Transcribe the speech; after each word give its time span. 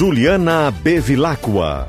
Juliana 0.00 0.70
Bevilacqua. 0.70 1.86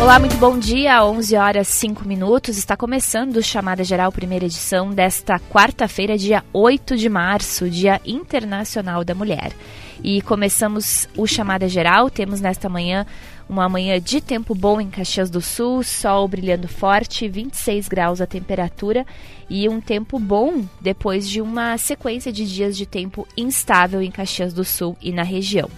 Olá, 0.00 0.20
muito 0.20 0.36
bom 0.36 0.56
dia. 0.56 1.04
11 1.04 1.36
horas 1.36 1.66
5 1.66 2.06
minutos. 2.06 2.56
Está 2.56 2.76
começando 2.76 3.38
o 3.38 3.42
Chamada 3.42 3.82
Geral, 3.82 4.12
primeira 4.12 4.44
edição 4.44 4.90
desta 4.90 5.40
quarta-feira, 5.50 6.16
dia 6.16 6.44
8 6.52 6.96
de 6.96 7.08
março, 7.08 7.68
Dia 7.68 8.00
Internacional 8.04 9.02
da 9.02 9.16
Mulher. 9.16 9.50
E 10.00 10.22
começamos 10.22 11.08
o 11.16 11.26
Chamada 11.26 11.68
Geral. 11.68 12.08
Temos 12.08 12.40
nesta 12.40 12.68
manhã 12.68 13.04
uma 13.48 13.68
manhã 13.68 14.00
de 14.00 14.20
tempo 14.20 14.54
bom 14.54 14.80
em 14.80 14.90
Caxias 14.90 15.30
do 15.30 15.40
Sul, 15.40 15.82
sol 15.82 16.26
brilhando 16.26 16.68
forte, 16.68 17.28
26 17.28 17.88
graus 17.88 18.20
a 18.20 18.26
temperatura 18.26 19.06
e 19.48 19.68
um 19.68 19.80
tempo 19.80 20.18
bom 20.18 20.64
depois 20.80 21.28
de 21.28 21.40
uma 21.40 21.76
sequência 21.76 22.32
de 22.32 22.46
dias 22.46 22.76
de 22.76 22.86
tempo 22.86 23.26
instável 23.36 24.02
em 24.02 24.10
Caxias 24.10 24.52
do 24.52 24.64
Sul 24.64 24.96
e 25.00 25.12
na 25.12 25.22
região. 25.22 25.68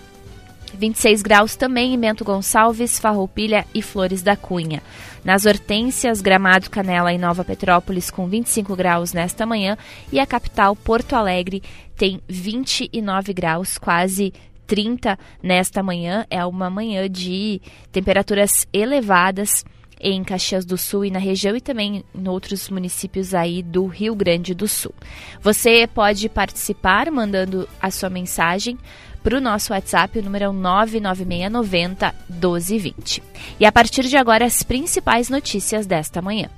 26 0.77 1.23
graus 1.23 1.57
também 1.57 1.95
em 1.95 1.99
Bento 1.99 2.25
Gonçalves, 2.25 2.99
Farroupilha 2.99 3.65
e 3.75 3.81
Flores 3.81 4.23
da 4.23 4.37
Cunha. 4.37 4.83
Nas 5.25 5.47
Hortênsias, 5.47 6.21
Gramado, 6.21 6.71
Canela 6.71 7.13
e 7.13 7.19
Nova 7.19 7.45
Petrópolis 7.45 8.11
com 8.11 8.29
25 8.29 8.77
graus 8.77 9.13
nesta 9.13 9.47
manhã 9.47 9.77
e 10.13 10.21
a 10.21 10.27
capital 10.27 10.77
Porto 10.77 11.15
Alegre 11.15 11.63
tem 11.97 12.21
29 12.29 13.33
graus, 13.33 13.79
quase 13.79 14.33
30 14.67 15.19
nesta 15.43 15.83
manhã. 15.83 16.27
É 16.31 16.45
uma 16.45 16.69
manhã 16.69 17.09
de 17.09 17.61
temperaturas 17.93 18.67
elevadas 18.73 19.65
em 20.01 20.23
Caxias 20.23 20.65
do 20.65 20.77
Sul 20.77 21.05
e 21.05 21.11
na 21.11 21.19
região 21.19 21.57
e 21.57 21.61
também 21.61 22.05
em 22.15 22.29
outros 22.29 22.69
municípios 22.69 23.35
aí 23.35 23.63
do 23.63 23.87
Rio 23.87 24.15
Grande 24.15 24.55
do 24.55 24.69
Sul. 24.69 24.95
Você 25.41 25.87
pode 25.87 26.29
participar 26.29 27.11
mandando 27.11 27.69
a 27.81 27.91
sua 27.91 28.11
mensagem 28.11 28.79
para 29.23 29.39
o 29.39 29.41
nosso 29.41 29.73
WhatsApp, 29.73 30.19
o 30.19 30.23
número 30.23 30.45
é 30.45 30.53
99690 30.53 32.15
1220. 32.29 33.23
E 33.59 33.67
a 33.67 33.73
partir 33.73 34.05
de 34.05 34.17
agora, 34.17 34.45
as 34.45 34.63
principais 34.63 35.29
notícias 35.29 35.85
desta 35.85 36.23
manhã. 36.23 36.49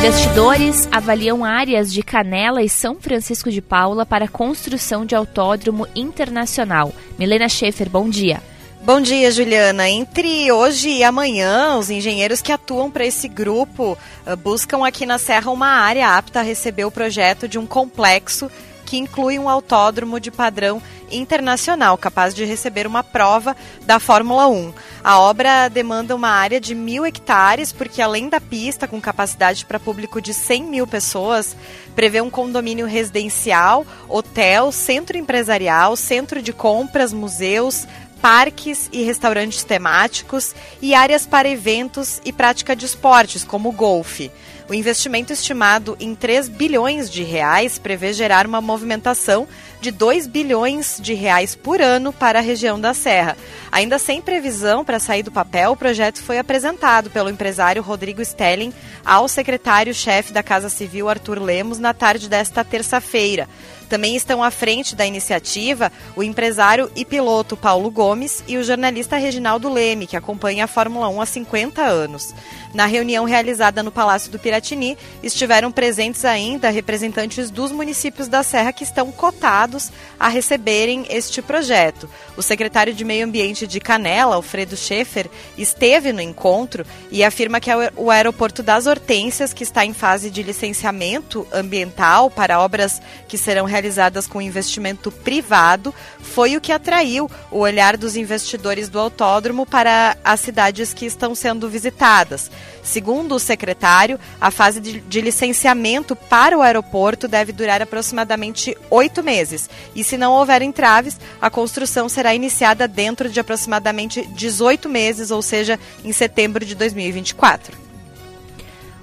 Investidores 0.00 0.88
avaliam 0.90 1.44
áreas 1.44 1.92
de 1.92 2.02
Canela 2.02 2.62
e 2.62 2.70
São 2.70 2.98
Francisco 2.98 3.50
de 3.50 3.60
Paula 3.60 4.06
para 4.06 4.26
construção 4.26 5.04
de 5.04 5.14
autódromo 5.14 5.86
internacional. 5.94 6.90
Milena 7.18 7.50
Schaefer, 7.50 7.90
bom 7.90 8.08
dia. 8.08 8.40
Bom 8.82 8.98
dia, 8.98 9.30
Juliana. 9.30 9.90
Entre 9.90 10.50
hoje 10.50 10.88
e 10.88 11.04
amanhã, 11.04 11.76
os 11.76 11.90
engenheiros 11.90 12.40
que 12.40 12.50
atuam 12.50 12.90
para 12.90 13.04
esse 13.04 13.28
grupo 13.28 13.92
uh, 14.26 14.36
buscam 14.38 14.86
aqui 14.86 15.04
na 15.04 15.18
Serra 15.18 15.50
uma 15.50 15.68
área 15.68 16.16
apta 16.16 16.40
a 16.40 16.42
receber 16.42 16.86
o 16.86 16.90
projeto 16.90 17.46
de 17.46 17.58
um 17.58 17.66
complexo 17.66 18.50
que 18.90 18.98
inclui 18.98 19.38
um 19.38 19.48
autódromo 19.48 20.18
de 20.18 20.32
padrão 20.32 20.82
internacional, 21.12 21.96
capaz 21.96 22.34
de 22.34 22.44
receber 22.44 22.88
uma 22.88 23.04
prova 23.04 23.56
da 23.82 24.00
Fórmula 24.00 24.48
1. 24.48 24.74
A 25.04 25.20
obra 25.20 25.68
demanda 25.68 26.16
uma 26.16 26.30
área 26.30 26.60
de 26.60 26.74
mil 26.74 27.06
hectares, 27.06 27.70
porque 27.70 28.02
além 28.02 28.28
da 28.28 28.40
pista, 28.40 28.88
com 28.88 29.00
capacidade 29.00 29.64
para 29.64 29.78
público 29.78 30.20
de 30.20 30.34
100 30.34 30.64
mil 30.64 30.88
pessoas, 30.88 31.56
prevê 31.94 32.20
um 32.20 32.28
condomínio 32.28 32.84
residencial, 32.84 33.86
hotel, 34.08 34.72
centro 34.72 35.16
empresarial, 35.16 35.94
centro 35.94 36.42
de 36.42 36.52
compras, 36.52 37.12
museus, 37.12 37.86
parques 38.20 38.88
e 38.92 39.02
restaurantes 39.02 39.64
temáticos 39.64 40.54
e 40.80 40.94
áreas 40.94 41.26
para 41.26 41.48
eventos 41.48 42.20
e 42.24 42.32
prática 42.32 42.76
de 42.76 42.86
esportes, 42.86 43.44
como 43.44 43.72
golfe. 43.72 44.30
O 44.70 44.74
investimento 44.74 45.32
estimado 45.32 45.96
em 45.98 46.14
3 46.14 46.48
bilhões 46.48 47.10
de 47.10 47.24
reais 47.24 47.76
prevê 47.76 48.12
gerar 48.12 48.46
uma 48.46 48.60
movimentação 48.60 49.48
de 49.80 49.90
2 49.90 50.28
bilhões 50.28 51.00
de 51.00 51.12
reais 51.12 51.56
por 51.56 51.80
ano 51.80 52.12
para 52.12 52.38
a 52.38 52.42
região 52.42 52.80
da 52.80 52.94
Serra. 52.94 53.36
Ainda 53.72 53.98
sem 53.98 54.20
previsão 54.20 54.84
para 54.84 55.00
sair 55.00 55.24
do 55.24 55.32
papel, 55.32 55.72
o 55.72 55.76
projeto 55.76 56.22
foi 56.22 56.38
apresentado 56.38 57.10
pelo 57.10 57.28
empresário 57.30 57.82
Rodrigo 57.82 58.24
Stelling 58.24 58.72
ao 59.04 59.26
secretário-chefe 59.26 60.32
da 60.32 60.42
Casa 60.42 60.68
Civil 60.68 61.08
Arthur 61.08 61.42
Lemos 61.42 61.80
na 61.80 61.92
tarde 61.92 62.28
desta 62.28 62.62
terça-feira. 62.62 63.48
Também 63.90 64.14
estão 64.14 64.40
à 64.40 64.52
frente 64.52 64.94
da 64.94 65.04
iniciativa 65.04 65.90
o 66.14 66.22
empresário 66.22 66.88
e 66.94 67.04
piloto 67.04 67.56
Paulo 67.56 67.90
Gomes 67.90 68.44
e 68.46 68.56
o 68.56 68.62
jornalista 68.62 69.16
Reginaldo 69.16 69.68
Leme, 69.68 70.06
que 70.06 70.16
acompanha 70.16 70.64
a 70.64 70.68
Fórmula 70.68 71.08
1 71.08 71.20
há 71.20 71.26
50 71.26 71.82
anos. 71.82 72.32
Na 72.72 72.86
reunião 72.86 73.24
realizada 73.24 73.82
no 73.82 73.90
Palácio 73.90 74.30
do 74.30 74.38
Piratini, 74.38 74.96
estiveram 75.24 75.72
presentes 75.72 76.24
ainda 76.24 76.70
representantes 76.70 77.50
dos 77.50 77.72
municípios 77.72 78.28
da 78.28 78.44
Serra 78.44 78.72
que 78.72 78.84
estão 78.84 79.10
cotados 79.10 79.90
a 80.20 80.28
receberem 80.28 81.04
este 81.10 81.42
projeto. 81.42 82.08
O 82.36 82.42
secretário 82.42 82.94
de 82.94 83.04
Meio 83.04 83.26
Ambiente 83.26 83.66
de 83.66 83.80
Canela, 83.80 84.36
Alfredo 84.36 84.76
Schaefer, 84.76 85.28
esteve 85.58 86.12
no 86.12 86.20
encontro 86.20 86.86
e 87.10 87.24
afirma 87.24 87.58
que 87.58 87.70
o 87.96 88.08
aeroporto 88.08 88.62
das 88.62 88.86
Hortênsias, 88.86 89.52
que 89.52 89.64
está 89.64 89.84
em 89.84 89.92
fase 89.92 90.30
de 90.30 90.44
licenciamento 90.44 91.44
ambiental 91.52 92.30
para 92.30 92.60
obras 92.60 93.02
que 93.26 93.36
serão 93.36 93.64
realizadas 93.64 93.79
com 94.26 94.40
investimento 94.40 95.10
privado, 95.10 95.94
foi 96.20 96.56
o 96.56 96.60
que 96.60 96.72
atraiu 96.72 97.30
o 97.50 97.58
olhar 97.58 97.96
dos 97.96 98.16
investidores 98.16 98.88
do 98.88 98.98
autódromo 98.98 99.66
para 99.66 100.16
as 100.24 100.40
cidades 100.40 100.92
que 100.92 101.06
estão 101.06 101.34
sendo 101.34 101.68
visitadas. 101.68 102.50
Segundo 102.82 103.34
o 103.34 103.38
secretário, 103.38 104.18
a 104.40 104.50
fase 104.50 104.80
de, 104.80 105.00
de, 105.00 105.20
licenciamento 105.20 106.16
para 106.16 106.56
o 106.56 106.62
aeroporto 106.62 107.28
deve 107.28 107.52
durar 107.52 107.82
aproximadamente 107.82 108.76
oito 108.90 109.22
meses. 109.22 109.68
E 109.94 110.02
se 110.02 110.16
não 110.16 110.32
houver 110.32 110.62
entraves, 110.62 111.18
a 111.40 111.50
construção 111.50 112.08
será 112.08 112.34
iniciada 112.34 112.88
dentro 112.88 113.28
de 113.28 113.38
aproximadamente 113.38 114.26
18 114.26 114.88
meses, 114.88 115.30
ou 115.30 115.42
seja, 115.42 115.78
em 116.04 116.12
setembro 116.12 116.64
de 116.64 116.74
2024. 116.74 117.89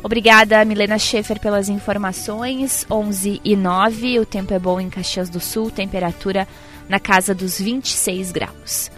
Obrigada, 0.08 0.64
Milena 0.64 0.98
Schaefer, 0.98 1.38
pelas 1.38 1.68
informações. 1.68 2.88
11 2.90 3.42
e 3.44 3.58
9, 3.58 4.22
o 4.22 4.26
tempo 4.26 4.54
é 4.54 4.58
bom 4.58 4.80
em 4.80 4.90
Caxias 4.90 5.30
do 5.30 5.42
Sul, 5.42 5.70
temperatura 5.70 6.48
na 6.88 6.98
casa 6.98 7.36
dos 7.36 7.60
26 7.60 8.32
graus. 8.32 8.90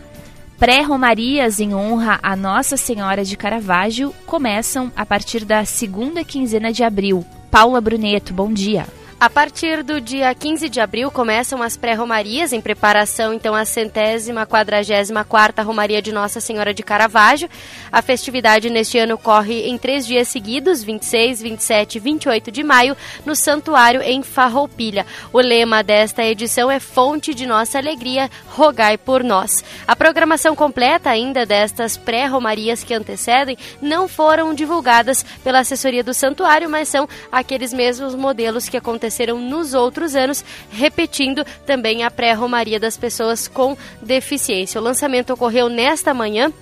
Pré-romarias 0.60 1.60
em 1.60 1.74
honra 1.74 2.20
a 2.22 2.36
Nossa 2.36 2.78
Senhora 2.78 3.26
de 3.26 3.36
Caravaggio 3.36 4.14
começam 4.28 4.92
a 4.96 5.04
partir 5.04 5.46
da 5.46 5.66
segunda 5.66 6.24
quinzena 6.24 6.72
de 6.72 6.84
abril. 6.84 7.26
Paula 7.50 7.82
Bruneto, 7.82 8.32
bom 8.32 8.54
dia. 8.54 8.86
A 9.22 9.30
partir 9.30 9.84
do 9.84 10.00
dia 10.00 10.34
15 10.34 10.70
de 10.70 10.80
abril 10.80 11.12
começam 11.12 11.62
as 11.62 11.76
pré-romarias 11.76 12.54
em 12.54 12.62
preparação 12.62 13.34
então 13.34 13.54
à 13.54 13.66
centésima 13.66 14.46
quadragésima 14.46 15.26
quarta 15.26 15.62
romaria 15.62 16.02
de 16.02 16.14
Nossa 16.14 16.40
Senhora 16.40 16.74
de 16.74 16.82
Caravaggio. 16.82 17.50
A 17.92 18.02
festividade 18.02 18.70
neste 18.70 18.98
ano 18.98 19.16
ocorre 19.16 19.68
em 19.68 19.78
três 19.78 20.08
dias 20.08 20.30
seguidos, 20.30 20.82
26, 20.82 21.42
27 21.42 21.96
e 21.96 22.00
28 22.00 22.50
de 22.50 22.64
maio, 22.64 22.96
no 23.26 23.36
santuário 23.36 24.02
em 24.02 24.24
Farroupilha. 24.24 25.06
O 25.34 25.40
lema 25.42 25.84
desta 25.84 26.24
edição 26.24 26.72
é 26.72 26.80
Fonte 26.80 27.34
de 27.34 27.46
Nossa 27.46 27.78
Alegria, 27.78 28.32
rogai 28.48 28.98
por 28.98 29.22
nós. 29.22 29.66
A 29.86 29.98
programação 29.98 30.56
completa 30.56 31.10
ainda 31.10 31.46
destas 31.46 31.98
pré-romarias 31.98 32.86
que 32.86 32.94
antecedem 32.94 33.58
não 33.82 34.08
foram 34.08 34.54
divulgadas 34.54 35.26
pela 35.44 35.60
assessoria 35.60 36.06
do 36.06 36.14
santuário, 36.14 36.70
mas 36.70 36.88
são 36.88 37.06
aqueles 37.30 37.74
mesmos 37.74 38.16
modelos 38.16 38.70
que 38.70 38.78
aconteceram 38.78 39.09
aconteceram 39.10 39.40
nos 39.40 39.74
outros 39.74 40.16
anos, 40.16 40.46
repetindo 40.72 41.44
também 41.66 42.04
a 42.04 42.12
pré-romaria 42.12 42.80
das 42.80 42.96
pessoas 42.96 43.48
com 43.48 43.76
deficiência. 44.02 44.80
O 44.80 44.84
lançamento 44.84 45.34
ocorreu 45.34 45.68
nesta 45.68 46.14
manhã 46.14 46.54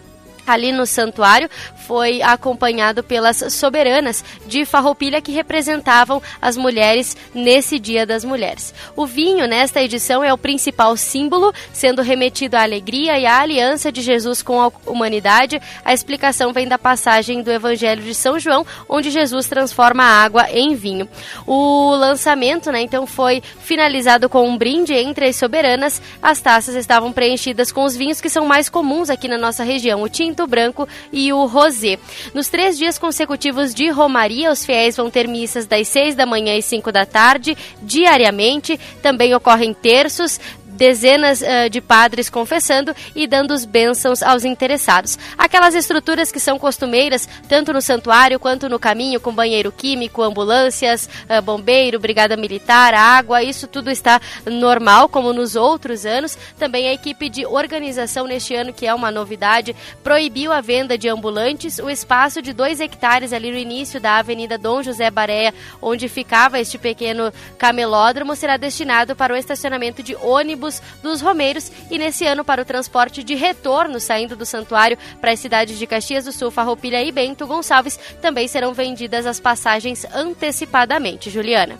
ali 0.47 0.71
no 0.71 0.85
santuário 0.85 1.49
foi 1.85 2.21
acompanhado 2.21 3.03
pelas 3.03 3.53
soberanas 3.53 4.23
de 4.45 4.65
Farroupilha 4.65 5.21
que 5.21 5.31
representavam 5.31 6.21
as 6.41 6.57
mulheres 6.57 7.15
nesse 7.33 7.77
Dia 7.79 8.05
das 8.05 8.23
Mulheres. 8.23 8.73
O 8.95 9.05
vinho 9.05 9.47
nesta 9.47 9.81
edição 9.81 10.23
é 10.23 10.33
o 10.33 10.38
principal 10.38 10.95
símbolo, 10.97 11.53
sendo 11.71 12.01
remetido 12.01 12.55
à 12.55 12.63
alegria 12.63 13.17
e 13.19 13.25
à 13.25 13.39
aliança 13.39 13.91
de 13.91 14.01
Jesus 14.01 14.41
com 14.41 14.61
a 14.61 14.71
humanidade. 14.85 15.61
A 15.83 15.94
explicação 15.94 16.53
vem 16.53 16.67
da 16.67 16.77
passagem 16.77 17.41
do 17.41 17.51
Evangelho 17.51 18.03
de 18.03 18.13
São 18.13 18.39
João, 18.39 18.65
onde 18.88 19.09
Jesus 19.09 19.47
transforma 19.47 20.03
a 20.03 20.23
água 20.23 20.49
em 20.51 20.75
vinho. 20.75 21.07
O 21.45 21.95
lançamento, 21.95 22.71
né, 22.71 22.81
então 22.81 23.07
foi 23.07 23.41
finalizado 23.59 24.29
com 24.29 24.47
um 24.47 24.57
brinde 24.57 24.94
entre 24.94 25.27
as 25.27 25.35
soberanas. 25.35 26.01
As 26.21 26.41
taças 26.41 26.75
estavam 26.75 27.11
preenchidas 27.11 27.71
com 27.71 27.83
os 27.83 27.95
vinhos 27.95 28.21
que 28.21 28.29
são 28.29 28.45
mais 28.45 28.69
comuns 28.69 29.09
aqui 29.09 29.27
na 29.27 29.38
nossa 29.38 29.63
região, 29.63 30.01
o 30.01 30.09
tinto, 30.09 30.37
branco 30.45 30.88
e 31.12 31.31
o 31.31 31.45
rosé. 31.45 31.98
Nos 32.34 32.50
três 32.50 32.78
dias 32.78 33.00
consecutivos 33.00 33.74
de 33.74 33.89
Romaria, 33.89 34.51
os 34.51 34.66
fiéis 34.66 34.98
vão 34.98 35.10
ter 35.10 35.28
missas 35.28 35.66
das 35.66 35.88
seis 35.88 36.13
da 36.13 36.25
manhã 36.25 36.56
e 36.56 36.62
cinco 36.62 36.92
da 36.92 37.06
tarde, 37.06 37.57
diariamente. 37.81 38.80
Também 39.01 39.34
ocorrem 39.34 39.74
terços, 39.74 40.39
dezenas 40.77 41.41
uh, 41.41 41.69
de 41.69 41.81
padres 41.81 42.29
confessando 42.29 42.95
e 43.15 43.25
dando 43.27 43.53
os 43.53 43.65
bênçãos 43.65 44.21
aos 44.21 44.45
interessados. 44.45 45.18
Aquelas 45.38 45.74
estruturas 45.74 46.31
que 46.31 46.39
são 46.39 46.59
costumeiras, 46.59 47.27
tanto 47.50 47.74
no 47.74 47.81
santuário 47.81 48.39
quanto 48.39 48.69
no 48.69 48.79
caminho, 48.79 49.19
com 49.19 49.33
banheiro 49.33 49.71
químico, 49.71 50.21
ambulâncias, 50.21 51.09
uh, 51.27 51.41
bombeiro, 51.41 52.00
brigada 52.00 52.38
militar, 52.38 52.94
água, 52.94 53.41
isso 53.41 53.68
tudo 53.68 53.89
está 53.89 54.21
normal, 54.45 55.09
como 55.09 55.33
nos 55.33 55.56
outros 55.56 56.06
anos. 56.06 56.38
Também 56.59 56.88
a 56.88 56.94
equipe 56.94 57.27
de 57.27 57.45
organização 57.45 58.27
neste 58.27 58.53
ano, 58.53 58.71
que 58.71 58.85
é 58.85 58.94
uma 58.94 59.12
novidade, 59.12 59.75
proibiu 60.03 60.53
a 60.53 60.62
venda 60.62 60.97
de 60.97 61.09
ambulantes. 61.09 61.80
O 61.80 61.89
espaço 61.89 62.41
de 62.41 62.53
dois 62.53 62.80
hectares 62.80 63.33
ali 63.33 63.51
no 63.51 63.57
início 63.57 64.00
da 64.00 64.18
Avenida 64.18 64.57
Dom 64.57 64.83
José 64.83 65.09
Baréia, 65.09 65.53
onde 65.81 66.07
ficava 66.07 66.59
este 66.59 66.77
pequeno 66.77 67.33
camelódromo, 67.57 68.35
será 68.35 68.57
destinado 68.57 69.15
para 69.15 69.33
o 69.33 69.38
estacionamento 69.38 70.03
de 70.03 70.15
ônibus 70.15 70.67
ônibus 70.68 70.81
dos 71.02 71.22
Romeiros 71.22 71.72
e 71.90 71.98
nesse 71.98 72.25
ano 72.25 72.44
para 72.44 72.62
o 72.62 72.66
transporte 72.66 73.24
de 73.24 73.36
retorno 73.36 74.00
saindo 74.00 74.36
do 74.36 74.46
santuário 74.46 74.98
para 75.19 75.31
as 75.31 75.40
cidades 75.40 75.80
de 75.80 75.88
Caxias 75.88 76.25
do 76.25 76.31
Sul, 76.31 76.52
Farroupilha 76.52 77.02
e 77.04 77.12
Bento 77.12 77.48
Gonçalves 77.48 77.98
também 78.22 78.48
serão 78.48 78.74
vendidas 78.74 79.25
as 79.25 79.40
passagens 79.40 80.06
antecipadamente. 80.14 81.30
Juliana. 81.30 81.80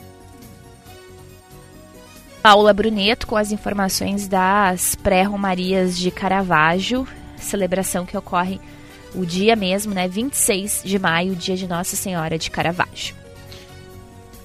Paula 2.42 2.72
Bruneto 2.72 3.28
com 3.28 3.36
as 3.36 3.52
informações 3.52 4.28
das 4.28 4.96
pré-romarias 4.96 5.98
de 5.98 6.10
Caravaggio, 6.10 7.06
celebração 7.36 8.06
que 8.06 8.18
ocorre 8.18 8.62
o 9.14 9.26
dia 9.26 9.56
mesmo, 9.56 9.94
né, 9.94 10.08
26 10.08 10.82
de 10.86 11.00
maio, 11.00 11.36
dia 11.36 11.58
de 11.58 11.68
Nossa 11.68 11.96
Senhora 11.96 12.38
de 12.38 12.50
Caravaggio. 12.50 13.17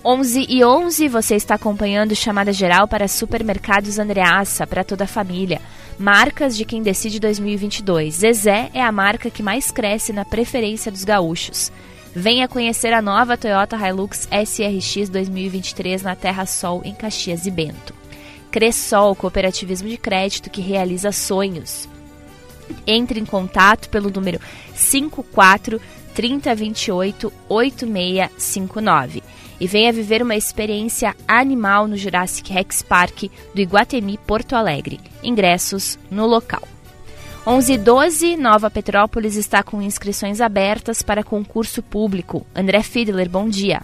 11 0.04 0.46
e 0.48 0.64
11, 0.64 1.06
você 1.06 1.36
está 1.36 1.54
acompanhando 1.54 2.16
chamada 2.16 2.52
geral 2.52 2.88
para 2.88 3.06
Supermercados 3.06 4.00
Andreassa, 4.00 4.66
para 4.66 4.82
toda 4.82 5.04
a 5.04 5.06
família. 5.06 5.60
Marcas 5.96 6.56
de 6.56 6.64
quem 6.64 6.82
decide 6.82 7.20
2022. 7.20 8.12
Zezé 8.16 8.68
é 8.74 8.82
a 8.82 8.90
marca 8.90 9.30
que 9.30 9.44
mais 9.44 9.70
cresce 9.70 10.12
na 10.12 10.24
preferência 10.24 10.90
dos 10.90 11.04
gaúchos. 11.04 11.70
Venha 12.12 12.48
conhecer 12.48 12.92
a 12.92 13.00
nova 13.00 13.36
Toyota 13.36 13.76
Hilux 13.76 14.28
SRX 14.28 15.08
2023 15.08 16.02
na 16.02 16.16
Terra 16.16 16.46
Sol, 16.46 16.82
em 16.84 16.94
Caxias 16.94 17.46
e 17.46 17.50
Bento. 17.52 17.94
Cressol, 18.50 19.14
cooperativismo 19.14 19.88
de 19.88 19.96
crédito 19.96 20.50
que 20.50 20.60
realiza 20.60 21.12
sonhos. 21.12 21.88
Entre 22.84 23.20
em 23.20 23.24
contato 23.24 23.88
pelo 23.88 24.10
número 24.10 24.40
54 24.74 25.80
3028 26.12 27.32
8659 27.48 29.22
e 29.62 29.66
venha 29.68 29.92
viver 29.92 30.24
uma 30.24 30.34
experiência 30.34 31.14
animal 31.28 31.86
no 31.86 31.96
Jurassic 31.96 32.52
Rex 32.52 32.82
Park 32.82 33.30
do 33.54 33.60
Iguatemi 33.60 34.18
Porto 34.18 34.56
Alegre. 34.56 34.98
Ingressos 35.22 35.96
no 36.10 36.26
local. 36.26 36.66
11 37.46 37.72
e 37.72 37.78
12, 37.78 38.36
Nova 38.36 38.68
Petrópolis 38.68 39.36
está 39.36 39.62
com 39.62 39.80
inscrições 39.80 40.40
abertas 40.40 41.00
para 41.00 41.22
concurso 41.22 41.80
público. 41.80 42.44
André 42.52 42.82
Fiedler, 42.82 43.30
bom 43.30 43.48
dia. 43.48 43.82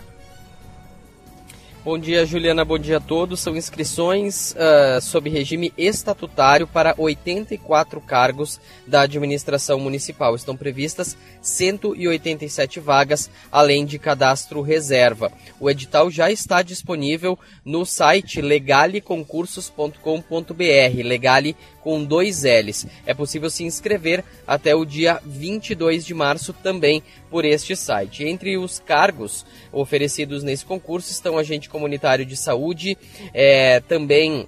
Bom 1.89 1.99
dia, 1.99 2.27
Juliana. 2.27 2.67
Bom 2.67 2.79
dia 2.79 2.99
a 2.99 3.01
todos. 3.01 3.41
São 3.41 3.57
inscrições 3.57 4.53
uh, 4.53 5.01
sob 5.01 5.31
regime 5.31 5.73
estatutário 5.79 6.67
para 6.67 6.95
84 6.99 7.99
cargos 8.03 8.61
da 8.87 9.01
administração 9.01 9.81
municipal. 9.81 10.37
Estão 10.37 10.55
previstas 10.55 11.17
187 11.41 12.79
vagas, 12.79 13.31
além 13.51 13.87
de 13.87 13.99
cadastro 13.99 14.61
reserva. 14.61 15.33
O 15.59 15.71
edital 15.71 16.11
já 16.11 16.31
está 16.31 16.61
disponível 16.61 17.39
no 17.65 17.87
site 17.87 18.43
legaleconcursos.com.br. 18.43 21.03
Legale 21.03 21.57
com 21.89 22.05
dois 22.05 22.43
L's. 22.43 22.87
É 23.07 23.15
possível 23.15 23.49
se 23.49 23.65
inscrever 23.65 24.23
até 24.47 24.75
o 24.75 24.85
dia 24.85 25.23
22 25.25 26.05
de 26.05 26.13
março 26.13 26.53
também 26.53 27.03
por 27.31 27.47
este 27.47 27.75
site. 27.75 28.25
Entre 28.25 28.59
os 28.59 28.79
cargos 28.79 29.47
oferecidos 29.73 30.43
nesse 30.43 30.67
concurso 30.67 31.11
estão 31.11 31.39
agente 31.39 31.71
comunitário 31.71 32.27
de 32.27 32.37
saúde, 32.37 32.99
é, 33.33 33.81
também 33.81 34.47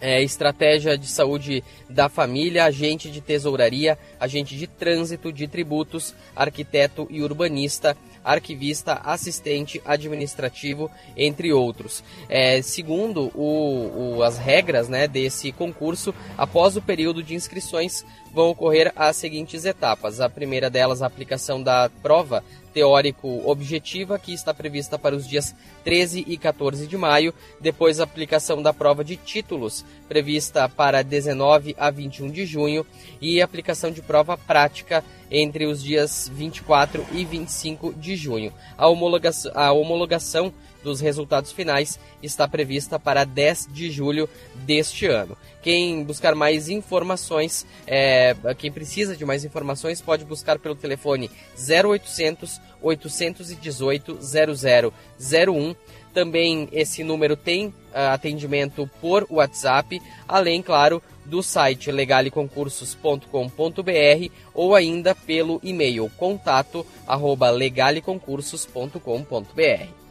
é, 0.00 0.22
estratégia 0.22 0.96
de 0.96 1.06
saúde 1.06 1.62
da 1.90 2.08
família, 2.08 2.64
agente 2.64 3.10
de 3.10 3.20
tesouraria, 3.20 3.98
agente 4.18 4.56
de 4.56 4.66
trânsito, 4.66 5.30
de 5.30 5.46
tributos, 5.46 6.14
arquiteto 6.34 7.06
e 7.10 7.22
urbanista, 7.22 7.94
arquivista, 8.24 8.94
assistente 9.04 9.80
administrativo, 9.84 10.90
entre 11.16 11.52
outros. 11.52 12.02
É, 12.28 12.62
segundo 12.62 13.30
o, 13.34 14.16
o, 14.16 14.22
as 14.22 14.38
regras 14.38 14.88
né, 14.88 15.06
desse 15.06 15.52
concurso, 15.52 16.14
após 16.38 16.76
o 16.76 16.82
período 16.82 17.22
de 17.22 17.34
inscrições, 17.34 18.04
vão 18.32 18.50
ocorrer 18.50 18.92
as 18.96 19.16
seguintes 19.16 19.64
etapas. 19.64 20.20
A 20.20 20.28
primeira 20.28 20.68
delas, 20.68 21.02
a 21.02 21.06
aplicação 21.06 21.62
da 21.62 21.88
prova 22.02 22.42
teórico 22.74 23.48
objetiva, 23.48 24.18
que 24.18 24.34
está 24.34 24.52
prevista 24.52 24.98
para 24.98 25.14
os 25.14 25.26
dias 25.26 25.54
13 25.84 26.24
e 26.26 26.36
14 26.36 26.88
de 26.88 26.96
maio. 26.96 27.32
Depois, 27.60 28.00
a 28.00 28.04
aplicação 28.04 28.60
da 28.60 28.72
prova 28.72 29.04
de 29.04 29.16
títulos, 29.16 29.84
prevista 30.08 30.68
para 30.68 31.02
19 31.02 31.76
a 31.78 31.88
21 31.90 32.30
de 32.30 32.44
junho. 32.44 32.84
E 33.20 33.40
aplicação 33.40 33.92
de 33.92 34.02
prova 34.02 34.36
prática 34.36 35.04
entre 35.30 35.66
os 35.66 35.82
dias 35.82 36.30
24 36.32 37.04
e 37.12 37.24
25 37.24 37.92
de 37.94 38.16
junho. 38.16 38.52
A 38.76 38.88
homologação, 38.88 39.52
a 39.54 39.72
homologação 39.72 40.52
dos 40.82 41.00
resultados 41.00 41.50
finais 41.50 41.98
está 42.22 42.46
prevista 42.46 42.98
para 42.98 43.24
10 43.24 43.68
de 43.72 43.90
julho 43.90 44.28
deste 44.54 45.06
ano. 45.06 45.36
Quem 45.62 46.04
buscar 46.04 46.34
mais 46.34 46.68
informações, 46.68 47.66
é, 47.86 48.36
quem 48.58 48.70
precisa 48.70 49.16
de 49.16 49.24
mais 49.24 49.44
informações, 49.44 50.02
pode 50.02 50.24
buscar 50.24 50.58
pelo 50.58 50.74
telefone 50.74 51.30
0800 51.58 52.60
818 52.82 54.18
0001. 54.20 55.74
Também 56.12 56.68
esse 56.70 57.02
número 57.02 57.36
tem 57.36 57.66
uh, 57.66 57.74
atendimento 58.12 58.88
por 59.00 59.26
WhatsApp, 59.28 60.00
além, 60.28 60.62
claro, 60.62 61.02
do 61.24 61.42
site 61.42 61.90
legaleconcursos.com.br 61.90 64.30
ou 64.54 64.74
ainda 64.74 65.14
pelo 65.14 65.60
e-mail 65.62 66.10
contato 66.16 66.86
arroba 67.06 67.50
legaleconcursos.com.br. 67.50 70.04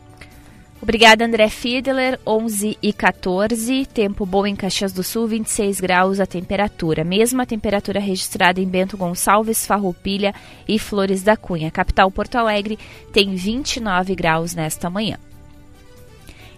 Obrigada, 0.84 1.26
André 1.26 1.48
Fiedler. 1.48 2.20
11 2.28 2.78
e 2.82 2.92
14, 2.92 3.86
tempo 3.86 4.26
bom 4.26 4.46
em 4.46 4.54
Caxias 4.54 4.92
do 4.92 5.02
Sul, 5.02 5.28
26 5.28 5.80
graus 5.80 6.20
a 6.20 6.26
temperatura. 6.26 7.06
Mesma 7.06 7.46
temperatura 7.46 8.02
registrada 8.02 8.60
em 8.60 8.68
Bento 8.68 8.98
Gonçalves, 8.98 9.66
Farroupilha 9.66 10.36
e 10.68 10.78
Flores 10.78 11.24
da 11.24 11.38
Cunha. 11.38 11.72
capital 11.72 12.12
Porto 12.12 12.36
Alegre 12.36 12.78
tem 13.14 13.34
29 13.34 14.14
graus 14.14 14.54
nesta 14.54 14.90
manhã. 14.90 15.18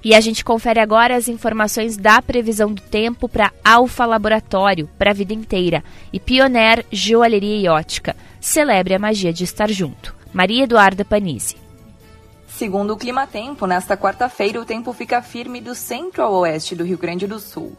E 0.05 0.13
a 0.13 0.21
gente 0.21 0.45
confere 0.45 0.79
agora 0.79 1.15
as 1.15 1.27
informações 1.27 1.97
da 1.97 2.21
previsão 2.21 2.71
do 2.71 2.79
tempo 2.79 3.27
para 3.27 3.51
Alfa 3.63 4.05
Laboratório, 4.05 4.88
para 5.00 5.09
a 5.09 5.13
vida 5.15 5.33
inteira, 5.33 5.83
e 6.13 6.19
Pioneer 6.19 6.85
Joalheria 6.91 7.57
e 7.57 7.67
Ótica. 7.67 8.15
Celebre 8.39 8.93
a 8.93 9.00
magia 9.00 9.33
de 9.33 9.43
estar 9.43 9.67
junto. 9.67 10.15
Maria 10.31 10.65
Eduarda 10.65 11.03
Panisi. 11.03 11.57
Segundo 12.47 12.93
o 12.93 12.97
Clima 12.97 13.25
Tempo, 13.25 13.65
nesta 13.65 13.97
quarta-feira 13.97 14.62
o 14.62 14.63
tempo 14.63 14.93
fica 14.93 15.24
firme 15.24 15.59
do 15.59 15.74
centro 15.74 16.21
ao 16.21 16.33
oeste 16.35 16.75
do 16.75 16.83
Rio 16.83 17.00
Grande 17.00 17.25
do 17.25 17.39
Sul. 17.39 17.75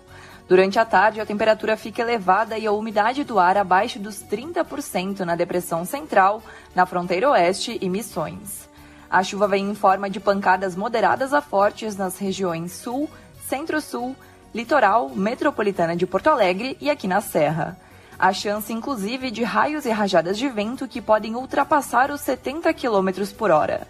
Durante 0.49 0.81
a 0.81 0.85
tarde, 0.85 1.21
a 1.21 1.27
temperatura 1.27 1.77
fica 1.77 2.03
elevada 2.03 2.59
e 2.59 2.67
a 2.67 2.73
umidade 2.73 3.23
do 3.23 3.39
ar 3.39 3.57
abaixo 3.57 4.01
dos 4.01 4.17
30% 4.25 5.21
na 5.21 5.37
depressão 5.37 5.85
central, 5.85 6.43
na 6.75 6.87
fronteira 6.87 7.31
oeste 7.31 7.79
e 7.81 7.89
Missões. 7.89 8.66
A 9.17 9.23
chuva 9.23 9.49
vem 9.49 9.71
em 9.71 9.75
forma 9.75 10.11
de 10.11 10.21
pancadas 10.21 10.77
moderadas 10.77 11.33
a 11.33 11.41
fortes 11.41 11.97
nas 11.97 12.19
regiões 12.19 12.73
sul, 12.73 13.09
centro-sul, 13.49 14.15
litoral, 14.55 15.09
metropolitana 15.09 15.97
de 15.97 16.07
Porto 16.07 16.27
Alegre 16.27 16.77
e 16.83 16.91
aqui 16.91 17.09
na 17.09 17.23
Serra. 17.23 17.79
Há 18.19 18.31
chance, 18.35 18.71
inclusive, 18.71 19.31
de 19.31 19.43
raios 19.43 19.87
e 19.87 19.91
rajadas 19.91 20.37
de 20.37 20.47
vento 20.51 20.87
que 20.87 21.01
podem 21.01 21.35
ultrapassar 21.35 22.11
os 22.11 22.21
70 22.21 22.75
km 22.75 23.27
por 23.39 23.51
hora. 23.51 23.89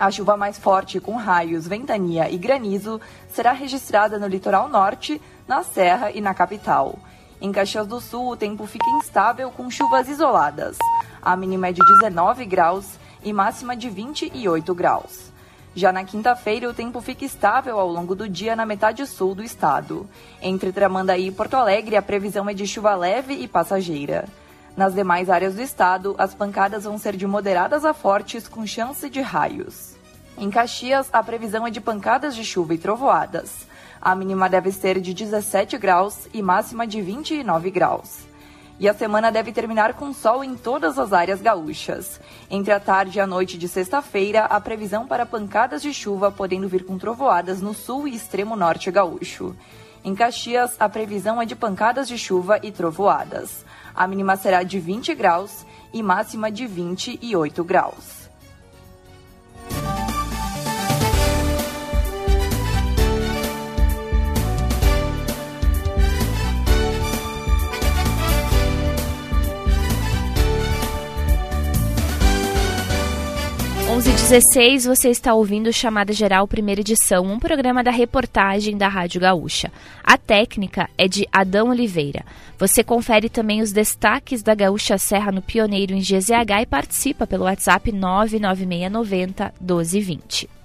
A 0.00 0.10
chuva 0.10 0.36
mais 0.36 0.58
forte, 0.58 0.98
com 0.98 1.14
raios, 1.14 1.68
ventania 1.68 2.28
e 2.28 2.36
granizo, 2.36 3.00
será 3.28 3.52
registrada 3.52 4.18
no 4.18 4.26
litoral 4.26 4.68
norte, 4.68 5.22
na 5.46 5.62
Serra 5.62 6.10
e 6.10 6.20
na 6.20 6.34
capital. 6.34 6.98
Em 7.40 7.52
Caxias 7.52 7.86
do 7.86 8.00
Sul, 8.00 8.30
o 8.30 8.36
tempo 8.36 8.66
fica 8.66 8.90
instável 8.98 9.48
com 9.52 9.70
chuvas 9.70 10.08
isoladas. 10.08 10.76
A 11.22 11.36
mínima 11.36 11.68
é 11.68 11.72
de 11.72 11.82
19 12.00 12.44
graus 12.46 12.98
e 13.26 13.32
máxima 13.32 13.76
de 13.76 13.90
28 13.90 14.72
graus. 14.72 15.32
Já 15.74 15.90
na 15.90 16.04
quinta-feira, 16.04 16.70
o 16.70 16.72
tempo 16.72 17.00
fica 17.00 17.24
estável 17.24 17.78
ao 17.80 17.88
longo 17.88 18.14
do 18.14 18.28
dia 18.28 18.54
na 18.54 18.64
metade 18.64 19.04
sul 19.04 19.34
do 19.34 19.42
estado. 19.42 20.08
Entre 20.40 20.70
Tramandaí 20.70 21.26
e 21.26 21.32
Porto 21.32 21.54
Alegre, 21.54 21.96
a 21.96 22.02
previsão 22.02 22.48
é 22.48 22.54
de 22.54 22.64
chuva 22.68 22.94
leve 22.94 23.34
e 23.34 23.48
passageira. 23.48 24.26
Nas 24.76 24.94
demais 24.94 25.28
áreas 25.28 25.56
do 25.56 25.60
estado, 25.60 26.14
as 26.18 26.36
pancadas 26.36 26.84
vão 26.84 26.96
ser 26.98 27.16
de 27.16 27.26
moderadas 27.26 27.84
a 27.84 27.92
fortes, 27.92 28.46
com 28.46 28.64
chance 28.64 29.10
de 29.10 29.20
raios. 29.20 29.96
Em 30.38 30.48
Caxias, 30.48 31.08
a 31.12 31.20
previsão 31.20 31.66
é 31.66 31.70
de 31.70 31.80
pancadas 31.80 32.36
de 32.36 32.44
chuva 32.44 32.74
e 32.74 32.78
trovoadas. 32.78 33.66
A 34.00 34.14
mínima 34.14 34.48
deve 34.48 34.70
ser 34.70 35.00
de 35.00 35.12
17 35.12 35.76
graus 35.78 36.28
e 36.32 36.40
máxima 36.40 36.86
de 36.86 37.02
29 37.02 37.72
graus. 37.72 38.25
E 38.78 38.88
a 38.88 38.92
semana 38.92 39.32
deve 39.32 39.52
terminar 39.52 39.94
com 39.94 40.12
sol 40.12 40.44
em 40.44 40.54
todas 40.54 40.98
as 40.98 41.12
áreas 41.12 41.40
gaúchas. 41.40 42.20
Entre 42.50 42.72
a 42.72 42.78
tarde 42.78 43.18
e 43.18 43.20
a 43.20 43.26
noite 43.26 43.56
de 43.56 43.66
sexta-feira, 43.66 44.44
a 44.44 44.60
previsão 44.60 45.06
para 45.06 45.24
pancadas 45.24 45.80
de 45.80 45.94
chuva 45.94 46.30
podendo 46.30 46.68
vir 46.68 46.84
com 46.84 46.98
trovoadas 46.98 47.62
no 47.62 47.72
sul 47.72 48.06
e 48.06 48.14
extremo 48.14 48.54
norte 48.54 48.90
gaúcho. 48.90 49.56
Em 50.04 50.14
Caxias, 50.14 50.76
a 50.78 50.88
previsão 50.88 51.40
é 51.40 51.46
de 51.46 51.56
pancadas 51.56 52.06
de 52.06 52.18
chuva 52.18 52.60
e 52.62 52.70
trovoadas. 52.70 53.64
A 53.94 54.06
mínima 54.06 54.36
será 54.36 54.62
de 54.62 54.78
20 54.78 55.14
graus 55.14 55.64
e 55.92 56.02
máxima 56.02 56.50
de 56.50 56.66
28 56.66 57.64
graus. 57.64 58.28
11:16 73.96 74.84
você 74.84 75.08
está 75.08 75.32
ouvindo 75.32 75.72
Chamada 75.72 76.12
Geral 76.12 76.46
Primeira 76.46 76.82
Edição, 76.82 77.24
um 77.24 77.38
programa 77.38 77.82
da 77.82 77.90
reportagem 77.90 78.76
da 78.76 78.88
Rádio 78.88 79.22
Gaúcha. 79.22 79.72
A 80.04 80.18
técnica 80.18 80.86
é 80.98 81.08
de 81.08 81.26
Adão 81.32 81.70
Oliveira. 81.70 82.22
Você 82.58 82.84
confere 82.84 83.30
também 83.30 83.62
os 83.62 83.72
destaques 83.72 84.42
da 84.42 84.54
Gaúcha 84.54 84.98
Serra 84.98 85.32
no 85.32 85.40
Pioneiro 85.40 85.94
em 85.94 86.00
GZH 86.00 86.60
e 86.60 86.66
participa 86.66 87.26
pelo 87.26 87.44
WhatsApp 87.44 87.90
99690 87.90 89.54
1220. 89.58 90.55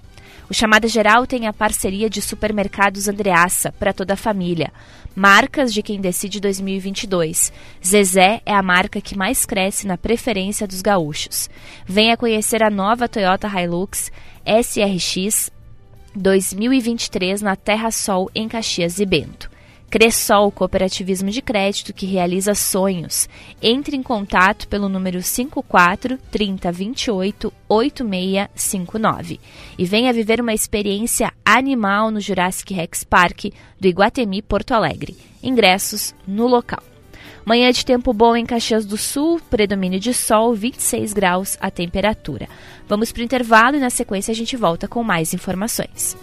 O 0.50 0.54
Chamada 0.54 0.88
Geral 0.88 1.26
tem 1.26 1.46
a 1.46 1.52
parceria 1.52 2.10
de 2.10 2.20
Supermercados 2.20 3.08
Andreaça 3.08 3.72
para 3.72 3.92
toda 3.92 4.14
a 4.14 4.16
família. 4.16 4.72
Marcas 5.14 5.72
de 5.72 5.82
quem 5.82 6.00
decide 6.00 6.40
2022. 6.40 7.52
Zezé 7.84 8.40
é 8.44 8.54
a 8.54 8.62
marca 8.62 9.00
que 9.00 9.16
mais 9.16 9.46
cresce 9.46 9.86
na 9.86 9.96
preferência 9.96 10.66
dos 10.66 10.82
gaúchos. 10.82 11.48
Venha 11.86 12.16
conhecer 12.16 12.62
a 12.62 12.70
nova 12.70 13.08
Toyota 13.08 13.48
Hilux 13.48 14.10
SRX 14.44 15.50
2023 16.14 17.40
na 17.40 17.56
Terra 17.56 17.90
Sol 17.90 18.30
em 18.34 18.48
Caxias 18.48 18.98
e 18.98 19.06
Bento. 19.06 19.50
Cressol 19.92 20.50
Cooperativismo 20.50 21.28
de 21.28 21.42
Crédito 21.42 21.92
que 21.92 22.06
realiza 22.06 22.54
sonhos. 22.54 23.28
Entre 23.60 23.94
em 23.94 24.02
contato 24.02 24.66
pelo 24.66 24.88
número 24.88 25.20
54 25.20 26.16
30 26.30 26.72
28 26.72 27.52
8659 27.68 29.38
e 29.76 29.84
venha 29.84 30.10
viver 30.10 30.40
uma 30.40 30.54
experiência 30.54 31.30
animal 31.44 32.10
no 32.10 32.20
Jurassic 32.20 32.72
Rex 32.72 33.04
Park 33.04 33.52
do 33.78 33.86
Iguatemi 33.86 34.40
Porto 34.40 34.72
Alegre. 34.72 35.14
Ingressos 35.42 36.14
no 36.26 36.46
local. 36.46 36.82
Manhã 37.44 37.70
de 37.70 37.84
tempo 37.84 38.14
bom 38.14 38.34
em 38.34 38.46
Caxias 38.46 38.86
do 38.86 38.96
Sul, 38.96 39.42
predomínio 39.50 40.00
de 40.00 40.14
sol, 40.14 40.54
26 40.54 41.12
graus 41.12 41.58
a 41.60 41.70
temperatura. 41.70 42.48
Vamos 42.88 43.12
para 43.12 43.20
o 43.20 43.24
intervalo 43.24 43.76
e 43.76 43.80
na 43.80 43.90
sequência 43.90 44.32
a 44.32 44.34
gente 44.34 44.56
volta 44.56 44.88
com 44.88 45.04
mais 45.04 45.34
informações. 45.34 46.16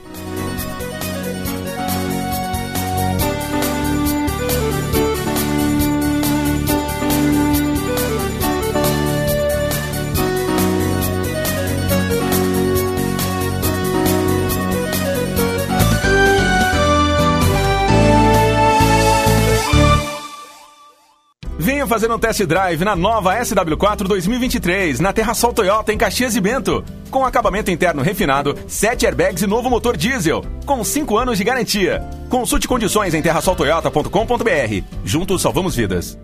Venha 21.61 21.85
fazer 21.85 22.09
um 22.09 22.17
test 22.17 22.41
drive 22.45 22.85
na 22.85 22.95
nova 22.95 23.37
SW4 23.37 24.07
2023 24.07 25.01
na 25.01 25.11
Terra 25.11 25.33
Sol 25.33 25.51
Toyota 25.51 25.91
em 25.91 25.97
Caxias 25.97 26.33
e 26.33 26.39
Bento. 26.39 26.81
Com 27.11 27.25
acabamento 27.25 27.69
interno 27.69 28.01
refinado, 28.01 28.57
7 28.65 29.05
airbags 29.05 29.43
e 29.43 29.47
novo 29.47 29.69
motor 29.69 29.97
diesel, 29.97 30.41
com 30.65 30.81
5 30.81 31.17
anos 31.17 31.37
de 31.37 31.43
garantia. 31.43 32.01
Consulte 32.29 32.65
condições 32.65 33.13
em 33.13 33.21
terrasoltoyota.com.br. 33.21 34.83
Juntos 35.03 35.41
salvamos 35.41 35.75
vidas. 35.75 36.17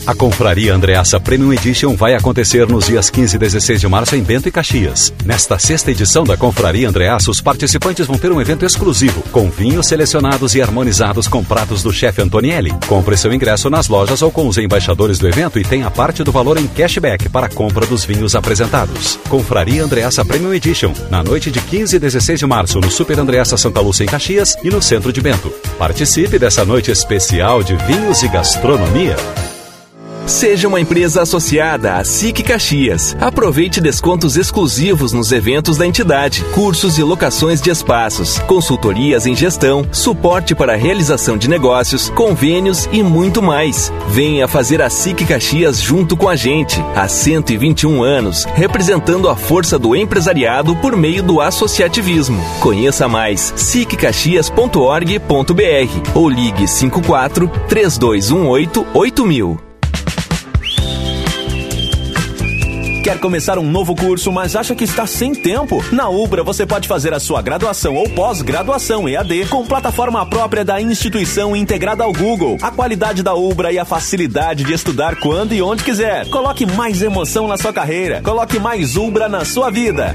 A 0.07 0.15
Confraria 0.15 0.73
Andreassa 0.73 1.19
Premium 1.19 1.51
Edition 1.51 1.93
vai 1.93 2.15
acontecer 2.15 2.65
nos 2.65 2.85
dias 2.85 3.09
15 3.09 3.35
e 3.35 3.39
16 3.39 3.81
de 3.81 3.89
março 3.89 4.15
em 4.15 4.23
Bento 4.23 4.47
e 4.47 4.51
Caxias. 4.53 5.13
Nesta 5.25 5.59
sexta 5.59 5.91
edição 5.91 6.23
da 6.23 6.37
Confraria 6.37 6.87
Andreassa, 6.87 7.29
os 7.29 7.41
participantes 7.41 8.07
vão 8.07 8.17
ter 8.17 8.31
um 8.31 8.39
evento 8.39 8.65
exclusivo, 8.65 9.21
com 9.33 9.49
vinhos 9.49 9.85
selecionados 9.85 10.55
e 10.55 10.61
harmonizados 10.61 11.27
com 11.27 11.43
pratos 11.43 11.83
do 11.83 11.91
chefe 11.91 12.21
Antonielli. 12.21 12.73
Compre 12.87 13.17
seu 13.17 13.33
ingresso 13.33 13.69
nas 13.69 13.89
lojas 13.89 14.21
ou 14.21 14.31
com 14.31 14.47
os 14.47 14.57
embaixadores 14.57 15.19
do 15.19 15.27
evento 15.27 15.59
e 15.59 15.65
tenha 15.65 15.91
parte 15.91 16.23
do 16.23 16.31
valor 16.31 16.57
em 16.57 16.67
cashback 16.67 17.27
para 17.27 17.47
a 17.47 17.49
compra 17.49 17.85
dos 17.85 18.05
vinhos 18.05 18.33
apresentados. 18.33 19.19
Confraria 19.27 19.83
Andreassa 19.83 20.23
Premium 20.23 20.53
Edition, 20.53 20.93
na 21.11 21.21
noite 21.21 21.51
de 21.51 21.59
15 21.59 21.97
e 21.97 21.99
16 21.99 22.39
de 22.39 22.45
março 22.47 22.79
no 22.79 22.89
Super 22.89 23.19
Andreassa 23.19 23.57
Santa 23.57 23.81
Lúcia 23.81 24.05
em 24.05 24.07
Caxias 24.07 24.55
e 24.63 24.69
no 24.69 24.81
centro 24.81 25.11
de 25.11 25.19
Bento. 25.19 25.49
Participe 25.77 26.39
dessa 26.39 26.63
noite 26.63 26.91
especial 26.91 27.61
de 27.61 27.75
vinhos 27.75 28.23
e 28.23 28.29
gastronomia. 28.29 29.17
Seja 30.27 30.67
uma 30.67 30.81
empresa 30.81 31.21
associada 31.21 31.95
à 31.95 32.03
SIC 32.03 32.43
Caxias. 32.43 33.15
Aproveite 33.17 33.79
descontos 33.79 34.35
exclusivos 34.35 35.13
nos 35.13 35.31
eventos 35.31 35.77
da 35.77 35.87
entidade, 35.87 36.43
cursos 36.53 36.97
e 36.97 37.03
locações 37.03 37.61
de 37.61 37.69
espaços, 37.69 38.37
consultorias 38.39 39.25
em 39.25 39.33
gestão, 39.33 39.87
suporte 39.89 40.53
para 40.53 40.73
a 40.73 40.75
realização 40.75 41.37
de 41.37 41.47
negócios, 41.47 42.09
convênios 42.09 42.89
e 42.91 43.01
muito 43.01 43.41
mais. 43.41 43.89
Venha 44.09 44.49
fazer 44.49 44.81
a 44.81 44.89
SIC 44.89 45.25
Caxias 45.25 45.81
junto 45.81 46.17
com 46.17 46.27
a 46.27 46.35
gente, 46.35 46.83
há 46.93 47.07
121 47.07 48.03
anos, 48.03 48.43
representando 48.53 49.29
a 49.29 49.35
força 49.35 49.79
do 49.79 49.95
empresariado 49.95 50.75
por 50.75 50.97
meio 50.97 51.23
do 51.23 51.39
associativismo. 51.39 52.43
Conheça 52.59 53.07
mais 53.07 53.53
siccaxias.org.br 53.55 56.11
ou 56.13 56.29
ligue 56.29 56.67
54 56.67 57.49
3218 57.69 58.85
8000. 58.93 59.66
Quer 63.07 63.21
começar 63.21 63.57
um 63.57 63.63
novo 63.63 63.95
curso, 63.95 64.33
mas 64.33 64.53
acha 64.53 64.75
que 64.75 64.83
está 64.83 65.07
sem 65.07 65.33
tempo? 65.33 65.81
Na 65.93 66.09
Ubra 66.09 66.43
você 66.43 66.65
pode 66.65 66.89
fazer 66.89 67.13
a 67.13 67.21
sua 67.21 67.41
graduação 67.41 67.95
ou 67.95 68.09
pós-graduação 68.09 69.07
EAD 69.07 69.45
com 69.45 69.65
plataforma 69.65 70.25
própria 70.25 70.65
da 70.65 70.81
instituição 70.81 71.55
integrada 71.55 72.03
ao 72.03 72.11
Google. 72.11 72.57
A 72.61 72.69
qualidade 72.69 73.23
da 73.23 73.33
Ubra 73.33 73.71
e 73.71 73.79
a 73.79 73.85
facilidade 73.85 74.65
de 74.65 74.73
estudar 74.73 75.21
quando 75.21 75.53
e 75.53 75.61
onde 75.61 75.85
quiser. 75.85 76.29
Coloque 76.29 76.65
mais 76.65 77.01
emoção 77.01 77.47
na 77.47 77.55
sua 77.55 77.71
carreira. 77.71 78.21
Coloque 78.21 78.59
mais 78.59 78.97
Ubra 78.97 79.29
na 79.29 79.45
sua 79.45 79.69
vida. 79.69 80.13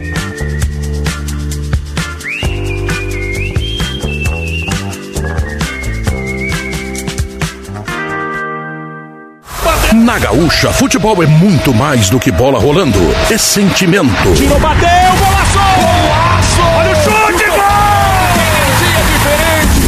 Na 10.13 10.19
Gaúcha, 10.19 10.71
futebol 10.71 11.23
é 11.23 11.27
muito 11.27 11.73
mais 11.73 12.11
do 12.11 12.21
que 12.21 12.31
bola 12.31 12.59
rolando. 12.59 12.99
É 13.31 13.39
sentimento. 13.39 14.35
Tiro, 14.37 14.59
bateu, 14.59 14.87
golaço! 15.19 15.59
Golaço! 15.81 16.61
Olha 16.77 16.93
o 16.93 16.97
chute! 16.97 17.52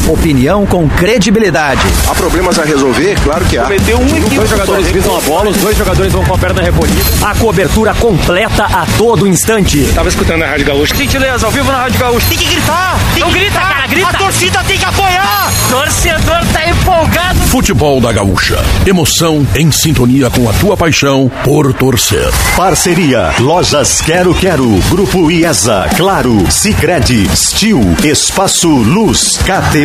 Opinião 0.09 0.67
com 0.67 0.87
credibilidade. 0.89 1.81
Há 2.07 2.15
problemas 2.15 2.59
a 2.59 2.65
resolver? 2.65 3.17
Claro 3.25 3.45
que 3.47 3.57
há. 3.57 3.63
Cometeu 3.63 3.99
um 3.99 4.07
equívoco. 4.07 4.35
Dois 4.35 4.51
jogadores 4.51 4.87
visam 4.89 5.17
a 5.17 5.21
bola, 5.23 5.51
os 5.51 5.57
dois 5.57 5.77
jogadores 5.79 6.13
vão 6.13 6.23
com 6.25 6.35
a 6.35 6.39
perna 6.39 6.61
recolhida. 6.63 7.03
A 7.23 7.35
cobertura 7.37 7.95
completa 7.95 8.65
a 8.65 8.87
todo 8.99 9.27
instante. 9.27 9.83
Tava 9.95 10.09
escutando 10.11 10.43
a 10.43 10.47
Rádio 10.47 10.67
Gaúcha. 10.67 10.95
Gentileza, 10.95 11.47
ao 11.47 11.53
vivo 11.53 11.73
na 11.73 11.79
Rádio 11.79 11.99
Gaúcha. 11.99 12.27
Tem 12.29 12.37
que 12.39 12.45
gritar! 12.45 12.99
Tem 13.15 13.23
Não 13.23 13.29
que 13.33 13.39
grita, 13.39 13.51
gritar. 13.53 13.73
cara, 13.75 13.87
grita! 13.87 14.09
A 14.09 14.13
torcida 14.15 14.65
tem 14.65 14.79
que 14.79 14.85
apoiar! 14.85 15.53
Torcedor 15.71 16.45
tá 16.53 16.69
empolgado! 16.69 17.39
Futebol 17.49 18.01
da 18.01 18.13
Gaúcha. 18.13 18.59
Emoção 18.87 19.47
em 19.57 19.71
sintonia 19.71 20.29
com 20.29 20.49
a 20.49 20.53
tua 20.55 20.77
paixão 20.77 21.31
por 21.43 21.73
torcer. 21.73 22.31
Parceria 22.57 23.33
Lojas 23.39 24.03
Quero 24.03 24.35
Quero, 24.35 24.69
Grupo 24.91 25.31
IESA, 25.31 25.89
Claro, 25.97 26.45
Sicredi, 26.51 27.27
Stil, 27.35 27.81
Espaço 28.05 28.69
Luz, 28.69 29.39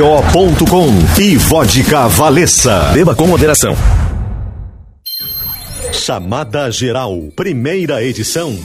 KTO.com 0.09 1.21
e 1.21 1.37
Vodka 1.37 2.07
Valessa. 2.07 2.89
Beba 2.95 3.13
com 3.13 3.27
moderação. 3.27 3.75
Chamada 5.93 6.71
Geral, 6.71 7.15
primeira 7.35 8.03
edição. 8.03 8.57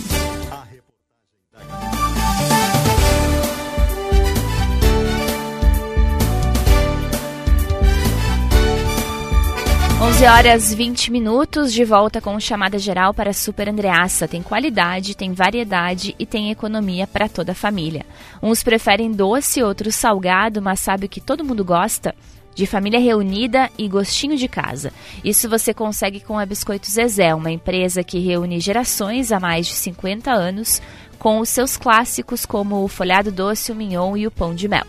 Onze 10.24 10.32
horas 10.32 10.72
20 10.72 11.12
minutos 11.12 11.70
de 11.70 11.84
volta 11.84 12.18
com 12.18 12.40
chamada 12.40 12.78
geral 12.78 13.12
para 13.12 13.34
Super 13.34 13.68
Andreaça. 13.68 14.26
Tem 14.26 14.42
qualidade, 14.42 15.14
tem 15.14 15.34
variedade 15.34 16.16
e 16.18 16.24
tem 16.24 16.50
economia 16.50 17.06
para 17.06 17.28
toda 17.28 17.52
a 17.52 17.54
família. 17.54 18.06
Uns 18.42 18.62
preferem 18.62 19.12
doce, 19.12 19.62
outros 19.62 19.94
salgado, 19.94 20.62
mas 20.62 20.80
sabe 20.80 21.04
o 21.04 21.08
que 21.10 21.20
todo 21.20 21.44
mundo 21.44 21.62
gosta? 21.62 22.14
De 22.54 22.64
família 22.64 22.98
reunida 22.98 23.68
e 23.76 23.86
gostinho 23.86 24.34
de 24.34 24.48
casa. 24.48 24.94
Isso 25.22 25.46
você 25.46 25.74
consegue 25.74 26.20
com 26.20 26.38
a 26.38 26.46
Biscoito 26.46 26.90
Zezé, 26.90 27.34
uma 27.34 27.50
empresa 27.50 28.02
que 28.02 28.18
reúne 28.18 28.60
gerações 28.60 29.30
há 29.30 29.38
mais 29.38 29.66
de 29.66 29.74
50 29.74 30.32
anos, 30.32 30.80
com 31.18 31.38
os 31.38 31.50
seus 31.50 31.76
clássicos 31.76 32.46
como 32.46 32.82
o 32.82 32.88
folhado 32.88 33.30
doce, 33.30 33.70
o 33.70 33.74
mignon 33.74 34.16
e 34.16 34.26
o 34.26 34.30
pão 34.30 34.54
de 34.54 34.68
mel. 34.68 34.86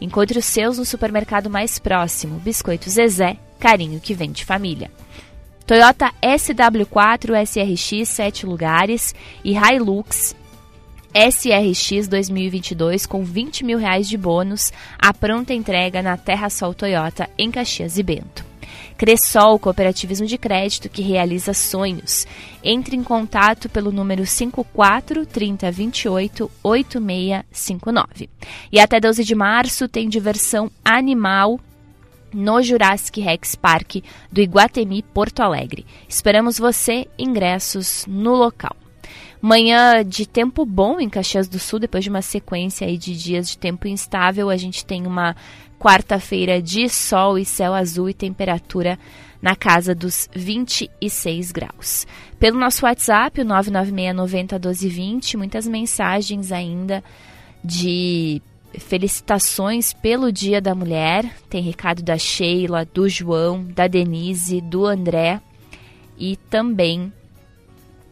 Encontre 0.00 0.38
os 0.38 0.44
seus 0.44 0.78
no 0.78 0.84
supermercado 0.84 1.50
mais 1.50 1.76
próximo. 1.76 2.38
Biscoito 2.38 2.88
Zezé, 2.88 3.36
carinho 3.58 4.00
que 4.00 4.14
vem 4.14 4.30
de 4.30 4.44
família. 4.44 4.90
Toyota 5.66 6.12
SW4 6.22 7.34
SRX 7.44 8.08
7 8.08 8.46
lugares 8.46 9.14
e 9.44 9.54
Hilux 9.54 10.36
SRX 11.16 12.08
2022 12.08 13.06
com 13.06 13.24
20 13.24 13.64
mil 13.64 13.78
reais 13.78 14.06
de 14.06 14.18
bônus, 14.18 14.70
a 14.98 15.14
pronta 15.14 15.54
entrega 15.54 16.02
na 16.02 16.16
Terra 16.16 16.50
Sol 16.50 16.74
Toyota 16.74 17.28
em 17.38 17.50
Caxias 17.50 17.96
e 17.96 18.02
Bento. 18.02 18.44
Cressol 18.98 19.58
Cooperativismo 19.58 20.26
de 20.26 20.38
Crédito 20.38 20.88
que 20.88 21.02
realiza 21.02 21.52
sonhos. 21.54 22.26
Entre 22.62 22.96
em 22.96 23.02
contato 23.02 23.68
pelo 23.68 23.90
número 23.92 24.26
54 24.26 25.26
3028 25.26 26.50
8659. 26.62 28.28
E 28.70 28.78
até 28.78 29.00
12 29.00 29.24
de 29.24 29.34
março 29.34 29.88
tem 29.88 30.08
diversão 30.08 30.70
animal 30.84 31.58
no 32.36 32.62
Jurassic 32.62 33.18
Rex 33.20 33.54
Park 33.54 33.96
do 34.30 34.42
Iguatemi 34.42 35.02
Porto 35.02 35.40
Alegre. 35.40 35.86
Esperamos 36.06 36.58
você, 36.58 37.08
ingressos 37.18 38.04
no 38.06 38.34
local. 38.34 38.76
Manhã 39.40 40.04
de 40.04 40.26
tempo 40.26 40.66
bom 40.66 41.00
em 41.00 41.08
Caxias 41.08 41.48
do 41.48 41.58
Sul, 41.58 41.78
depois 41.78 42.04
de 42.04 42.10
uma 42.10 42.20
sequência 42.20 42.86
aí 42.86 42.98
de 42.98 43.16
dias 43.16 43.48
de 43.48 43.56
tempo 43.56 43.88
instável, 43.88 44.50
a 44.50 44.56
gente 44.56 44.84
tem 44.84 45.06
uma 45.06 45.34
quarta-feira 45.78 46.60
de 46.60 46.88
sol 46.88 47.38
e 47.38 47.44
céu 47.44 47.72
azul 47.72 48.10
e 48.10 48.14
temperatura 48.14 48.98
na 49.40 49.54
casa 49.54 49.94
dos 49.94 50.28
26 50.34 51.52
graus. 51.52 52.06
Pelo 52.38 52.58
nosso 52.58 52.84
WhatsApp, 52.84 53.40
o 53.40 53.44
996901220, 53.44 55.36
muitas 55.36 55.66
mensagens 55.66 56.52
ainda 56.52 57.02
de 57.62 58.42
felicitações 58.78 59.92
pelo 59.92 60.32
Dia 60.32 60.60
da 60.60 60.74
Mulher. 60.74 61.36
Tem 61.48 61.62
recado 61.62 62.02
da 62.02 62.16
Sheila, 62.16 62.84
do 62.84 63.08
João, 63.08 63.64
da 63.64 63.86
Denise, 63.86 64.60
do 64.60 64.86
André 64.86 65.40
e 66.18 66.36
também 66.36 67.12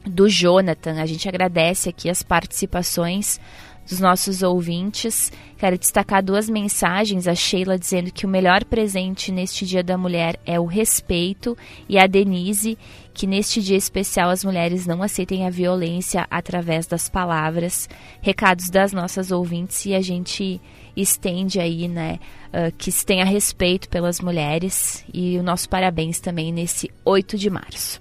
do 0.04 0.28
Jonathan. 0.28 1.00
A 1.00 1.06
gente 1.06 1.28
agradece 1.28 1.88
aqui 1.88 2.10
as 2.10 2.22
participações 2.22 3.40
dos 3.88 4.00
nossos 4.00 4.42
ouvintes. 4.42 5.30
Quero 5.58 5.78
destacar 5.78 6.22
duas 6.22 6.48
mensagens. 6.48 7.28
A 7.28 7.34
Sheila 7.34 7.78
dizendo 7.78 8.10
que 8.10 8.26
o 8.26 8.28
melhor 8.28 8.64
presente 8.64 9.30
neste 9.30 9.66
Dia 9.66 9.82
da 9.82 9.96
Mulher 9.96 10.38
é 10.44 10.58
o 10.58 10.64
respeito, 10.64 11.56
e 11.88 11.98
a 11.98 12.06
Denise 12.06 12.78
que 13.14 13.26
neste 13.26 13.62
dia 13.62 13.76
especial 13.76 14.28
as 14.28 14.44
mulheres 14.44 14.86
não 14.86 15.02
aceitem 15.02 15.46
a 15.46 15.50
violência 15.50 16.26
através 16.28 16.86
das 16.86 17.08
palavras. 17.08 17.88
Recados 18.20 18.68
das 18.68 18.92
nossas 18.92 19.30
ouvintes 19.30 19.86
e 19.86 19.94
a 19.94 20.00
gente 20.00 20.60
estende 20.96 21.60
aí, 21.60 21.88
né, 21.88 22.18
uh, 22.48 22.74
que 22.76 22.90
se 22.90 23.06
tenha 23.06 23.24
respeito 23.24 23.88
pelas 23.88 24.20
mulheres 24.20 25.04
e 25.14 25.38
o 25.38 25.42
nosso 25.42 25.68
parabéns 25.68 26.18
também 26.18 26.52
nesse 26.52 26.90
8 27.04 27.38
de 27.38 27.48
março. 27.48 28.00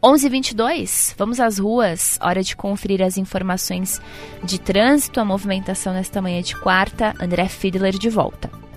11:22. 0.00 1.14
Vamos 1.18 1.40
às 1.40 1.58
ruas. 1.58 2.18
Hora 2.22 2.42
de 2.42 2.54
conferir 2.54 3.02
as 3.02 3.16
informações 3.16 4.00
de 4.44 4.60
trânsito, 4.60 5.18
a 5.18 5.24
movimentação 5.24 5.92
nesta 5.92 6.22
manhã 6.22 6.40
de 6.40 6.54
quarta. 6.56 7.14
André 7.20 7.48
Fiedler 7.48 7.98
de 7.98 8.08
volta. 8.08 8.67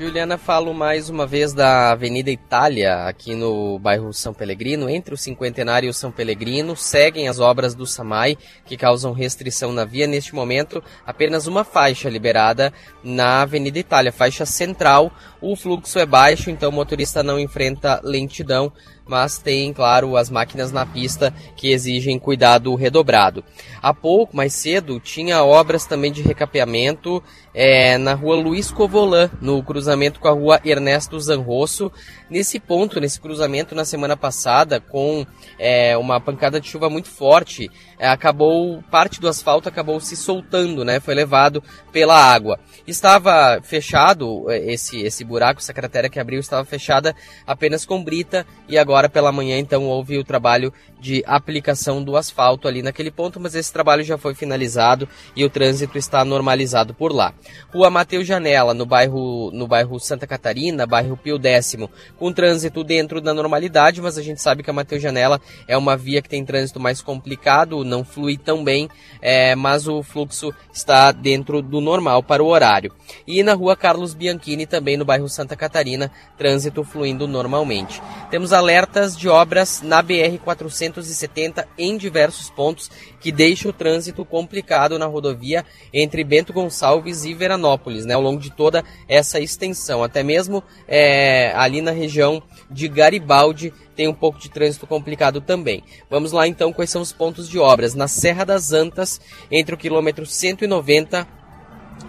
Juliana, 0.00 0.38
falo 0.38 0.72
mais 0.72 1.10
uma 1.10 1.26
vez 1.26 1.52
da 1.52 1.90
Avenida 1.90 2.30
Itália, 2.30 3.04
aqui 3.04 3.34
no 3.34 3.78
bairro 3.78 4.14
São 4.14 4.32
Pelegrino, 4.32 4.88
entre 4.88 5.12
o 5.12 5.16
Cinquentenário 5.16 5.88
e 5.88 5.90
o 5.90 5.92
São 5.92 6.10
Pelegrino. 6.10 6.74
Seguem 6.74 7.28
as 7.28 7.38
obras 7.38 7.74
do 7.74 7.86
SAMAI, 7.86 8.38
que 8.64 8.78
causam 8.78 9.12
restrição 9.12 9.72
na 9.72 9.84
via. 9.84 10.06
Neste 10.06 10.34
momento, 10.34 10.82
apenas 11.06 11.46
uma 11.46 11.64
faixa 11.64 12.08
liberada 12.08 12.72
na 13.04 13.42
Avenida 13.42 13.78
Itália, 13.78 14.10
faixa 14.10 14.46
central. 14.46 15.12
O 15.38 15.54
fluxo 15.54 15.98
é 15.98 16.06
baixo, 16.06 16.48
então 16.48 16.70
o 16.70 16.72
motorista 16.72 17.22
não 17.22 17.38
enfrenta 17.38 18.00
lentidão 18.02 18.72
mas 19.10 19.38
tem, 19.38 19.72
claro, 19.72 20.16
as 20.16 20.30
máquinas 20.30 20.70
na 20.70 20.86
pista 20.86 21.34
que 21.56 21.72
exigem 21.72 22.16
cuidado 22.16 22.72
redobrado. 22.76 23.42
Há 23.82 23.92
pouco, 23.92 24.36
mais 24.36 24.54
cedo, 24.54 25.00
tinha 25.00 25.42
obras 25.42 25.84
também 25.84 26.12
de 26.12 26.22
recapeamento 26.22 27.20
é, 27.52 27.98
na 27.98 28.14
rua 28.14 28.36
Luiz 28.36 28.70
Covolan, 28.70 29.30
no 29.40 29.62
cruzamento 29.62 30.20
com 30.20 30.28
a 30.28 30.32
rua 30.32 30.60
Ernesto 30.64 31.18
Zanrosso. 31.18 31.90
Nesse 32.28 32.60
ponto, 32.60 33.00
nesse 33.00 33.20
cruzamento, 33.20 33.74
na 33.74 33.84
semana 33.84 34.16
passada, 34.16 34.80
com 34.80 35.26
é, 35.58 35.96
uma 35.96 36.20
pancada 36.20 36.60
de 36.60 36.68
chuva 36.68 36.88
muito 36.88 37.08
forte, 37.08 37.68
é, 37.98 38.08
acabou, 38.08 38.82
parte 38.90 39.20
do 39.20 39.28
asfalto 39.28 39.68
acabou 39.68 40.00
se 40.00 40.16
soltando, 40.16 40.84
né? 40.84 41.00
Foi 41.00 41.14
levado 41.14 41.62
pela 41.92 42.14
água. 42.16 42.58
Estava 42.86 43.60
fechado, 43.62 44.50
esse, 44.50 45.02
esse 45.02 45.24
buraco, 45.24 45.60
essa 45.60 45.74
cratera 45.74 46.08
que 46.08 46.20
abriu 46.20 46.38
estava 46.38 46.64
fechada 46.64 47.14
apenas 47.46 47.84
com 47.84 48.02
brita 48.02 48.46
e 48.68 48.78
agora 48.78 49.08
pela 49.08 49.32
manhã 49.32 49.58
então 49.58 49.86
houve 49.86 50.16
o 50.18 50.24
trabalho 50.24 50.72
de 51.00 51.24
aplicação 51.26 52.02
do 52.02 52.16
asfalto 52.16 52.68
ali 52.68 52.82
naquele 52.82 53.10
ponto, 53.10 53.40
mas 53.40 53.54
esse 53.54 53.72
trabalho 53.72 54.04
já 54.04 54.16
foi 54.16 54.34
finalizado 54.34 55.08
e 55.34 55.44
o 55.44 55.50
trânsito 55.50 55.98
está 55.98 56.24
normalizado 56.24 56.94
por 56.94 57.12
lá. 57.12 57.34
Rua 57.72 57.90
Mateus 57.90 58.26
Janela, 58.26 58.74
no 58.74 58.84
bairro, 58.84 59.50
no 59.52 59.66
bairro 59.66 59.98
Santa 60.00 60.26
Catarina, 60.26 60.86
bairro 60.86 61.16
Pio 61.16 61.38
Décimo, 61.38 61.90
com 62.18 62.32
trânsito 62.32 62.82
dentro 62.82 63.20
da 63.20 63.32
normalidade, 63.32 64.00
mas 64.00 64.18
a 64.18 64.22
gente 64.22 64.40
sabe 64.40 64.62
que 64.62 64.70
a 64.70 64.72
Mateus 64.72 65.02
Janela 65.02 65.40
é 65.66 65.76
uma 65.76 65.96
via 65.96 66.22
que 66.22 66.28
tem 66.28 66.44
trânsito 66.44 66.80
mais 66.80 67.00
complicado, 67.00 67.84
não 67.84 68.04
flui 68.04 68.36
tão 68.36 68.64
bem, 68.64 68.88
é, 69.20 69.54
mas 69.54 69.86
o 69.86 70.02
fluxo 70.02 70.52
está 70.72 71.12
dentro 71.12 71.62
do 71.62 71.80
normal 71.80 72.22
para 72.22 72.42
o 72.42 72.48
horário. 72.48 72.92
E 73.26 73.42
na 73.42 73.54
rua 73.54 73.76
Carlos 73.76 74.14
Bianchini, 74.14 74.66
também 74.66 74.96
no 74.96 75.04
bairro 75.04 75.28
Santa 75.28 75.56
Catarina, 75.56 76.10
trânsito 76.36 76.82
fluindo 76.84 77.26
normalmente. 77.26 78.02
Temos 78.30 78.52
alertas 78.52 79.16
de 79.16 79.28
obras 79.28 79.82
na 79.82 80.02
BR-470 80.02 81.66
em 81.76 81.96
diversos 81.96 82.50
pontos 82.50 82.90
que 83.20 83.32
deixam 83.32 83.70
o 83.70 83.74
trânsito 83.74 84.24
complicado 84.24 84.98
na 84.98 85.06
rodovia 85.06 85.64
entre 85.92 86.24
Bento 86.24 86.52
Gonçalves 86.52 87.24
e 87.24 87.29
Veranópolis, 87.34 88.04
né, 88.04 88.14
ao 88.14 88.22
longo 88.22 88.40
de 88.40 88.50
toda 88.50 88.84
essa 89.08 89.40
extensão. 89.40 90.02
Até 90.02 90.22
mesmo 90.22 90.62
é, 90.86 91.52
ali 91.54 91.80
na 91.80 91.90
região 91.90 92.42
de 92.70 92.88
Garibaldi 92.88 93.72
tem 93.96 94.08
um 94.08 94.14
pouco 94.14 94.38
de 94.38 94.48
trânsito 94.48 94.86
complicado 94.86 95.40
também. 95.40 95.82
Vamos 96.08 96.32
lá 96.32 96.46
então 96.46 96.72
quais 96.72 96.90
são 96.90 97.02
os 97.02 97.12
pontos 97.12 97.48
de 97.48 97.58
obras. 97.58 97.94
Na 97.94 98.08
Serra 98.08 98.44
das 98.44 98.72
Antas, 98.72 99.20
entre 99.50 99.74
o 99.74 99.78
quilômetro 99.78 100.24
190 100.24 101.26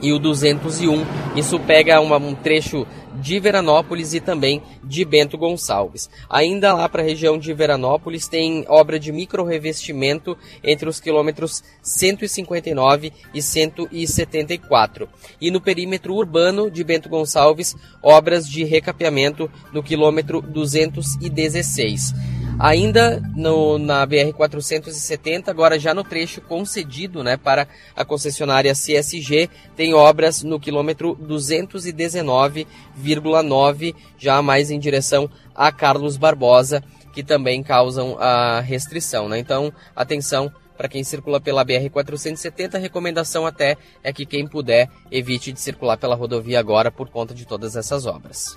e 0.01 0.13
o 0.13 0.19
201. 0.19 1.05
Isso 1.35 1.59
pega 1.59 1.99
uma, 1.99 2.17
um 2.17 2.35
trecho 2.35 2.85
de 3.21 3.39
Veranópolis 3.39 4.13
e 4.13 4.19
também 4.19 4.61
de 4.83 5.05
Bento 5.05 5.37
Gonçalves. 5.37 6.09
Ainda 6.29 6.73
lá 6.73 6.89
para 6.89 7.01
a 7.01 7.05
região 7.05 7.37
de 7.37 7.53
Veranópolis 7.53 8.27
tem 8.27 8.65
obra 8.67 8.99
de 8.99 9.11
micro-revestimento 9.11 10.37
entre 10.63 10.89
os 10.89 10.99
quilômetros 10.99 11.63
159 11.81 13.13
e 13.33 13.41
174. 13.41 15.07
E 15.39 15.51
no 15.51 15.61
perímetro 15.61 16.15
urbano 16.15 16.69
de 16.69 16.83
Bento 16.83 17.07
Gonçalves, 17.07 17.75
obras 18.01 18.49
de 18.49 18.63
recapeamento 18.63 19.49
no 19.71 19.83
quilômetro 19.83 20.41
216. 20.41 22.40
Ainda 22.63 23.19
no, 23.35 23.79
na 23.79 24.05
BR-470, 24.05 25.47
agora 25.47 25.79
já 25.79 25.95
no 25.95 26.03
trecho 26.03 26.41
concedido 26.41 27.23
né, 27.23 27.35
para 27.35 27.67
a 27.95 28.05
concessionária 28.05 28.73
CSG, 28.73 29.49
tem 29.75 29.95
obras 29.95 30.43
no 30.43 30.59
quilômetro 30.59 31.15
219,9, 31.15 33.95
já 34.15 34.43
mais 34.43 34.69
em 34.69 34.77
direção 34.77 35.27
a 35.55 35.71
Carlos 35.71 36.17
Barbosa, 36.17 36.83
que 37.11 37.23
também 37.23 37.63
causam 37.63 38.15
a 38.19 38.59
restrição. 38.59 39.27
Né? 39.27 39.39
Então, 39.39 39.73
atenção 39.95 40.51
para 40.77 40.87
quem 40.87 41.03
circula 41.03 41.41
pela 41.41 41.65
BR-470, 41.65 42.75
a 42.75 42.77
recomendação 42.77 43.43
até 43.43 43.75
é 44.03 44.13
que 44.13 44.23
quem 44.23 44.47
puder 44.47 44.87
evite 45.11 45.51
de 45.51 45.59
circular 45.59 45.97
pela 45.97 46.13
rodovia 46.13 46.59
agora 46.59 46.91
por 46.91 47.09
conta 47.09 47.33
de 47.33 47.43
todas 47.43 47.75
essas 47.75 48.05
obras. 48.05 48.55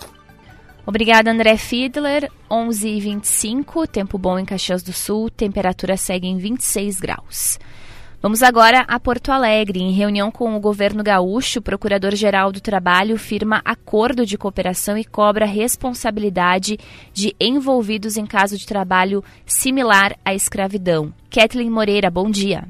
Obrigada, 0.86 1.30
André 1.30 1.56
Fiedler. 1.56 2.30
11h25, 2.50 3.86
tempo 3.88 4.18
bom 4.18 4.38
em 4.38 4.44
Caxias 4.44 4.82
do 4.82 4.92
Sul, 4.92 5.30
temperatura 5.30 5.96
segue 5.96 6.26
em 6.26 6.36
26 6.36 7.00
graus. 7.00 7.58
Vamos 8.20 8.42
agora 8.42 8.86
a 8.88 8.98
Porto 8.98 9.30
Alegre. 9.30 9.80
Em 9.80 9.92
reunião 9.92 10.30
com 10.30 10.56
o 10.56 10.60
governo 10.60 11.02
gaúcho, 11.02 11.58
o 11.58 11.62
Procurador-Geral 11.62 12.52
do 12.52 12.60
Trabalho 12.60 13.18
firma 13.18 13.60
acordo 13.64 14.24
de 14.24 14.38
cooperação 14.38 14.96
e 14.96 15.04
cobra 15.04 15.44
responsabilidade 15.44 16.78
de 17.12 17.34
envolvidos 17.38 18.16
em 18.16 18.24
caso 18.24 18.56
de 18.56 18.66
trabalho 18.66 19.22
similar 19.44 20.16
à 20.24 20.34
escravidão. 20.34 21.12
Kathleen 21.30 21.68
Moreira, 21.68 22.10
bom 22.10 22.30
dia. 22.30 22.64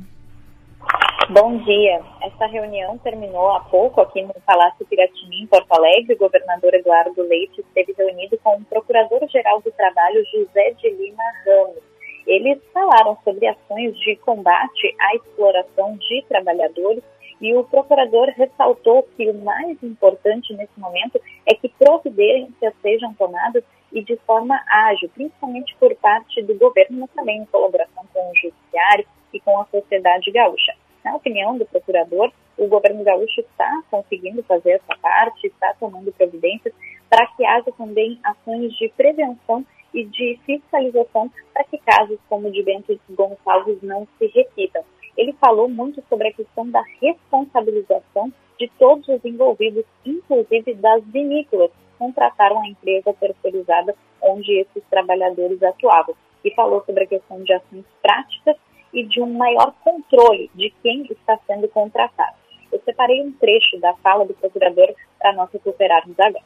Bom 1.31 1.57
dia. 1.57 2.03
Essa 2.21 2.47
reunião 2.47 2.99
terminou 2.99 3.51
há 3.53 3.61
pouco 3.61 4.01
aqui 4.03 4.21
no 4.21 4.35
Palácio 4.45 4.85
Piratini, 4.85 5.43
em 5.43 5.47
Porto 5.47 5.73
Alegre. 5.73 6.15
O 6.15 6.19
governador 6.19 6.75
Eduardo 6.75 7.23
Leite 7.23 7.63
esteve 7.63 7.95
reunido 7.97 8.39
com 8.45 8.57
o 8.57 8.65
Procurador-Geral 8.67 9.63
do 9.63 9.73
Trabalho, 9.73 10.23
José 10.27 10.73
de 10.73 10.91
Lima 10.91 11.23
Ramos. 11.47 11.83
Eles 12.27 12.59
falaram 12.75 13.17
sobre 13.25 13.47
ações 13.47 13.99
de 14.01 14.17
combate 14.17 14.95
à 15.01 15.17
exploração 15.17 15.97
de 15.97 16.23
trabalhadores 16.29 17.03
e 17.41 17.55
o 17.55 17.65
procurador 17.65 18.29
ressaltou 18.37 19.09
que 19.17 19.29
o 19.31 19.35
mais 19.35 19.83
importante 19.83 20.53
nesse 20.53 20.79
momento 20.79 21.19
é 21.47 21.55
que 21.55 21.71
providências 21.71 22.75
sejam 22.83 23.15
tomadas 23.15 23.65
e 23.91 24.03
de 24.03 24.17
forma 24.27 24.63
ágil, 24.69 25.09
principalmente 25.15 25.75
por 25.81 25.95
parte 25.97 26.43
do 26.43 26.55
governo, 26.59 27.01
mas 27.01 27.11
também 27.13 27.39
em 27.39 27.47
colaboração 27.47 28.05
com 28.13 28.31
o 28.31 28.35
judiciário 28.35 29.07
e 29.33 29.41
com 29.41 29.59
a 29.59 29.65
sociedade 29.67 30.31
gaúcha. 30.31 30.75
Na 31.05 31.15
opinião 31.15 31.59
do 31.59 31.67
procurador, 31.67 32.33
o 32.57 32.67
governo 32.67 33.05
gaúcho 33.05 33.43
está 33.43 33.83
conseguindo 33.91 34.43
fazer 34.45 34.73
essa 34.73 34.97
parte, 35.01 35.47
está 35.47 35.75
tomando 35.79 36.11
providências 36.13 36.73
para 37.11 37.27
que 37.27 37.45
haja 37.45 37.71
também 37.77 38.19
ações 38.25 38.73
de 38.75 38.89
prevenção 38.97 39.65
e 39.93 40.05
de 40.05 40.41
fiscalização 40.47 41.31
para 41.53 41.65
que 41.65 41.79
casos 41.79 42.19
como 42.29 42.49
o 42.49 42.51
de 42.51 42.63
Bento 42.63 42.99
Gonçalves 43.11 43.83
não 43.83 44.09
se 44.19 44.27
repitam. 44.29 44.83
Ele 45.17 45.33
falou 45.35 45.69
muito 45.69 46.03
sobre 46.09 46.29
a 46.29 46.33
questão 46.33 46.69
da 46.71 46.83
responsabilização 47.01 48.33
de 48.59 48.69
todos 48.79 49.07
os 49.07 49.25
envolvidos, 49.25 49.85
inclusive 50.05 50.75
das 50.75 51.05
vinícolas, 51.05 51.71
que 51.71 51.99
contrataram 51.99 52.61
a 52.61 52.69
empresa 52.69 53.13
terceirizada 53.13 53.95
onde 54.23 54.61
esses 54.61 54.83
trabalhadores 54.91 55.63
atuavam. 55.63 56.17
E 56.45 56.53
falou 56.55 56.83
sobre 56.85 57.05
a 57.05 57.07
questão 57.07 57.43
de 57.43 57.53
ações 57.53 57.85
práticas 58.03 58.57
e 58.95 59.05
de 59.05 59.21
um 59.21 59.37
maior 59.37 59.75
controle 59.83 60.51
de 60.55 60.73
quem 60.83 61.03
está 61.11 61.39
sendo 61.47 61.69
contratado. 61.69 62.37
Eu 62.73 62.81
separei 62.85 63.23
um 63.23 63.33
trecho 63.33 63.79
da 63.81 63.95
fala 63.95 64.25
do 64.25 64.35
procurador 64.35 64.95
para 65.19 65.33
nós 65.35 65.51
recuperarmos 65.53 66.19
agora. 66.19 66.45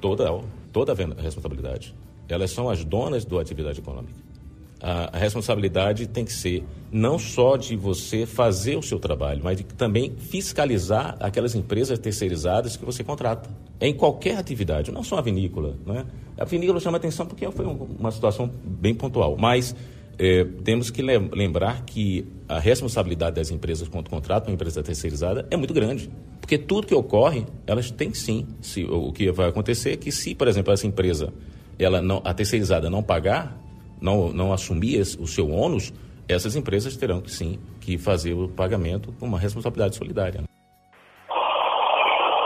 Toda, 0.00 0.40
toda 0.72 0.92
a 0.92 1.22
responsabilidade. 1.22 1.94
Elas 2.28 2.50
são 2.50 2.68
as 2.68 2.84
donas 2.84 3.24
da 3.24 3.40
atividade 3.40 3.80
econômica. 3.80 4.28
A, 4.80 5.16
a 5.16 5.18
responsabilidade 5.18 6.06
tem 6.06 6.24
que 6.24 6.32
ser 6.32 6.62
não 6.92 7.18
só 7.18 7.56
de 7.56 7.74
você 7.74 8.24
fazer 8.24 8.76
o 8.76 8.82
seu 8.82 9.00
trabalho, 9.00 9.40
mas 9.42 9.56
de 9.56 9.64
também 9.64 10.14
fiscalizar 10.16 11.16
aquelas 11.20 11.54
empresas 11.54 11.98
terceirizadas 11.98 12.76
que 12.76 12.84
você 12.84 13.02
contrata. 13.02 13.50
Em 13.80 13.92
qualquer 13.92 14.36
atividade, 14.36 14.92
não 14.92 15.02
só 15.02 15.18
a 15.18 15.20
vinícola. 15.20 15.74
Né? 15.84 16.06
A 16.38 16.44
vinícola 16.44 16.78
chama 16.78 16.96
atenção 16.96 17.26
porque 17.26 17.50
foi 17.50 17.66
uma 17.66 18.10
situação 18.12 18.48
bem 18.62 18.94
pontual, 18.94 19.36
mas 19.36 19.74
é, 20.18 20.44
temos 20.64 20.90
que 20.90 21.00
lembrar 21.00 21.84
que 21.84 22.26
a 22.48 22.58
responsabilidade 22.58 23.36
das 23.36 23.50
empresas 23.50 23.88
quando 23.88 24.10
contratam 24.10 24.48
uma 24.48 24.54
empresa 24.54 24.82
terceirizada 24.82 25.46
é 25.50 25.56
muito 25.56 25.72
grande. 25.72 26.10
Porque 26.40 26.58
tudo 26.58 26.86
que 26.86 26.94
ocorre, 26.94 27.46
elas 27.66 27.90
têm 27.90 28.12
sim. 28.12 28.46
Se, 28.60 28.84
o 28.84 29.12
que 29.12 29.30
vai 29.30 29.48
acontecer 29.48 29.92
é 29.92 29.96
que 29.96 30.10
se, 30.10 30.34
por 30.34 30.48
exemplo, 30.48 30.72
essa 30.72 30.86
empresa, 30.86 31.32
ela 31.78 32.02
não, 32.02 32.20
a 32.24 32.34
terceirizada 32.34 32.90
não 32.90 33.02
pagar, 33.02 33.56
não, 34.00 34.32
não 34.32 34.52
assumir 34.52 35.00
o 35.00 35.26
seu 35.26 35.50
ônus, 35.50 35.92
essas 36.28 36.56
empresas 36.56 36.96
terão 36.96 37.20
que 37.20 37.30
sim 37.30 37.58
que 37.80 37.96
fazer 37.96 38.34
o 38.34 38.48
pagamento 38.48 39.12
com 39.20 39.26
uma 39.26 39.38
responsabilidade 39.38 39.96
solidária. 39.96 40.40
Né? 40.40 40.46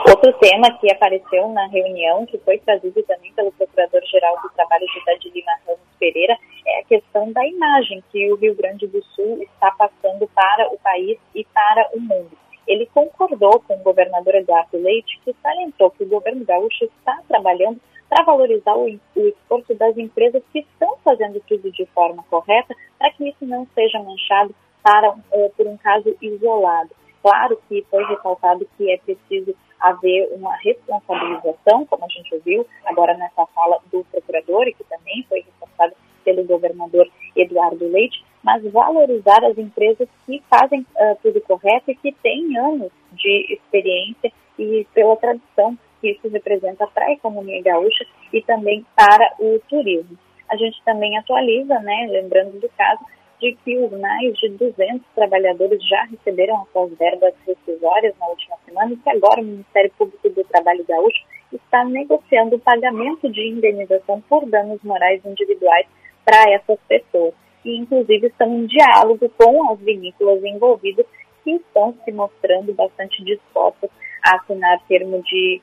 Outro 0.09 0.33
tema 0.35 0.71
que 0.79 0.93
apareceu 0.93 1.49
na 1.49 1.67
reunião, 1.69 2.27
que 2.27 2.39
foi 2.39 2.59
trazido 2.59 3.03
também 3.05 3.33
pelo 3.33 3.51
Procurador-Geral 3.53 4.37
do 4.43 4.49
Trabalho, 4.51 4.87
José 4.95 5.17
de 5.19 5.31
Lima 5.31 5.53
Ramos 5.67 5.81
Pereira, 5.99 6.37
é 6.66 6.81
a 6.81 6.85
questão 6.85 7.33
da 7.33 7.46
imagem 7.46 8.03
que 8.11 8.33
o 8.33 8.37
Rio 8.37 8.55
Grande 8.55 8.87
do 8.87 9.03
Sul 9.14 9.42
está 9.42 9.70
passando 9.72 10.29
para 10.29 10.68
o 10.72 10.79
país 10.79 11.18
e 11.35 11.44
para 11.44 11.90
o 11.94 12.01
mundo. 12.01 12.31
Ele 12.66 12.87
concordou 12.87 13.61
com 13.61 13.75
o 13.75 13.83
governador 13.83 14.37
Eduardo 14.37 14.79
Leite, 14.79 15.20
que 15.25 15.35
salientou 15.42 15.90
que 15.90 16.05
o 16.05 16.09
governo 16.09 16.44
gaúcho 16.44 16.85
está 16.85 17.20
trabalhando 17.27 17.81
para 18.09 18.25
valorizar 18.25 18.77
o, 18.77 18.87
o 18.87 19.29
esforço 19.29 19.75
das 19.75 19.96
empresas 19.96 20.42
que 20.53 20.61
estão 20.61 20.96
fazendo 21.03 21.42
tudo 21.48 21.70
de 21.72 21.87
forma 21.87 22.22
correta, 22.31 22.75
para 22.98 23.11
que 23.12 23.29
isso 23.29 23.44
não 23.44 23.66
seja 23.75 23.98
manchado 23.98 24.55
para, 24.83 25.11
uh, 25.11 25.53
por 25.57 25.66
um 25.66 25.77
caso 25.77 26.14
isolado. 26.20 26.90
Claro 27.22 27.61
que 27.68 27.87
foi 27.90 28.05
ressaltado 28.05 28.68
que 28.77 28.90
é 28.90 28.98
preciso 28.98 29.55
haver 29.81 30.29
uma 30.33 30.55
responsabilização, 30.57 31.87
como 31.87 32.05
a 32.05 32.09
gente 32.09 32.35
ouviu 32.35 32.66
agora 32.85 33.14
nessa 33.14 33.46
fala 33.46 33.79
do 33.90 34.05
procurador 34.05 34.68
e 34.68 34.75
que 34.75 34.85
também 34.85 35.25
foi 35.29 35.40
reforçado 35.40 35.94
pelo 36.25 36.45
governador 36.45 37.09
Eduardo 37.37 37.89
Leite, 37.89 38.25
mas 38.43 38.63
valorizar 38.71 39.45
as 39.45 39.57
empresas 39.57 40.09
que 40.27 40.43
fazem 40.51 40.81
uh, 40.81 41.17
tudo 41.23 41.41
correto 41.43 41.91
e 41.91 41.97
que 41.97 42.13
têm 42.23 42.57
anos 42.59 42.91
de 43.13 43.55
experiência 43.55 44.33
e 44.59 44.87
pela 44.93 45.17
tradição 45.17 45.77
que 46.01 46.11
isso 46.11 46.29
representa 46.29 46.87
para 46.89 47.07
a 47.07 47.13
economia 47.13 47.63
gaúcha 47.63 48.05
e 48.33 48.43
também 48.43 48.85
para 48.97 49.35
o 49.39 49.61
turismo. 49.69 50.19
A 50.49 50.57
gente 50.57 50.83
também 50.85 51.17
atualiza, 51.17 51.79
né, 51.79 52.09
lembrando 52.11 52.61
do 52.61 52.69
caso, 52.77 53.03
de 53.41 53.57
que 53.65 53.77
os 53.79 53.91
mais 53.99 54.37
de 54.39 54.51
200 54.51 55.01
trabalhadores 55.15 55.83
já 55.89 56.05
receberam 56.05 56.63
as 56.63 56.69
suas 56.71 56.97
verbas 56.97 57.35
rescisórias 57.47 58.15
na 58.21 58.27
última 58.27 58.57
semana 58.65 58.93
e 58.93 58.97
que 58.97 59.11
agora 59.11 59.41
o 59.41 59.45
Ministério 59.45 59.91
Público 59.99 60.29
do 60.29 60.45
Trabalho 60.45 60.85
Gaúcho 60.87 61.25
está 61.53 61.85
negociando 61.85 62.57
o 62.57 62.61
pagamento 62.61 63.29
de 63.29 63.49
indenização 63.49 64.21
por 64.29 64.47
danos 64.47 64.81
morais 64.85 65.25
individuais 65.25 65.87
para 66.25 66.51
essas 66.53 66.79
pessoas. 66.89 67.35
E, 67.65 67.77
inclusive, 67.77 68.27
estão 68.27 68.53
em 68.53 68.67
diálogo 68.67 69.29
com 69.39 69.73
as 69.73 69.79
vinícolas 69.81 70.43
envolvidas 70.45 71.07
que 71.45 71.53
estão 71.53 71.95
se 72.05 72.13
mostrando 72.13 72.73
bastante 72.75 73.23
dispostas 73.25 73.91
a 74.25 74.37
assinar 74.37 74.81
termo 74.89 75.23
de, 75.23 75.61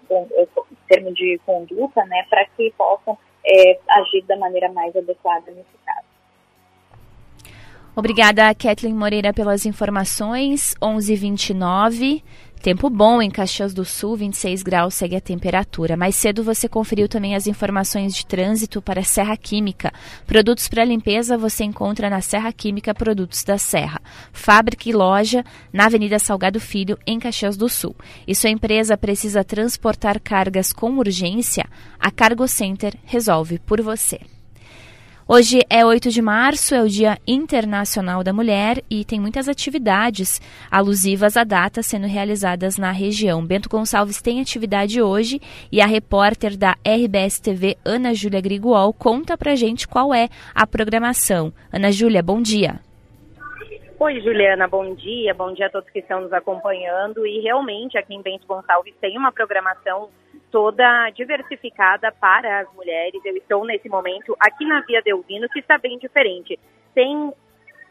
termo 0.88 1.13
de 1.13 1.39
conduta 1.45 2.06
né, 2.06 2.26
para 2.30 2.45
que 2.45 2.74
possam 2.78 3.17
é, 3.45 3.80
agir 3.89 4.24
da 4.24 4.38
maneira 4.38 4.72
mais 4.72 4.95
adequada 4.95 5.52
nesse 5.52 5.78
caso. 5.86 6.10
Obrigada, 7.95 8.54
Kathleen 8.56 8.93
Moreira, 8.93 9.34
pelas 9.34 9.65
informações. 9.65 10.74
11:29. 10.82 12.24
Tempo 12.62 12.89
bom 12.89 13.22
em 13.22 13.32
Caxias 13.32 13.74
do 13.74 13.86
Sul, 13.86 14.17
26 14.17 14.63
graus 14.63 14.93
segue 14.93 15.15
a 15.15 15.22
temperatura. 15.22 15.95
Mais 15.95 16.13
cedo 16.13 16.43
você 16.43 16.67
conferiu 16.67 17.08
também 17.08 17.34
as 17.34 17.48
informações 17.48 18.13
de 18.13 18.26
trânsito 18.26 18.82
para 18.82 19.02
Serra 19.02 19.38
Química. 19.38 19.93
Produtos 20.28 20.67
para 20.67 20.84
limpeza 20.84 21.38
você 21.38 21.63
encontra 21.63 22.10
na 22.10 22.19
Serra 22.19 22.52
Química 22.52 22.93
Produtos 22.93 23.45
da 23.45 23.58
Serra. 23.58 24.02
Fábrica 24.34 24.89
e 24.89 24.91
loja 24.91 25.41
na 25.72 25.86
Avenida 25.86 26.19
Salgado 26.19 26.60
Filho, 26.60 27.00
em 27.08 27.17
Caxias 27.17 27.56
do 27.56 27.69
Sul. 27.69 27.95
E 28.28 28.36
sua 28.36 28.50
empresa 28.50 28.98
precisa 28.98 29.41
transportar 29.41 30.19
cargas 30.19 30.74
com 30.74 30.98
urgência? 30.98 31.65
A 31.98 32.12
Cargo 32.12 32.45
Center 32.45 32.93
resolve 33.06 33.58
por 33.60 33.82
você. 33.82 34.19
Hoje 35.32 35.60
é 35.70 35.86
8 35.86 36.10
de 36.10 36.24
março, 36.24 36.74
é 36.74 36.82
o 36.82 36.88
Dia 36.88 37.15
Internacional 37.28 38.24
da 38.24 38.34
Mulher 38.34 38.78
e 38.89 39.06
tem 39.06 39.20
muitas 39.20 39.48
atividades 39.48 40.42
alusivas 40.72 41.38
à 41.38 41.44
data 41.44 41.84
sendo 41.84 42.08
realizadas 42.08 42.80
na 42.80 42.89
região. 42.89 43.46
Bento 43.46 43.70
Gonçalves 43.70 44.24
tem 44.24 44.42
atividade 44.42 45.00
hoje 45.00 45.39
e 45.72 45.82
a 45.82 45.86
repórter 45.86 46.58
da 46.58 46.72
RBS 46.84 47.39
TV, 47.39 47.78
Ana 47.86 48.12
Júlia 48.12 48.42
Griguol, 48.42 48.92
conta 48.92 49.38
pra 49.38 49.54
gente 49.54 49.88
qual 49.88 50.15
é 50.15 50.30
a 50.56 50.65
programação. 50.65 51.54
Ana 51.72 51.92
Júlia, 51.92 52.24
bom 52.24 52.42
dia. 52.42 52.80
Oi, 54.00 54.22
Juliana, 54.22 54.68
bom 54.68 54.96
dia. 54.96 55.36
Bom 55.36 55.54
dia 55.54 55.68
a 55.68 55.70
todos 55.70 55.92
que 55.92 56.00
estão 56.00 56.22
nos 56.22 56.34
acompanhando. 56.34 57.28
E 57.28 57.39
realmente 57.42 58.00
aqui 58.00 58.15
em 58.15 58.22
Bento 58.24 58.48
Gonçalves 58.48 58.96
tem 59.00 59.15
uma 59.15 59.32
programação 59.32 60.10
toda 60.51 61.09
diversificada 61.12 62.12
para 62.12 62.59
as 62.59 62.73
mulheres. 62.73 63.21
Eu 63.23 63.35
estou 63.38 63.65
nesse 63.65 63.88
momento 63.89 64.35
aqui 64.39 64.65
na 64.65 64.81
Via 64.81 65.01
Delvino, 65.01 65.47
que 65.49 65.59
está 65.59 65.77
bem 65.77 65.97
diferente. 65.97 66.59
Tem 66.93 67.33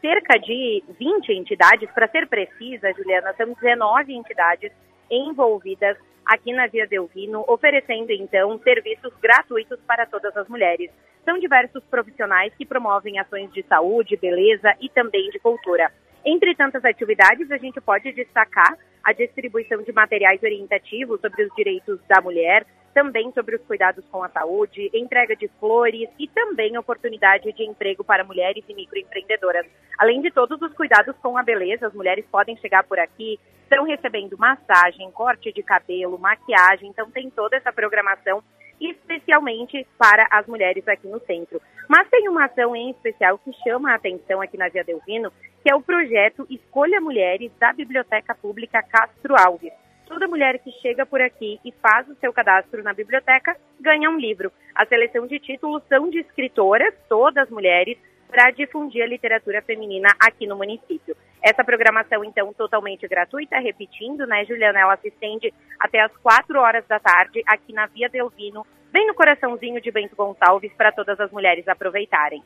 cerca 0.01 0.37
de 0.37 0.83
20 0.99 1.33
entidades, 1.33 1.89
para 1.91 2.07
ser 2.07 2.27
precisa, 2.27 2.93
Juliana, 2.93 3.33
são 3.33 3.53
19 3.53 4.13
entidades 4.13 4.71
envolvidas 5.09 5.97
aqui 6.25 6.53
na 6.53 6.67
Via 6.67 6.87
Delvino, 6.87 7.43
oferecendo 7.47 8.11
então 8.11 8.57
serviços 8.59 9.13
gratuitos 9.21 9.79
para 9.87 10.05
todas 10.05 10.35
as 10.37 10.47
mulheres. 10.47 10.91
São 11.25 11.39
diversos 11.39 11.83
profissionais 11.85 12.53
que 12.55 12.65
promovem 12.65 13.19
ações 13.19 13.51
de 13.51 13.63
saúde, 13.63 14.15
beleza 14.15 14.73
e 14.79 14.89
também 14.89 15.29
de 15.31 15.39
cultura. 15.39 15.91
Entre 16.25 16.53
tantas 16.55 16.83
atividades, 16.83 17.49
a 17.51 17.57
gente 17.57 17.79
pode 17.79 18.11
destacar 18.11 18.77
a 19.03 19.13
distribuição 19.13 19.81
de 19.81 19.91
materiais 19.91 20.41
orientativos 20.43 21.21
sobre 21.21 21.43
os 21.43 21.55
direitos 21.55 21.99
da 22.07 22.21
mulher, 22.21 22.65
também 22.93 23.31
sobre 23.31 23.55
os 23.55 23.61
cuidados 23.63 24.03
com 24.11 24.23
a 24.23 24.29
saúde, 24.29 24.89
entrega 24.93 25.35
de 25.35 25.47
flores 25.59 26.09
e 26.19 26.27
também 26.27 26.77
oportunidade 26.77 27.51
de 27.53 27.63
emprego 27.63 28.03
para 28.03 28.23
mulheres 28.23 28.63
e 28.67 28.73
microempreendedoras. 28.73 29.65
Além 29.97 30.21
de 30.21 30.31
todos 30.31 30.61
os 30.61 30.73
cuidados 30.73 31.15
com 31.21 31.37
a 31.37 31.43
beleza, 31.43 31.87
as 31.87 31.93
mulheres 31.93 32.25
podem 32.29 32.57
chegar 32.57 32.83
por 32.83 32.99
aqui, 32.99 33.39
estão 33.63 33.85
recebendo 33.85 34.37
massagem, 34.37 35.09
corte 35.11 35.53
de 35.53 35.63
cabelo, 35.63 36.17
maquiagem, 36.17 36.89
então 36.89 37.09
tem 37.11 37.29
toda 37.29 37.55
essa 37.55 37.71
programação 37.71 38.43
especialmente 38.79 39.85
para 39.97 40.27
as 40.31 40.47
mulheres 40.47 40.87
aqui 40.87 41.07
no 41.07 41.19
centro. 41.21 41.61
Mas 41.87 42.09
tem 42.09 42.29
uma 42.29 42.45
ação 42.45 42.75
em 42.75 42.91
especial 42.91 43.37
que 43.37 43.51
chama 43.63 43.91
a 43.91 43.95
atenção 43.95 44.41
aqui 44.41 44.57
na 44.57 44.69
Via 44.69 44.83
Delvino, 44.83 45.31
que 45.63 45.71
é 45.71 45.75
o 45.75 45.81
projeto 45.81 46.45
Escolha 46.49 47.01
Mulheres 47.01 47.51
da 47.59 47.73
Biblioteca 47.73 48.35
Pública 48.35 48.81
Castro 48.83 49.35
Alves. 49.37 49.73
Toda 50.07 50.27
mulher 50.27 50.57
que 50.59 50.71
chega 50.81 51.05
por 51.05 51.21
aqui 51.21 51.59
e 51.63 51.71
faz 51.71 52.09
o 52.09 52.15
seu 52.15 52.33
cadastro 52.33 52.81
na 52.81 52.93
biblioteca 52.93 53.55
ganha 53.79 54.09
um 54.09 54.17
livro. 54.17 54.51
A 54.73 54.85
seleção 54.85 55.27
de 55.27 55.39
títulos 55.39 55.83
são 55.87 56.09
de 56.09 56.19
escritoras, 56.19 56.95
todas 57.07 57.49
mulheres, 57.49 57.97
para 58.29 58.51
difundir 58.51 59.03
a 59.03 59.07
literatura 59.07 59.61
feminina 59.61 60.09
aqui 60.19 60.45
no 60.45 60.55
município. 60.55 61.15
Essa 61.41 61.63
programação, 61.63 62.23
então, 62.23 62.53
totalmente 62.53 63.07
gratuita, 63.07 63.57
repetindo, 63.59 64.27
né, 64.27 64.45
Juliana? 64.45 64.79
Ela 64.79 64.97
se 64.97 65.07
estende 65.07 65.53
até 65.79 66.01
as 66.01 66.11
4 66.17 66.59
horas 66.59 66.85
da 66.87 66.99
tarde 66.99 67.41
aqui 67.47 67.73
na 67.73 67.87
Via 67.87 68.09
Delvino, 68.09 68.65
bem 68.91 69.07
no 69.07 69.13
coraçãozinho 69.13 69.81
de 69.81 69.91
Bento 69.91 70.15
Gonçalves, 70.15 70.71
para 70.73 70.91
todas 70.91 71.19
as 71.19 71.31
mulheres 71.31 71.67
aproveitarem. 71.67 72.43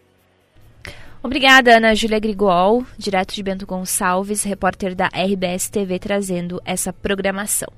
Obrigada, 1.23 1.77
Ana 1.77 1.95
Júlia 1.95 2.19
Grigol, 2.19 2.83
direto 2.97 3.33
de 3.33 3.41
Bento 3.41 3.65
Gonçalves, 3.65 4.43
repórter 4.43 4.93
da 4.93 5.07
RBS 5.07 5.69
TV, 5.69 5.97
trazendo 5.97 6.61
essa 6.65 6.91
programação. 6.91 7.69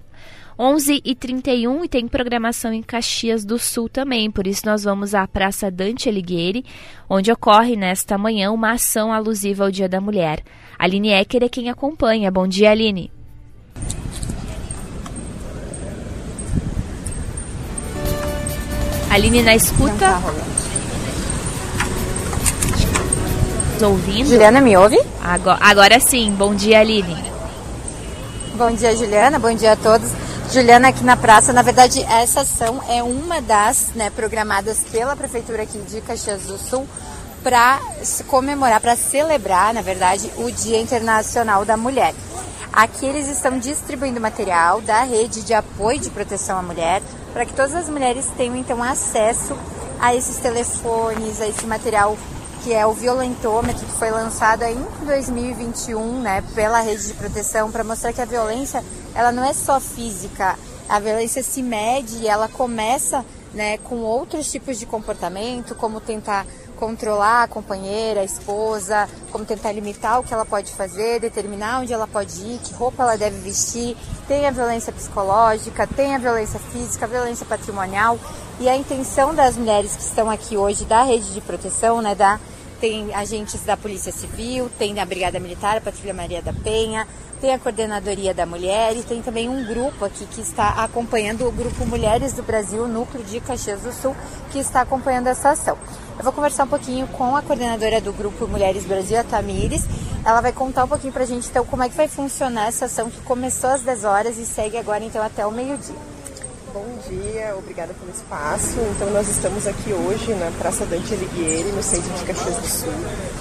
11h31 0.57 1.83
e 1.83 1.89
tem 1.89 2.07
programação 2.07 2.71
em 2.71 2.81
Caxias 2.81 3.43
do 3.43 3.59
Sul 3.59 3.89
também, 3.89 4.31
por 4.31 4.47
isso 4.47 4.65
nós 4.65 4.83
vamos 4.83 5.13
à 5.13 5.27
Praça 5.27 5.69
Dante 5.69 6.07
Alighieri, 6.07 6.63
onde 7.09 7.31
ocorre 7.31 7.75
nesta 7.75 8.17
manhã 8.17 8.51
uma 8.51 8.71
ação 8.71 9.11
alusiva 9.11 9.65
ao 9.65 9.71
Dia 9.71 9.89
da 9.89 9.99
Mulher. 9.99 10.43
Aline 10.79 11.09
Ecker 11.09 11.43
é 11.43 11.49
quem 11.49 11.69
acompanha. 11.69 12.31
Bom 12.31 12.47
dia, 12.47 12.71
Aline. 12.71 13.11
Aline 19.09 19.41
na 19.41 19.55
escuta. 19.55 20.21
ouvindo? 23.81 24.29
Juliana, 24.29 24.61
me 24.61 24.75
ouve? 24.75 24.99
Agora, 25.23 25.59
agora 25.61 25.99
sim. 25.99 26.31
Bom 26.31 26.55
dia, 26.55 26.79
Aline. 26.79 27.34
Bom 28.57 28.71
dia, 28.71 28.95
Juliana. 28.95 29.37
Bom 29.37 29.53
dia 29.53 29.73
a 29.73 29.75
todos. 29.75 30.09
Juliana, 30.49 30.87
aqui 30.87 31.03
na 31.03 31.17
praça, 31.17 31.51
na 31.51 31.61
verdade, 31.61 32.01
essa 32.03 32.39
ação 32.41 32.81
é 32.87 33.03
uma 33.03 33.41
das 33.41 33.89
né, 33.93 34.09
programadas 34.09 34.79
pela 34.89 35.13
Prefeitura 35.13 35.63
aqui 35.63 35.77
de 35.79 35.99
Caxias 35.99 36.43
do 36.43 36.57
Sul 36.57 36.87
para 37.43 37.81
comemorar, 38.27 38.79
para 38.79 38.95
celebrar, 38.95 39.73
na 39.73 39.81
verdade, 39.81 40.31
o 40.37 40.49
Dia 40.49 40.79
Internacional 40.79 41.65
da 41.65 41.75
Mulher. 41.75 42.15
Aqui 42.71 43.05
eles 43.05 43.27
estão 43.27 43.59
distribuindo 43.59 44.21
material 44.21 44.79
da 44.79 45.03
rede 45.03 45.43
de 45.43 45.53
apoio 45.53 45.99
de 45.99 46.09
proteção 46.09 46.57
à 46.57 46.61
mulher 46.61 47.01
para 47.33 47.45
que 47.45 47.53
todas 47.53 47.75
as 47.75 47.89
mulheres 47.89 48.25
tenham 48.37 48.55
então 48.55 48.81
acesso 48.81 49.53
a 49.99 50.15
esses 50.15 50.37
telefones, 50.37 51.41
a 51.41 51.47
esse 51.47 51.65
material 51.65 52.17
que 52.65 52.73
é 52.73 52.83
o 52.83 52.93
violentômetro, 52.93 53.85
que 53.85 53.91
foi 53.91 54.09
lançado 54.09 54.63
em 54.63 54.83
2021, 55.05 56.19
né, 56.19 56.43
pela 56.55 56.79
rede 56.79 57.05
de 57.05 57.13
proteção, 57.13 57.71
para 57.71 57.83
mostrar 57.83 58.11
que 58.11 58.19
a 58.19 58.25
violência, 58.25 58.83
ela 59.13 59.31
não 59.31 59.45
é 59.45 59.53
só 59.53 59.79
física, 59.79 60.57
a 60.89 60.99
violência 60.99 61.43
se 61.43 61.61
mede 61.61 62.23
e 62.23 62.27
ela 62.27 62.47
começa, 62.47 63.23
né, 63.53 63.77
com 63.77 63.97
outros 63.97 64.51
tipos 64.51 64.79
de 64.79 64.87
comportamento, 64.87 65.75
como 65.75 66.01
tentar 66.01 66.43
controlar 66.75 67.43
a 67.43 67.47
companheira, 67.47 68.21
a 68.21 68.23
esposa, 68.23 69.07
como 69.31 69.45
tentar 69.45 69.71
limitar 69.71 70.19
o 70.19 70.23
que 70.23 70.33
ela 70.33 70.43
pode 70.43 70.71
fazer, 70.71 71.19
determinar 71.19 71.81
onde 71.81 71.93
ela 71.93 72.07
pode 72.07 72.41
ir, 72.41 72.59
que 72.63 72.73
roupa 72.73 73.03
ela 73.03 73.15
deve 73.15 73.37
vestir. 73.41 73.95
Tem 74.27 74.47
a 74.47 74.51
violência 74.51 74.91
psicológica, 74.91 75.85
tem 75.85 76.15
a 76.15 76.17
violência 76.17 76.59
física, 76.59 77.05
a 77.05 77.07
violência 77.07 77.45
patrimonial. 77.45 78.17
E 78.59 78.67
a 78.67 78.75
intenção 78.75 79.35
das 79.35 79.55
mulheres 79.55 79.95
que 79.95 80.01
estão 80.01 80.29
aqui 80.29 80.57
hoje 80.57 80.83
da 80.85 81.03
rede 81.03 81.31
de 81.33 81.41
proteção, 81.41 82.01
né, 82.01 82.15
da 82.15 82.39
tem 82.79 83.13
agentes 83.13 83.61
da 83.63 83.75
Polícia 83.75 84.11
Civil, 84.11 84.69
tem 84.77 84.93
da 84.93 85.05
Brigada 85.05 85.39
Militar, 85.39 85.77
a 85.77 85.81
Patrulha 85.81 86.13
Maria 86.13 86.41
da 86.41 86.53
Penha, 86.53 87.07
tem 87.41 87.53
a 87.53 87.59
Coordenadoria 87.59 88.33
da 88.33 88.45
Mulher 88.45 88.95
e 88.95 89.03
tem 89.03 89.21
também 89.21 89.49
um 89.49 89.65
grupo 89.65 90.05
aqui 90.05 90.25
que 90.25 90.41
está 90.41 90.69
acompanhando 90.83 91.47
o 91.47 91.51
Grupo 91.51 91.85
Mulheres 91.85 92.33
do 92.33 92.43
Brasil, 92.43 92.87
Núcleo 92.87 93.23
de 93.23 93.39
Caxias 93.39 93.81
do 93.81 93.91
Sul, 93.91 94.15
que 94.51 94.59
está 94.59 94.81
acompanhando 94.81 95.27
essa 95.27 95.51
ação. 95.51 95.77
Eu 96.17 96.23
vou 96.23 96.31
conversar 96.31 96.63
um 96.63 96.67
pouquinho 96.67 97.07
com 97.07 97.35
a 97.35 97.41
coordenadora 97.41 97.99
do 97.99 98.13
Grupo 98.13 98.47
Mulheres 98.47 98.85
Brasil, 98.85 99.19
a 99.19 99.23
Tamires. 99.23 99.83
Ela 100.25 100.41
vai 100.41 100.53
contar 100.53 100.85
um 100.85 100.87
pouquinho 100.87 101.13
pra 101.13 101.25
gente 101.25 101.49
então 101.49 101.65
como 101.65 101.83
é 101.83 101.89
que 101.89 101.95
vai 101.95 102.07
funcionar 102.07 102.67
essa 102.67 102.85
ação 102.85 103.09
que 103.09 103.19
começou 103.21 103.69
às 103.69 103.81
10 103.81 104.05
horas 104.05 104.37
e 104.37 104.45
segue 104.45 104.77
agora 104.77 105.03
então 105.03 105.21
até 105.21 105.45
o 105.45 105.51
meio-dia. 105.51 106.14
Bom 106.75 106.97
dia, 107.07 107.55
obrigada 107.57 107.93
pelo 107.93 108.11
espaço. 108.11 108.75
Então 108.93 109.09
nós 109.11 109.29
estamos 109.29 109.65
aqui 109.65 109.93
hoje 109.93 110.33
na 110.33 110.51
Praça 110.59 110.85
Dante 110.85 111.13
Alighieri, 111.13 111.71
no 111.71 111.81
centro 111.81 112.11
de 112.11 112.25
Caxias 112.25 112.57
do 112.57 112.67
Sul, 112.67 112.93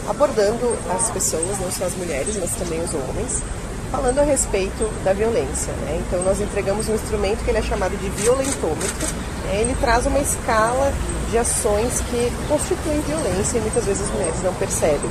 abordando 0.08 0.72
as 0.94 1.10
pessoas, 1.10 1.58
não 1.58 1.68
só 1.72 1.86
as 1.86 1.96
mulheres, 1.96 2.36
mas 2.36 2.52
também 2.52 2.80
os 2.80 2.94
homens, 2.94 3.42
falando 3.90 4.20
a 4.20 4.22
respeito 4.22 4.88
da 5.02 5.12
violência. 5.12 5.72
Né? 5.72 6.00
Então 6.06 6.22
nós 6.22 6.40
entregamos 6.40 6.88
um 6.88 6.94
instrumento 6.94 7.42
que 7.44 7.50
ele 7.50 7.58
é 7.58 7.62
chamado 7.62 7.96
de 7.98 8.08
violentômetro. 8.22 9.08
Ele 9.50 9.74
traz 9.80 10.06
uma 10.06 10.20
escala 10.20 10.92
de 11.28 11.36
ações 11.36 12.02
que 12.02 12.30
constituem 12.46 13.00
violência 13.00 13.58
e 13.58 13.60
muitas 13.62 13.84
vezes 13.84 14.04
as 14.04 14.10
mulheres 14.10 14.40
não 14.44 14.54
percebem. 14.54 15.10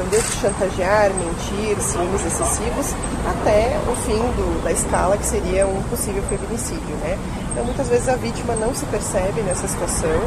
Então, 0.00 0.08
desde 0.08 0.32
chantagear, 0.40 1.10
mentir, 1.12 1.78
ciúmes 1.78 2.24
excessivos, 2.24 2.94
até 3.28 3.76
o 3.86 3.94
fim 3.96 4.16
do, 4.32 4.64
da 4.64 4.72
escala, 4.72 5.14
que 5.18 5.26
seria 5.26 5.66
um 5.66 5.82
possível 5.90 6.22
feminicídio. 6.22 6.96
Né? 7.04 7.18
Então, 7.52 7.66
muitas 7.66 7.86
vezes 7.86 8.08
a 8.08 8.16
vítima 8.16 8.54
não 8.54 8.74
se 8.74 8.86
percebe 8.86 9.42
nessa 9.42 9.68
situação, 9.68 10.18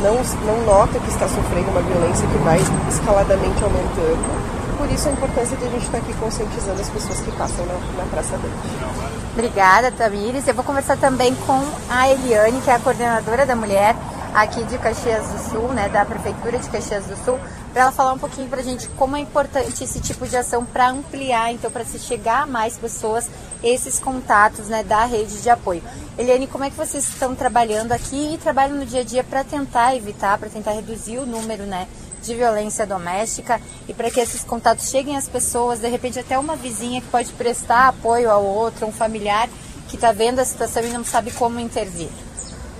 não, 0.00 0.14
não 0.46 0.64
nota 0.64 1.00
que 1.00 1.08
está 1.08 1.26
sofrendo 1.26 1.72
uma 1.72 1.82
violência 1.82 2.24
que 2.28 2.38
vai 2.38 2.60
escaladamente 2.88 3.64
aumentando. 3.64 4.78
Por 4.78 4.88
isso, 4.92 5.08
a 5.08 5.10
importância 5.10 5.56
de 5.56 5.64
a 5.64 5.70
gente 5.70 5.86
estar 5.86 5.98
aqui 5.98 6.14
conscientizando 6.14 6.80
as 6.80 6.88
pessoas 6.88 7.18
que 7.18 7.32
passam 7.32 7.66
na, 7.66 7.74
na 7.98 8.08
Praça 8.08 8.38
Dante. 8.38 9.16
Obrigada, 9.32 9.90
Tamires. 9.90 10.46
Eu 10.46 10.54
vou 10.54 10.62
conversar 10.62 10.98
também 10.98 11.34
com 11.34 11.60
a 11.90 12.08
Eliane, 12.08 12.60
que 12.60 12.70
é 12.70 12.74
a 12.74 12.78
coordenadora 12.78 13.44
da 13.44 13.56
mulher 13.56 13.96
aqui 14.34 14.62
de 14.64 14.78
Caxias 14.78 15.26
do 15.28 15.50
Sul, 15.50 15.68
né, 15.72 15.88
da 15.88 16.04
Prefeitura 16.04 16.58
de 16.58 16.68
Caxias 16.68 17.04
do 17.04 17.16
Sul, 17.24 17.38
para 17.72 17.82
ela 17.82 17.92
falar 17.92 18.12
um 18.12 18.18
pouquinho 18.18 18.48
para 18.48 18.60
a 18.60 18.64
gente 18.64 18.88
como 18.90 19.16
é 19.16 19.20
importante 19.20 19.84
esse 19.84 20.00
tipo 20.00 20.26
de 20.26 20.36
ação 20.36 20.64
para 20.64 20.88
ampliar, 20.88 21.52
então, 21.52 21.70
para 21.70 21.84
se 21.84 21.98
chegar 21.98 22.42
a 22.42 22.46
mais 22.46 22.76
pessoas, 22.76 23.28
esses 23.62 23.98
contatos 23.98 24.68
né, 24.68 24.82
da 24.82 25.04
rede 25.04 25.42
de 25.42 25.50
apoio. 25.50 25.82
Eliane, 26.18 26.46
como 26.46 26.64
é 26.64 26.70
que 26.70 26.76
vocês 26.76 27.08
estão 27.08 27.34
trabalhando 27.34 27.92
aqui 27.92 28.34
e 28.34 28.38
trabalham 28.38 28.76
no 28.76 28.86
dia 28.86 29.00
a 29.00 29.04
dia 29.04 29.24
para 29.24 29.44
tentar 29.44 29.94
evitar, 29.94 30.38
para 30.38 30.48
tentar 30.48 30.72
reduzir 30.72 31.18
o 31.18 31.26
número 31.26 31.64
né, 31.64 31.86
de 32.22 32.34
violência 32.34 32.86
doméstica 32.86 33.60
e 33.88 33.94
para 33.94 34.10
que 34.10 34.20
esses 34.20 34.42
contatos 34.42 34.88
cheguem 34.88 35.16
às 35.16 35.28
pessoas, 35.28 35.80
de 35.80 35.88
repente 35.88 36.18
até 36.18 36.38
uma 36.38 36.56
vizinha 36.56 37.00
que 37.00 37.08
pode 37.08 37.32
prestar 37.32 37.88
apoio 37.88 38.30
ao 38.30 38.44
outro, 38.44 38.86
um 38.86 38.92
familiar 38.92 39.48
que 39.88 39.96
está 39.96 40.12
vendo 40.12 40.40
a 40.40 40.44
situação 40.44 40.82
e 40.82 40.88
não 40.88 41.04
sabe 41.04 41.30
como 41.30 41.60
intervir? 41.60 42.08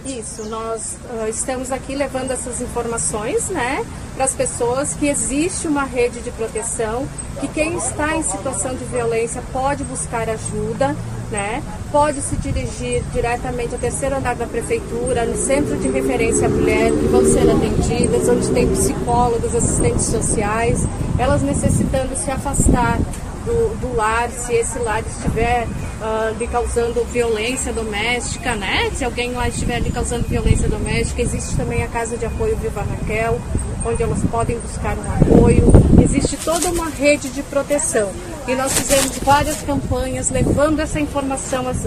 Isso, 0.06 0.44
nós 0.44 0.96
uh, 1.10 1.28
estamos 1.28 1.72
aqui 1.72 1.96
levando 1.96 2.30
essas 2.30 2.60
informações, 2.60 3.48
né, 3.48 3.84
para 4.14 4.24
as 4.24 4.34
pessoas 4.34 4.94
que 4.94 5.08
existe 5.08 5.66
uma 5.66 5.82
rede 5.82 6.20
de 6.20 6.30
proteção, 6.30 7.08
que 7.40 7.48
quem 7.48 7.76
está 7.76 8.16
em 8.16 8.22
situação 8.22 8.72
de 8.76 8.84
violência 8.84 9.42
pode 9.52 9.82
buscar 9.82 10.30
ajuda, 10.30 10.94
né, 11.28 11.60
pode 11.90 12.20
se 12.20 12.36
dirigir 12.36 13.02
diretamente 13.12 13.74
ao 13.74 13.80
terceiro 13.80 14.16
andar 14.16 14.36
da 14.36 14.46
prefeitura, 14.46 15.24
no 15.24 15.36
centro 15.36 15.76
de 15.76 15.88
referência 15.88 16.46
à 16.46 16.50
mulher, 16.50 16.92
que 16.92 17.08
vão 17.08 17.24
ser 17.24 17.50
atendidas, 17.50 18.28
onde 18.28 18.48
tem 18.52 18.68
psicólogos, 18.68 19.56
assistentes 19.56 20.04
sociais, 20.04 20.86
elas 21.18 21.42
necessitando 21.42 22.16
se 22.16 22.30
afastar 22.30 23.00
do, 23.46 23.76
do 23.80 23.96
lar, 23.96 24.28
se 24.30 24.52
esse 24.52 24.78
lar 24.80 25.02
estiver 25.06 25.66
uh, 25.66 26.36
lhe 26.38 26.46
causando 26.46 27.02
violência 27.04 27.72
doméstica, 27.72 28.54
né? 28.54 28.90
Se 28.94 29.04
alguém 29.04 29.32
lá 29.32 29.48
estiver 29.48 29.78
lhe 29.78 29.90
causando 29.90 30.26
violência 30.28 30.68
doméstica, 30.68 31.22
existe 31.22 31.56
também 31.56 31.82
a 31.82 31.88
Casa 31.88 32.16
de 32.18 32.26
Apoio 32.26 32.56
Viva 32.56 32.82
Raquel, 32.82 33.40
onde 33.84 34.02
elas 34.02 34.22
podem 34.30 34.58
buscar 34.58 34.96
um 34.98 35.34
apoio. 35.34 35.72
Existe 36.02 36.36
toda 36.36 36.70
uma 36.70 36.88
rede 36.88 37.28
de 37.30 37.42
proteção. 37.42 38.10
E 38.46 38.54
nós 38.54 38.72
fizemos 38.74 39.18
várias 39.22 39.62
campanhas 39.62 40.30
levando 40.30 40.80
essa 40.80 41.00
informação 41.00 41.66
às, 41.68 41.78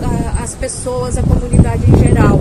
às 0.42 0.56
pessoas, 0.56 1.18
à 1.18 1.24
comunidade 1.24 1.84
em 1.90 1.98
geral. 2.00 2.40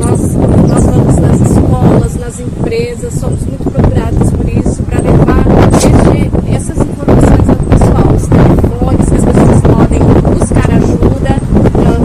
Nós, 0.00 0.34
nós 0.34 0.84
vamos 0.86 1.16
nas 1.16 1.40
escolas, 1.40 2.16
nas 2.16 2.40
empresas, 2.40 3.14
somos 3.14 3.40
muito 3.42 3.70
procurados 3.70 4.30
por 4.30 4.48
isso, 4.48 4.82
para 4.82 5.00
levar 5.00 5.44
esse, 5.76 6.30
essas 6.56 6.78
informações 6.78 7.48
ao 7.48 7.56
pessoal, 7.56 8.14
os 8.16 8.26
telefones 8.26 9.08
que 9.08 9.16
as 9.16 9.24
pessoas 9.24 9.60
podem 9.60 10.00
buscar 10.38 10.70
ajuda. 10.70 11.40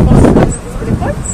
Posso 0.06 0.34
dar 0.34 0.48
os 0.48 0.56
telefones? 0.80 1.32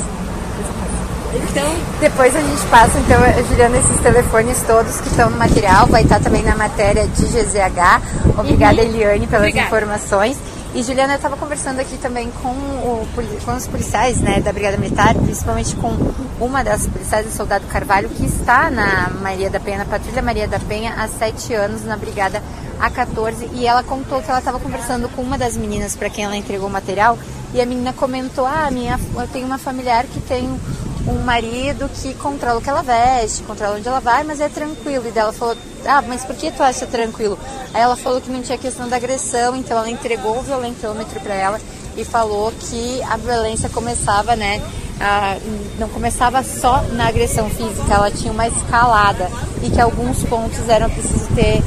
Então, 1.49 1.69
depois 2.11 2.35
a 2.35 2.41
gente 2.41 2.67
passa, 2.67 2.99
então, 2.99 3.19
Juliana, 3.47 3.77
esses 3.77 4.01
telefones 4.01 4.61
todos 4.67 4.99
que 4.99 5.07
estão 5.07 5.29
no 5.29 5.37
material, 5.37 5.87
vai 5.87 6.03
estar 6.03 6.19
também 6.19 6.43
na 6.43 6.57
matéria 6.57 7.07
de 7.07 7.25
GZH. 7.25 8.37
Obrigada, 8.37 8.81
uhum. 8.81 8.87
Eliane, 8.89 9.27
pelas 9.27 9.47
Obrigada. 9.47 9.67
informações. 9.67 10.37
E 10.75 10.83
Juliana, 10.83 11.13
eu 11.13 11.15
estava 11.15 11.37
conversando 11.37 11.79
aqui 11.79 11.97
também 11.97 12.29
com, 12.29 12.49
o, 12.49 13.07
com 13.45 13.55
os 13.55 13.65
policiais 13.65 14.19
né, 14.19 14.41
da 14.41 14.51
Brigada 14.51 14.77
Militar, 14.77 15.15
principalmente 15.15 15.73
com 15.77 15.95
uma 16.39 16.63
das 16.63 16.85
policiais, 16.85 17.27
o 17.27 17.31
soldado 17.31 17.65
Carvalho, 17.67 18.09
que 18.09 18.25
está 18.25 18.69
na 18.69 19.09
Maria 19.21 19.49
da 19.49 19.59
Penha, 19.59 19.77
na 19.79 19.85
Patrulha 19.85 20.21
Maria 20.21 20.47
da 20.49 20.59
Penha, 20.59 20.93
há 20.97 21.07
sete 21.07 21.53
anos, 21.53 21.85
na 21.85 21.95
Brigada 21.95 22.43
A14. 22.81 23.49
E 23.53 23.65
ela 23.65 23.83
contou 23.83 24.21
que 24.21 24.29
ela 24.29 24.39
estava 24.39 24.59
conversando 24.59 25.07
com 25.09 25.21
uma 25.21 25.37
das 25.37 25.55
meninas 25.55 25.95
para 25.95 26.09
quem 26.09 26.25
ela 26.25 26.35
entregou 26.35 26.67
o 26.67 26.71
material. 26.71 27.17
E 27.53 27.61
a 27.61 27.65
menina 27.65 27.93
comentou: 27.93 28.45
Ah, 28.45 28.69
minha, 28.69 28.99
eu 29.15 29.27
tenho 29.27 29.45
uma 29.45 29.57
familiar 29.57 30.05
que 30.05 30.19
tem 30.21 30.59
um 31.07 31.23
marido 31.23 31.89
que 31.89 32.13
controla 32.15 32.59
o 32.59 32.61
que 32.61 32.69
ela 32.69 32.81
veste, 32.81 33.43
controla 33.43 33.77
onde 33.77 33.87
ela 33.87 33.99
vai, 33.99 34.23
mas 34.23 34.39
é 34.39 34.49
tranquilo. 34.49 35.07
E 35.07 35.11
dela 35.11 35.33
falou, 35.33 35.55
ah, 35.85 36.01
mas 36.01 36.23
por 36.23 36.35
que 36.35 36.51
tu 36.51 36.61
acha 36.61 36.85
tranquilo? 36.85 37.37
Aí 37.73 37.81
ela 37.81 37.95
falou 37.95 38.21
que 38.21 38.29
não 38.29 38.41
tinha 38.41 38.57
questão 38.57 38.87
da 38.87 38.97
agressão, 38.97 39.55
então 39.55 39.77
ela 39.77 39.89
entregou 39.89 40.37
o 40.37 40.41
violentômetro 40.41 41.19
para 41.21 41.33
ela 41.33 41.59
e 41.97 42.05
falou 42.05 42.51
que 42.51 43.01
a 43.03 43.17
violência 43.17 43.69
começava, 43.69 44.35
né? 44.35 44.61
A, 44.99 45.37
não 45.79 45.89
começava 45.89 46.43
só 46.43 46.83
na 46.93 47.07
agressão 47.07 47.49
física, 47.49 47.93
ela 47.93 48.11
tinha 48.11 48.31
uma 48.31 48.47
escalada 48.47 49.29
e 49.63 49.69
que 49.69 49.81
alguns 49.81 50.23
pontos 50.23 50.69
eram 50.69 50.89
preciso 50.89 51.27
ter 51.33 51.63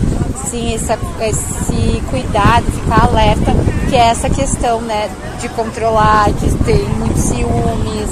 sim 0.48 0.72
esse, 0.74 0.92
esse 1.20 2.00
cuidado, 2.10 2.64
ficar 2.70 3.06
alerta, 3.06 3.50
que 3.88 3.96
é 3.96 4.08
essa 4.08 4.28
questão 4.30 4.80
né, 4.80 5.10
de 5.40 5.48
controlar, 5.50 6.32
de 6.32 6.54
ter 6.64 6.88
muitos 6.98 7.22
ciúmes, 7.22 8.10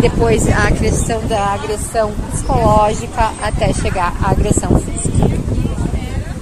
depois 0.00 0.46
a 0.48 0.70
questão 0.72 1.26
da 1.26 1.54
agressão 1.54 2.12
psicológica 2.30 3.32
até 3.42 3.72
chegar 3.72 4.14
à 4.22 4.30
agressão 4.30 4.78
física. 4.78 5.14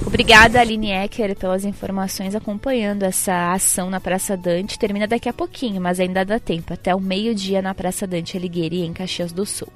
Obrigada, 0.05 0.61
Aline 0.61 0.91
Ecker, 0.91 1.35
pelas 1.35 1.65
informações 1.65 2.35
acompanhando 2.35 3.01
essa 3.01 3.51
ação 3.51 3.89
na 3.89 3.99
Praça 3.99 4.37
Dante. 4.37 4.77
Termina 4.77 5.07
daqui 5.07 5.27
a 5.27 5.33
pouquinho, 5.33 5.81
mas 5.81 5.99
ainda 5.99 6.23
dá 6.23 6.39
tempo, 6.39 6.71
até 6.71 6.93
o 6.93 6.99
meio-dia 6.99 7.63
na 7.63 7.73
Praça 7.73 8.05
Dante 8.05 8.37
Alighieri, 8.37 8.81
em 8.81 8.93
Caxias 8.93 9.31
do 9.31 9.43
Sul. 9.43 9.69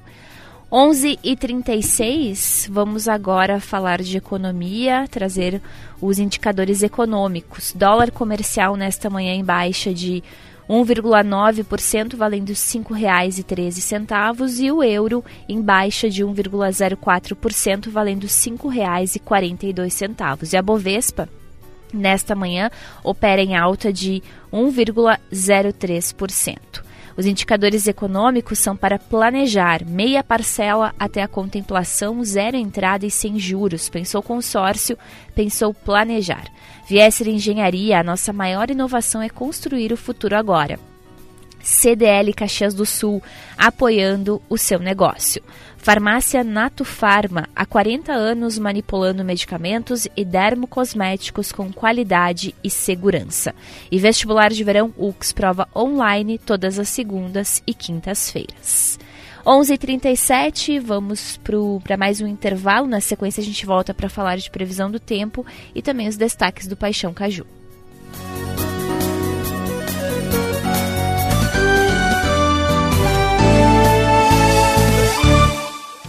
11 0.70 1.18
e 1.24 1.34
36 1.34 2.68
vamos 2.70 3.08
agora 3.08 3.58
falar 3.58 4.02
de 4.02 4.18
economia, 4.18 5.08
trazer 5.10 5.62
os 6.02 6.20
indicadores 6.20 6.84
econômicos. 6.84 7.72
Dólar 7.72 8.12
comercial 8.12 8.76
nesta 8.76 9.10
manhã 9.10 9.34
em 9.34 9.46
baixa 9.46 9.94
de 9.94 10.22
1,9% 10.70 12.18
valendo 12.18 12.50
R$ 12.50 12.56
5,13 12.56 14.62
e 14.62 14.70
o 14.70 14.84
euro 14.84 15.24
em 15.48 15.62
baixa 15.62 16.10
de 16.10 16.26
1,04% 16.26 17.90
valendo 17.90 18.24
R$ 18.24 18.30
5,42. 18.30 20.52
E 20.52 20.58
a 20.58 20.62
Bovespa 20.62 21.30
nesta 21.94 22.36
manhã 22.36 22.70
opera 23.06 23.42
em 23.42 23.56
alta 23.56 23.94
de 23.94 24.22
1,03%. 24.52 26.86
Os 27.18 27.26
indicadores 27.26 27.88
econômicos 27.88 28.60
são 28.60 28.78
para 28.78 29.00
planejar 29.00 29.84
meia 29.84 30.24
parcela 30.24 30.94
até 31.00 31.24
a 31.24 31.28
contemplação, 31.28 32.24
zero 32.24 32.56
entrada 32.56 33.08
e 33.08 33.12
sem 33.12 33.40
juros. 33.40 33.90
Pensou 33.90 34.22
consórcio, 34.22 34.96
pensou 35.34 35.74
planejar. 35.74 36.46
Viesser 36.88 37.28
Engenharia, 37.28 38.00
a 38.00 38.04
nossa 38.04 38.32
maior 38.32 38.70
inovação 38.70 39.20
é 39.20 39.30
construir 39.30 39.92
o 39.92 39.98
futuro 39.98 40.38
agora. 40.38 40.80
CDL 41.62 42.34
Caxias 42.34 42.74
do 42.74 42.86
Sul, 42.86 43.22
apoiando 43.58 44.42
o 44.50 44.58
seu 44.58 44.80
negócio. 44.80 45.42
Farmácia 45.78 46.44
Nato 46.44 46.84
Farma, 46.84 47.48
há 47.56 47.66
40 47.66 48.12
anos 48.12 48.60
manipulando 48.60 49.24
medicamentos 49.24 50.08
e 50.18 50.26
dermocosméticos 50.26 51.52
com 51.52 51.72
qualidade 51.72 52.54
e 52.64 52.70
segurança. 52.70 53.56
E 53.90 53.98
vestibular 53.98 54.52
de 54.52 54.64
verão 54.64 54.94
UX, 54.98 55.32
prova 55.32 55.68
online 55.74 56.38
todas 56.38 56.78
as 56.78 56.90
segundas 56.90 57.64
e 57.66 57.74
quintas-feiras. 57.74 59.00
11h37, 59.46 60.78
vamos 60.82 61.40
para 61.82 61.96
mais 61.96 62.20
um 62.20 62.28
intervalo. 62.28 62.86
Na 62.86 63.00
sequência, 63.00 63.40
a 63.40 63.46
gente 63.46 63.66
volta 63.66 63.94
para 63.94 64.10
falar 64.10 64.36
de 64.36 64.52
previsão 64.52 64.92
do 64.92 65.00
tempo 65.00 65.46
e 65.74 65.82
também 65.82 66.10
os 66.10 66.18
destaques 66.18 66.68
do 66.68 66.76
Paixão 66.76 67.14
Caju. 67.14 67.57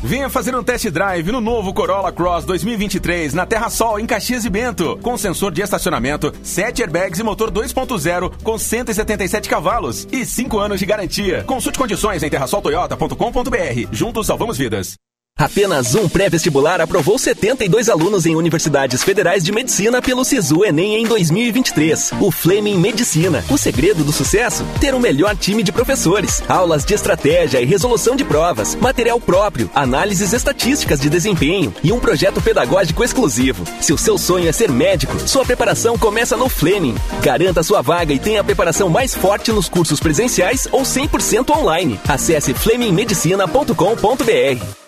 Venha 0.08 0.30
fazer 0.30 0.56
um 0.56 0.64
test 0.64 0.88
drive 0.88 1.30
no 1.30 1.38
novo 1.38 1.74
Corolla 1.74 2.10
Cross 2.10 2.46
2023 2.46 3.34
na 3.34 3.44
Terra 3.44 3.68
Sol, 3.68 4.00
em 4.00 4.06
Caxias 4.06 4.42
e 4.46 4.48
Bento. 4.48 4.98
Com 5.02 5.18
sensor 5.18 5.52
de 5.52 5.60
estacionamento, 5.60 6.32
7 6.42 6.80
airbags 6.80 7.20
e 7.20 7.22
motor 7.22 7.50
2.0 7.50 8.42
com 8.42 8.56
177 8.56 9.50
cavalos 9.50 10.08
e 10.10 10.24
5 10.24 10.58
anos 10.58 10.80
de 10.80 10.86
garantia. 10.86 11.44
Consulte 11.44 11.78
condições 11.78 12.22
em 12.22 12.30
terrasoltoyota.com.br. 12.30 13.88
Juntos 13.92 14.26
salvamos 14.26 14.56
vidas. 14.56 14.96
Apenas 15.38 15.94
um 15.94 16.08
pré-vestibular 16.08 16.80
aprovou 16.80 17.16
72 17.16 17.88
alunos 17.88 18.26
em 18.26 18.34
universidades 18.34 19.04
federais 19.04 19.44
de 19.44 19.52
medicina 19.52 20.02
pelo 20.02 20.24
Sisu 20.24 20.64
Enem 20.64 20.96
em 20.96 21.06
2023. 21.06 22.10
O 22.20 22.32
Fleming 22.32 22.76
Medicina. 22.76 23.44
O 23.48 23.56
segredo 23.56 24.02
do 24.02 24.10
sucesso? 24.10 24.64
Ter 24.80 24.96
o 24.96 25.00
melhor 25.00 25.36
time 25.36 25.62
de 25.62 25.70
professores, 25.70 26.42
aulas 26.48 26.84
de 26.84 26.92
estratégia 26.92 27.60
e 27.60 27.64
resolução 27.64 28.16
de 28.16 28.24
provas, 28.24 28.74
material 28.74 29.20
próprio, 29.20 29.70
análises 29.76 30.32
estatísticas 30.32 30.98
de 30.98 31.08
desempenho 31.08 31.72
e 31.84 31.92
um 31.92 32.00
projeto 32.00 32.42
pedagógico 32.42 33.04
exclusivo. 33.04 33.62
Se 33.80 33.92
o 33.92 33.98
seu 33.98 34.18
sonho 34.18 34.48
é 34.48 34.52
ser 34.52 34.72
médico, 34.72 35.20
sua 35.20 35.44
preparação 35.44 35.96
começa 35.96 36.36
no 36.36 36.48
Fleming. 36.48 36.96
Garanta 37.22 37.62
sua 37.62 37.80
vaga 37.80 38.12
e 38.12 38.18
tenha 38.18 38.40
a 38.40 38.44
preparação 38.44 38.88
mais 38.88 39.14
forte 39.14 39.52
nos 39.52 39.68
cursos 39.68 40.00
presenciais 40.00 40.66
ou 40.72 40.82
100% 40.82 41.56
online. 41.56 42.00
Acesse 42.08 42.52
flemingmedicina.com.br. 42.54 44.87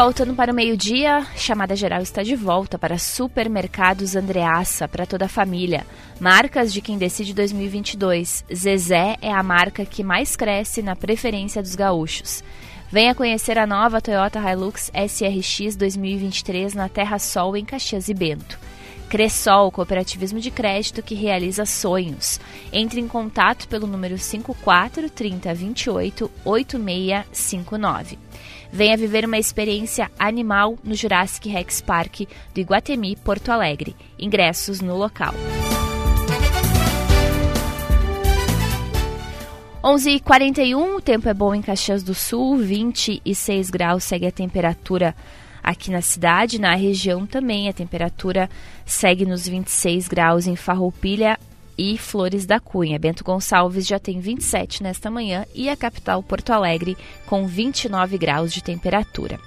20 0.00 0.02
minutos 0.02 0.10
faltando 0.20 0.34
para 0.34 0.50
o 0.50 0.54
meio-dia, 0.54 1.26
chamada 1.36 1.76
geral 1.76 2.00
está 2.00 2.22
de 2.22 2.34
volta 2.34 2.78
para 2.78 2.96
Supermercados 2.96 4.16
Andreaça 4.16 4.88
para 4.88 5.04
toda 5.04 5.26
a 5.26 5.28
família. 5.28 5.86
Marcas 6.18 6.72
de 6.72 6.80
quem 6.80 6.96
decide 6.96 7.34
2022. 7.34 8.42
Zezé 8.50 9.18
é 9.20 9.30
a 9.30 9.42
marca 9.42 9.84
que 9.84 10.02
mais 10.02 10.34
cresce 10.36 10.80
na 10.80 10.96
preferência 10.96 11.60
dos 11.60 11.74
gaúchos. 11.74 12.42
Venha 12.90 13.14
conhecer 13.14 13.58
a 13.58 13.66
nova 13.66 14.00
Toyota 14.00 14.40
Hilux 14.40 14.90
SRX 14.94 15.76
2023 15.76 16.72
na 16.72 16.88
Terra 16.88 17.18
Sol 17.18 17.54
em 17.54 17.66
Caxias 17.66 18.08
e 18.08 18.14
Bento. 18.14 18.58
Cressol, 19.10 19.70
cooperativismo 19.70 20.40
de 20.40 20.50
crédito 20.50 21.02
que 21.02 21.14
realiza 21.14 21.66
sonhos. 21.66 22.40
Entre 22.72 22.98
em 23.02 23.06
contato 23.06 23.68
pelo 23.68 23.86
número 23.86 24.16
54 24.16 25.10
30 25.10 25.52
28 25.52 26.30
8659. 26.42 28.29
Venha 28.72 28.96
viver 28.96 29.24
uma 29.24 29.38
experiência 29.38 30.10
animal 30.18 30.78
no 30.84 30.94
Jurassic 30.94 31.48
Rex 31.48 31.80
Park 31.80 32.20
do 32.54 32.60
Iguatemi, 32.60 33.16
Porto 33.16 33.50
Alegre. 33.50 33.96
Ingressos 34.18 34.80
no 34.80 34.96
local. 34.96 35.34
11h41, 39.82 40.96
o 40.96 41.00
tempo 41.00 41.28
é 41.28 41.32
bom 41.32 41.54
em 41.54 41.62
Caxias 41.62 42.02
do 42.02 42.14
Sul, 42.14 42.58
26 42.58 43.70
graus 43.70 44.04
segue 44.04 44.26
a 44.26 44.30
temperatura 44.30 45.16
aqui 45.62 45.90
na 45.90 46.02
cidade. 46.02 46.60
Na 46.60 46.74
região 46.74 47.26
também 47.26 47.66
a 47.68 47.72
temperatura 47.72 48.48
segue 48.84 49.24
nos 49.24 49.48
26 49.48 50.06
graus 50.06 50.46
em 50.46 50.54
Farroupilha, 50.54 51.38
e 51.80 51.96
Flores 51.96 52.44
da 52.44 52.60
Cunha. 52.60 52.98
Bento 52.98 53.24
Gonçalves 53.24 53.86
já 53.86 53.98
tem 53.98 54.20
27 54.20 54.82
nesta 54.82 55.10
manhã 55.10 55.46
e 55.54 55.70
a 55.70 55.76
capital 55.76 56.22
Porto 56.22 56.50
Alegre 56.50 56.94
com 57.24 57.46
29 57.46 58.18
graus 58.18 58.52
de 58.52 58.62
temperatura. 58.62 59.40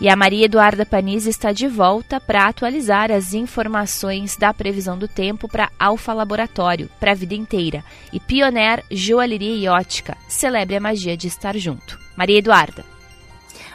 E 0.00 0.08
a 0.08 0.16
Maria 0.16 0.46
Eduarda 0.46 0.86
Panizzi 0.86 1.28
está 1.28 1.52
de 1.52 1.68
volta 1.68 2.18
para 2.18 2.46
atualizar 2.46 3.12
as 3.12 3.34
informações 3.34 4.38
da 4.38 4.54
previsão 4.54 4.96
do 4.98 5.06
tempo 5.06 5.48
para 5.48 5.70
Alfa 5.78 6.14
Laboratório, 6.14 6.88
para 6.98 7.12
a 7.12 7.14
vida 7.14 7.34
inteira. 7.34 7.84
E 8.10 8.18
Pioneer 8.18 8.82
Joalheria 8.90 9.54
e 9.54 9.68
Ótica, 9.68 10.16
celebre 10.28 10.76
a 10.76 10.80
magia 10.80 11.16
de 11.16 11.28
estar 11.28 11.56
junto. 11.58 11.98
Maria 12.16 12.38
Eduarda. 12.38 12.84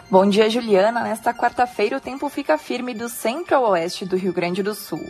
Bom 0.09 0.27
dia, 0.27 0.49
Juliana. 0.49 1.03
Nesta 1.03 1.33
quarta-feira, 1.33 1.97
o 1.97 2.01
tempo 2.01 2.27
fica 2.29 2.57
firme 2.57 2.95
do 2.95 3.07
centro 3.09 3.55
ao 3.55 3.71
oeste 3.71 4.05
do 4.05 4.17
Rio 4.17 4.33
Grande 4.33 4.63
do 4.63 4.73
Sul. 4.73 5.07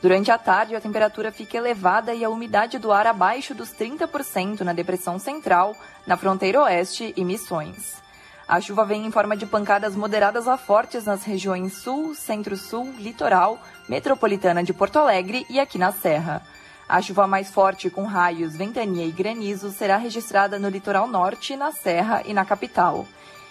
Durante 0.00 0.30
a 0.30 0.38
tarde, 0.38 0.76
a 0.76 0.80
temperatura 0.80 1.32
fica 1.32 1.56
elevada 1.56 2.14
e 2.14 2.24
a 2.24 2.30
umidade 2.30 2.78
do 2.78 2.92
ar 2.92 3.06
abaixo 3.06 3.52
dos 3.52 3.70
30% 3.70 4.60
na 4.60 4.72
depressão 4.72 5.18
central, 5.18 5.74
na 6.06 6.16
fronteira 6.16 6.62
oeste 6.62 7.12
e 7.16 7.24
Missões. 7.24 8.00
A 8.46 8.60
chuva 8.60 8.84
vem 8.84 9.04
em 9.04 9.10
forma 9.10 9.36
de 9.36 9.44
pancadas 9.44 9.96
moderadas 9.96 10.46
a 10.46 10.56
fortes 10.56 11.04
nas 11.04 11.24
regiões 11.24 11.74
sul, 11.74 12.14
centro-sul, 12.14 12.94
litoral, 12.98 13.58
metropolitana 13.88 14.62
de 14.62 14.72
Porto 14.72 15.00
Alegre 15.00 15.44
e 15.50 15.58
aqui 15.58 15.76
na 15.76 15.90
Serra. 15.92 16.42
A 16.88 17.02
chuva 17.02 17.26
mais 17.26 17.50
forte, 17.50 17.90
com 17.90 18.04
raios, 18.04 18.56
ventania 18.56 19.04
e 19.04 19.12
granizo, 19.12 19.70
será 19.70 19.96
registrada 19.96 20.58
no 20.58 20.68
litoral 20.68 21.08
norte, 21.08 21.56
na 21.56 21.72
Serra 21.72 22.22
e 22.24 22.32
na 22.32 22.44
capital. 22.44 23.04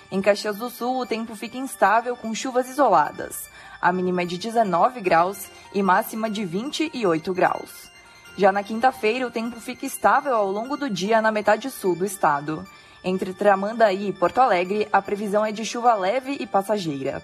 Em 0.09 0.21
Caxias 0.21 0.57
do 0.57 0.69
Sul, 0.69 0.97
o 0.97 1.05
tempo 1.05 1.35
fica 1.35 1.57
instável 1.57 2.15
com 2.15 2.33
chuvas 2.33 2.67
isoladas. 2.69 3.49
A 3.81 3.91
mínima 3.91 4.23
é 4.23 4.25
de 4.25 4.37
19 4.37 5.01
graus 5.01 5.47
e 5.73 5.83
máxima 5.83 6.29
de 6.29 6.43
28 6.43 7.33
graus. 7.33 7.91
Já 8.37 8.51
na 8.51 8.63
quinta-feira, 8.63 9.25
o 9.25 9.31
tempo 9.31 9.59
fica 9.59 9.85
estável 9.85 10.35
ao 10.35 10.51
longo 10.51 10.77
do 10.77 10.89
dia 10.89 11.21
na 11.21 11.31
metade 11.31 11.69
sul 11.71 11.95
do 11.95 12.05
estado. 12.05 12.67
Entre 13.03 13.33
Tramandaí 13.33 14.09
e 14.09 14.13
Porto 14.13 14.39
Alegre, 14.39 14.87
a 14.91 15.01
previsão 15.01 15.45
é 15.45 15.51
de 15.51 15.63
chuva 15.65 15.93
leve 15.95 16.37
e 16.39 16.45
passageira. 16.45 17.23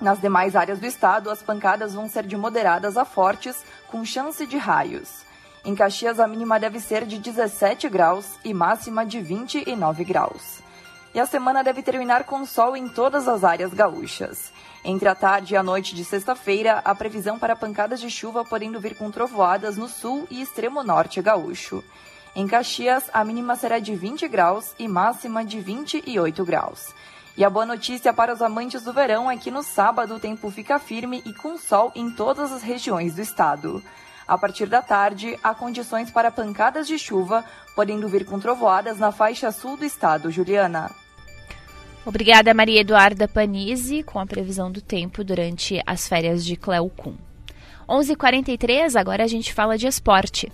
Nas 0.00 0.20
demais 0.20 0.54
áreas 0.54 0.78
do 0.78 0.86
estado, 0.86 1.30
as 1.30 1.42
pancadas 1.42 1.94
vão 1.94 2.08
ser 2.08 2.26
de 2.26 2.36
moderadas 2.36 2.96
a 2.96 3.04
fortes, 3.04 3.64
com 3.88 4.04
chance 4.04 4.46
de 4.46 4.56
raios. 4.56 5.24
Em 5.64 5.74
Caxias, 5.74 6.20
a 6.20 6.28
mínima 6.28 6.60
deve 6.60 6.78
ser 6.78 7.04
de 7.06 7.18
17 7.18 7.88
graus 7.88 8.38
e 8.44 8.54
máxima 8.54 9.04
de 9.04 9.20
29 9.20 10.04
graus. 10.04 10.60
E 11.14 11.18
a 11.18 11.26
semana 11.26 11.64
deve 11.64 11.82
terminar 11.82 12.24
com 12.24 12.44
sol 12.44 12.76
em 12.76 12.88
todas 12.88 13.26
as 13.26 13.42
áreas 13.42 13.72
gaúchas. 13.72 14.52
Entre 14.88 15.08
a 15.08 15.16
tarde 15.16 15.52
e 15.52 15.56
a 15.56 15.64
noite 15.64 15.96
de 15.96 16.04
sexta-feira, 16.04 16.80
a 16.84 16.94
previsão 16.94 17.40
para 17.40 17.56
pancadas 17.56 17.98
de 17.98 18.08
chuva 18.08 18.44
podendo 18.44 18.78
vir 18.78 18.94
com 18.94 19.10
trovoadas 19.10 19.76
no 19.76 19.88
sul 19.88 20.28
e 20.30 20.40
extremo 20.40 20.84
norte 20.84 21.20
gaúcho. 21.20 21.82
Em 22.36 22.46
Caxias, 22.46 23.10
a 23.12 23.24
mínima 23.24 23.56
será 23.56 23.80
de 23.80 23.96
20 23.96 24.28
graus 24.28 24.76
e 24.78 24.86
máxima 24.86 25.44
de 25.44 25.58
28 25.58 26.44
graus. 26.44 26.94
E 27.36 27.44
a 27.44 27.50
boa 27.50 27.66
notícia 27.66 28.12
para 28.12 28.32
os 28.32 28.40
amantes 28.40 28.84
do 28.84 28.92
verão 28.92 29.28
é 29.28 29.36
que 29.36 29.50
no 29.50 29.64
sábado 29.64 30.14
o 30.14 30.20
tempo 30.20 30.52
fica 30.52 30.78
firme 30.78 31.20
e 31.26 31.34
com 31.34 31.58
sol 31.58 31.90
em 31.92 32.08
todas 32.08 32.52
as 32.52 32.62
regiões 32.62 33.16
do 33.16 33.20
estado. 33.20 33.82
A 34.24 34.38
partir 34.38 34.66
da 34.66 34.82
tarde, 34.82 35.36
há 35.42 35.52
condições 35.52 36.12
para 36.12 36.30
pancadas 36.30 36.86
de 36.86 36.96
chuva, 36.96 37.44
podendo 37.74 38.08
vir 38.08 38.24
com 38.24 38.38
trovoadas 38.38 38.98
na 38.98 39.10
faixa 39.10 39.50
sul 39.50 39.76
do 39.76 39.84
estado, 39.84 40.30
Juliana. 40.30 40.92
Obrigada, 42.06 42.54
Maria 42.54 42.82
Eduarda 42.82 43.26
Panizzi, 43.26 44.04
com 44.04 44.20
a 44.20 44.26
previsão 44.26 44.70
do 44.70 44.80
tempo 44.80 45.24
durante 45.24 45.82
as 45.84 46.06
férias 46.06 46.44
de 46.44 46.54
Cleo 46.54 46.88
Kuhn. 46.88 47.16
11:43 47.88 48.10
h 48.10 48.16
43 48.16 48.96
agora 48.96 49.24
a 49.24 49.26
gente 49.26 49.52
fala 49.52 49.76
de 49.76 49.88
esporte. 49.88 50.48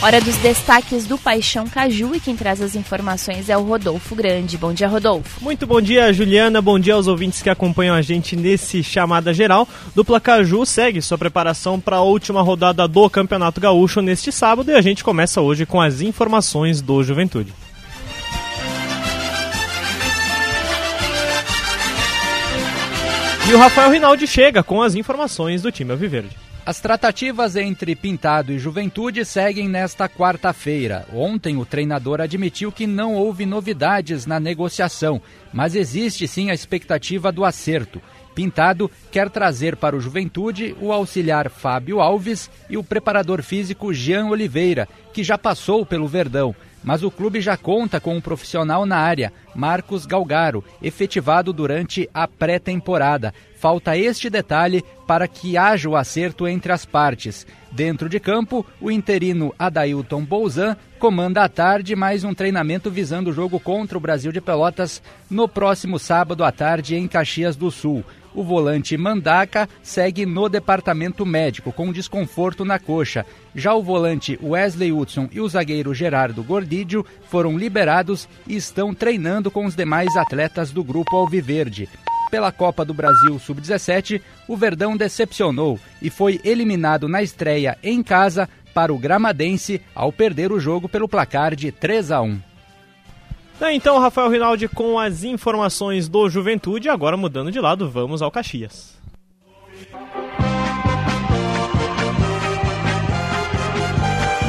Hora 0.00 0.20
dos 0.20 0.36
destaques 0.36 1.08
do 1.08 1.18
Paixão 1.18 1.66
Caju 1.66 2.14
e 2.14 2.20
quem 2.20 2.36
traz 2.36 2.62
as 2.62 2.76
informações 2.76 3.48
é 3.48 3.56
o 3.56 3.62
Rodolfo 3.62 4.14
Grande. 4.14 4.56
Bom 4.56 4.72
dia, 4.72 4.86
Rodolfo. 4.86 5.42
Muito 5.42 5.66
bom 5.66 5.80
dia, 5.80 6.12
Juliana. 6.12 6.62
Bom 6.62 6.78
dia 6.78 6.94
aos 6.94 7.08
ouvintes 7.08 7.42
que 7.42 7.50
acompanham 7.50 7.96
a 7.96 8.00
gente 8.00 8.36
nesse 8.36 8.80
chamada 8.84 9.34
geral. 9.34 9.66
Dupla 9.96 10.20
Caju 10.20 10.64
segue 10.64 11.02
sua 11.02 11.18
preparação 11.18 11.80
para 11.80 11.96
a 11.96 12.02
última 12.02 12.40
rodada 12.42 12.86
do 12.86 13.10
Campeonato 13.10 13.60
Gaúcho 13.60 14.00
neste 14.00 14.30
sábado 14.30 14.70
e 14.70 14.74
a 14.74 14.80
gente 14.80 15.02
começa 15.02 15.40
hoje 15.40 15.66
com 15.66 15.80
as 15.80 16.00
informações 16.00 16.80
do 16.80 17.02
Juventude. 17.02 17.52
E 23.50 23.52
o 23.52 23.58
Rafael 23.58 23.90
Rinaldi 23.90 24.28
chega 24.28 24.62
com 24.62 24.80
as 24.80 24.94
informações 24.94 25.60
do 25.60 25.72
time 25.72 25.90
Alviverde. 25.90 26.36
As 26.68 26.80
tratativas 26.80 27.56
entre 27.56 27.96
Pintado 27.96 28.52
e 28.52 28.58
Juventude 28.58 29.24
seguem 29.24 29.66
nesta 29.66 30.06
quarta-feira. 30.06 31.06
Ontem, 31.14 31.56
o 31.56 31.64
treinador 31.64 32.20
admitiu 32.20 32.70
que 32.70 32.86
não 32.86 33.14
houve 33.14 33.46
novidades 33.46 34.26
na 34.26 34.38
negociação, 34.38 35.18
mas 35.50 35.74
existe 35.74 36.28
sim 36.28 36.50
a 36.50 36.54
expectativa 36.54 37.32
do 37.32 37.42
acerto. 37.42 38.02
Pintado 38.34 38.90
quer 39.10 39.30
trazer 39.30 39.76
para 39.76 39.96
o 39.96 40.00
Juventude 40.00 40.76
o 40.78 40.92
auxiliar 40.92 41.48
Fábio 41.48 42.00
Alves 42.00 42.50
e 42.68 42.76
o 42.76 42.84
preparador 42.84 43.42
físico 43.42 43.94
Jean 43.94 44.26
Oliveira, 44.26 44.86
que 45.14 45.24
já 45.24 45.38
passou 45.38 45.86
pelo 45.86 46.06
Verdão. 46.06 46.54
Mas 46.84 47.02
o 47.02 47.10
clube 47.10 47.40
já 47.40 47.56
conta 47.56 47.98
com 47.98 48.14
um 48.14 48.20
profissional 48.20 48.84
na 48.84 48.98
área, 48.98 49.32
Marcos 49.54 50.04
Galgaro, 50.04 50.62
efetivado 50.82 51.50
durante 51.50 52.08
a 52.12 52.28
pré-temporada. 52.28 53.32
Falta 53.58 53.96
este 53.96 54.30
detalhe 54.30 54.84
para 55.04 55.26
que 55.26 55.56
haja 55.56 55.88
o 55.88 55.96
acerto 55.96 56.46
entre 56.46 56.70
as 56.70 56.86
partes. 56.86 57.44
Dentro 57.72 58.08
de 58.08 58.20
campo, 58.20 58.64
o 58.80 58.88
interino 58.88 59.52
Adailton 59.58 60.24
Bolzan 60.24 60.76
comanda 60.96 61.42
à 61.42 61.48
tarde 61.48 61.96
mais 61.96 62.22
um 62.22 62.32
treinamento 62.32 62.88
visando 62.88 63.30
o 63.30 63.32
jogo 63.32 63.58
contra 63.58 63.98
o 63.98 64.00
Brasil 64.00 64.30
de 64.30 64.40
Pelotas 64.40 65.02
no 65.28 65.48
próximo 65.48 65.98
sábado 65.98 66.44
à 66.44 66.52
tarde 66.52 66.94
em 66.94 67.08
Caxias 67.08 67.56
do 67.56 67.68
Sul. 67.68 68.04
O 68.32 68.44
volante 68.44 68.96
Mandaca 68.96 69.68
segue 69.82 70.24
no 70.24 70.48
departamento 70.48 71.26
médico 71.26 71.72
com 71.72 71.92
desconforto 71.92 72.64
na 72.64 72.78
coxa. 72.78 73.26
Já 73.56 73.74
o 73.74 73.82
volante 73.82 74.38
Wesley 74.40 74.92
Hudson 74.92 75.28
e 75.32 75.40
o 75.40 75.48
zagueiro 75.48 75.92
Gerardo 75.92 76.44
Gordidio 76.44 77.04
foram 77.28 77.58
liberados 77.58 78.28
e 78.46 78.54
estão 78.54 78.94
treinando 78.94 79.50
com 79.50 79.64
os 79.64 79.74
demais 79.74 80.14
atletas 80.16 80.70
do 80.70 80.84
grupo 80.84 81.16
Alviverde. 81.16 81.88
Pela 82.30 82.52
Copa 82.52 82.84
do 82.84 82.92
Brasil 82.92 83.38
Sub-17, 83.38 84.20
o 84.46 84.56
Verdão 84.56 84.96
decepcionou 84.96 85.78
e 86.02 86.10
foi 86.10 86.40
eliminado 86.44 87.08
na 87.08 87.22
estreia 87.22 87.78
em 87.82 88.02
casa 88.02 88.48
para 88.74 88.92
o 88.92 88.98
Gramadense 88.98 89.80
ao 89.94 90.12
perder 90.12 90.52
o 90.52 90.60
jogo 90.60 90.88
pelo 90.88 91.08
placar 91.08 91.56
de 91.56 91.72
3 91.72 92.10
a 92.12 92.20
1. 92.20 92.40
Tá, 93.58 93.72
então, 93.72 93.98
Rafael 93.98 94.30
Rinaldi 94.30 94.68
com 94.68 94.98
as 95.00 95.24
informações 95.24 96.08
do 96.08 96.28
Juventude. 96.28 96.88
Agora, 96.88 97.16
mudando 97.16 97.50
de 97.50 97.58
lado, 97.58 97.90
vamos 97.90 98.22
ao 98.22 98.30
Caxias. 98.30 98.97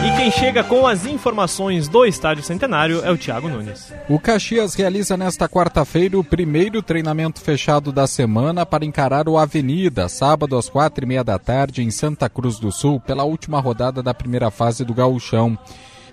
E 0.01 0.15
quem 0.15 0.31
chega 0.31 0.63
com 0.63 0.87
as 0.87 1.05
informações 1.05 1.89
do 1.89 2.05
Estádio 2.05 2.41
Centenário 2.41 3.03
é 3.03 3.11
o 3.11 3.17
Thiago 3.17 3.49
Nunes. 3.49 3.91
O 4.07 4.17
Caxias 4.17 4.73
realiza 4.73 5.17
nesta 5.17 5.47
quarta-feira 5.49 6.17
o 6.17 6.23
primeiro 6.23 6.81
treinamento 6.81 7.41
fechado 7.41 7.91
da 7.91 8.07
semana 8.07 8.65
para 8.65 8.85
encarar 8.85 9.27
o 9.27 9.37
Avenida, 9.37 10.07
sábado 10.07 10.57
às 10.57 10.69
quatro 10.69 11.03
e 11.03 11.07
meia 11.07 11.23
da 11.23 11.37
tarde 11.37 11.83
em 11.83 11.91
Santa 11.91 12.29
Cruz 12.29 12.59
do 12.59 12.71
Sul, 12.71 13.01
pela 13.01 13.25
última 13.25 13.59
rodada 13.59 14.01
da 14.01 14.13
primeira 14.13 14.49
fase 14.49 14.85
do 14.85 14.93
Gauchão. 14.93 15.59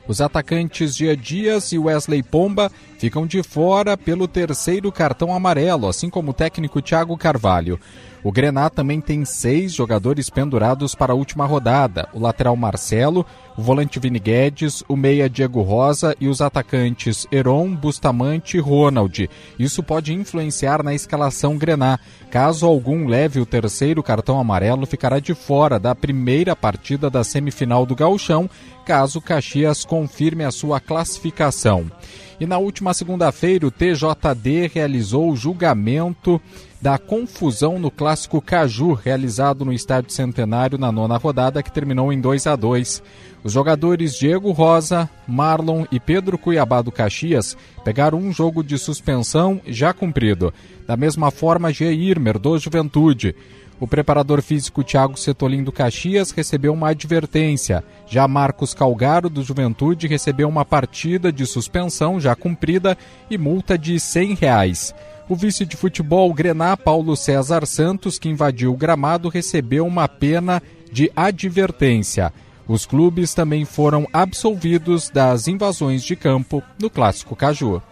Os 0.09 0.21
atacantes 0.21 0.95
Dia 0.95 1.17
Dias 1.17 1.73
e 1.73 1.79
Wesley 1.79 2.23
Pomba 2.23 2.71
ficam 2.99 3.27
de 3.27 3.43
fora 3.43 3.97
pelo 3.97 4.29
terceiro 4.29 4.93
cartão 4.93 5.35
amarelo, 5.35 5.89
assim 5.89 6.09
como 6.09 6.31
o 6.31 6.35
técnico 6.35 6.81
Thiago 6.81 7.17
Carvalho. 7.17 7.79
O 8.27 8.33
Grená 8.33 8.69
também 8.69 9.01
tem 9.01 9.25
seis 9.25 9.73
jogadores 9.73 10.29
pendurados 10.29 10.97
para 10.97 11.13
a 11.13 11.17
última 11.17 11.47
rodada: 11.47 12.09
o 12.13 12.19
lateral 12.19 12.57
Marcelo, 12.57 13.25
o 13.57 13.63
volante 13.63 14.01
Vini 14.01 14.19
Guedes, 14.19 14.83
o 14.89 14.97
meia 14.97 15.31
Diego 15.31 15.63
Rosa 15.63 16.17
e 16.21 16.27
os 16.27 16.41
atacantes 16.41 17.27
Heron, 17.31 17.75
Bustamante 17.77 18.57
e 18.57 18.61
Ronald. 18.61 19.31
Isso 19.57 19.81
pode 19.81 20.13
influenciar 20.13 20.83
na 20.83 20.93
escalação 20.93 21.57
Grená. 21.57 22.01
Caso 22.29 22.67
algum 22.67 23.07
leve 23.07 23.39
o 23.39 23.47
terceiro 23.47 24.03
cartão 24.03 24.41
amarelo, 24.41 24.87
ficará 24.87 25.21
de 25.21 25.33
fora 25.33 25.79
da 25.79 25.95
primeira 25.95 26.57
partida 26.57 27.09
da 27.09 27.23
semifinal 27.23 27.87
do 27.87 27.95
Gauchão, 27.95 28.51
caso 28.87 29.21
Caxias 29.21 29.85
confirme 29.85 30.45
a 30.45 30.53
sua 30.53 30.79
classificação. 30.79 31.91
E 32.39 32.47
na 32.47 32.57
última 32.57 32.95
segunda-feira, 32.95 33.67
o 33.67 33.71
TJD 33.71 34.71
realizou 34.73 35.33
o 35.33 35.37
julgamento 35.37 36.41
da 36.81 36.97
confusão 36.97 37.81
no 37.81 37.91
clássico 37.91 38.41
Caju, 38.41 38.93
realizado 38.93 39.65
no 39.65 39.73
Estádio 39.73 40.13
Centenário 40.13 40.79
na 40.79 40.93
nona 40.93 41.17
rodada, 41.17 41.63
que 41.63 41.73
terminou 41.73 42.13
em 42.13 42.21
2 42.21 42.47
a 42.47 42.55
2. 42.55 43.03
Os 43.43 43.53
jogadores 43.53 44.15
Diego 44.15 44.53
Rosa, 44.53 45.11
Marlon 45.27 45.85
e 45.91 45.99
Pedro 45.99 46.39
Cuiabá 46.39 46.81
do 46.81 46.93
Caxias 46.93 47.57
pegaram 47.85 48.19
um 48.19 48.33
jogo 48.33 48.63
de 48.63 48.79
suspensão 48.79 49.61
já 49.67 49.93
cumprido. 49.93 50.55
Da 50.87 50.97
mesma 50.97 51.33
forma, 51.33 51.73
G. 51.73 51.93
Irmer, 51.93 52.39
do 52.39 52.57
Juventude. 52.57 53.35
O 53.79 53.87
preparador 53.87 54.41
físico 54.41 54.83
Thiago 54.83 55.19
Setolin 55.19 55.63
do 55.63 55.71
Caxias 55.71 56.31
recebeu 56.31 56.73
uma 56.73 56.91
advertência. 56.91 57.85
Já 58.07 58.27
Marcos 58.27 58.73
Calgaro 58.73 59.29
do 59.29 59.43
Juventude 59.43 60.07
recebeu 60.07 60.49
uma 60.49 60.65
partida 60.65 61.31
de 61.31 61.45
suspensão 61.45 62.19
já 62.19 62.35
cumprida 62.35 62.97
e 63.31 63.37
multa 63.37 63.77
de 63.77 64.01
100 64.01 64.35
reais. 64.35 64.95
O 65.29 65.37
vice 65.37 65.67
de 65.67 65.77
futebol 65.77 66.33
Grená, 66.33 66.77
Paulo 66.77 67.17
César 67.17 67.67
Santos, 67.67 68.19
que 68.19 68.29
invadiu 68.29 68.73
o 68.73 68.77
gramado, 68.77 69.29
recebeu 69.29 69.87
uma 69.87 70.09
pena 70.09 70.63
de 70.91 71.11
advertência. 71.15 72.33
Os 72.67 72.87
clubes 72.87 73.35
também 73.35 73.65
foram 73.65 74.07
absolvidos 74.13 75.11
das 75.11 75.49
invasões 75.49 76.03
de 76.03 76.17
campo 76.17 76.63
no 76.81 76.89
Clássico 76.89 77.37
Caju. 77.37 77.83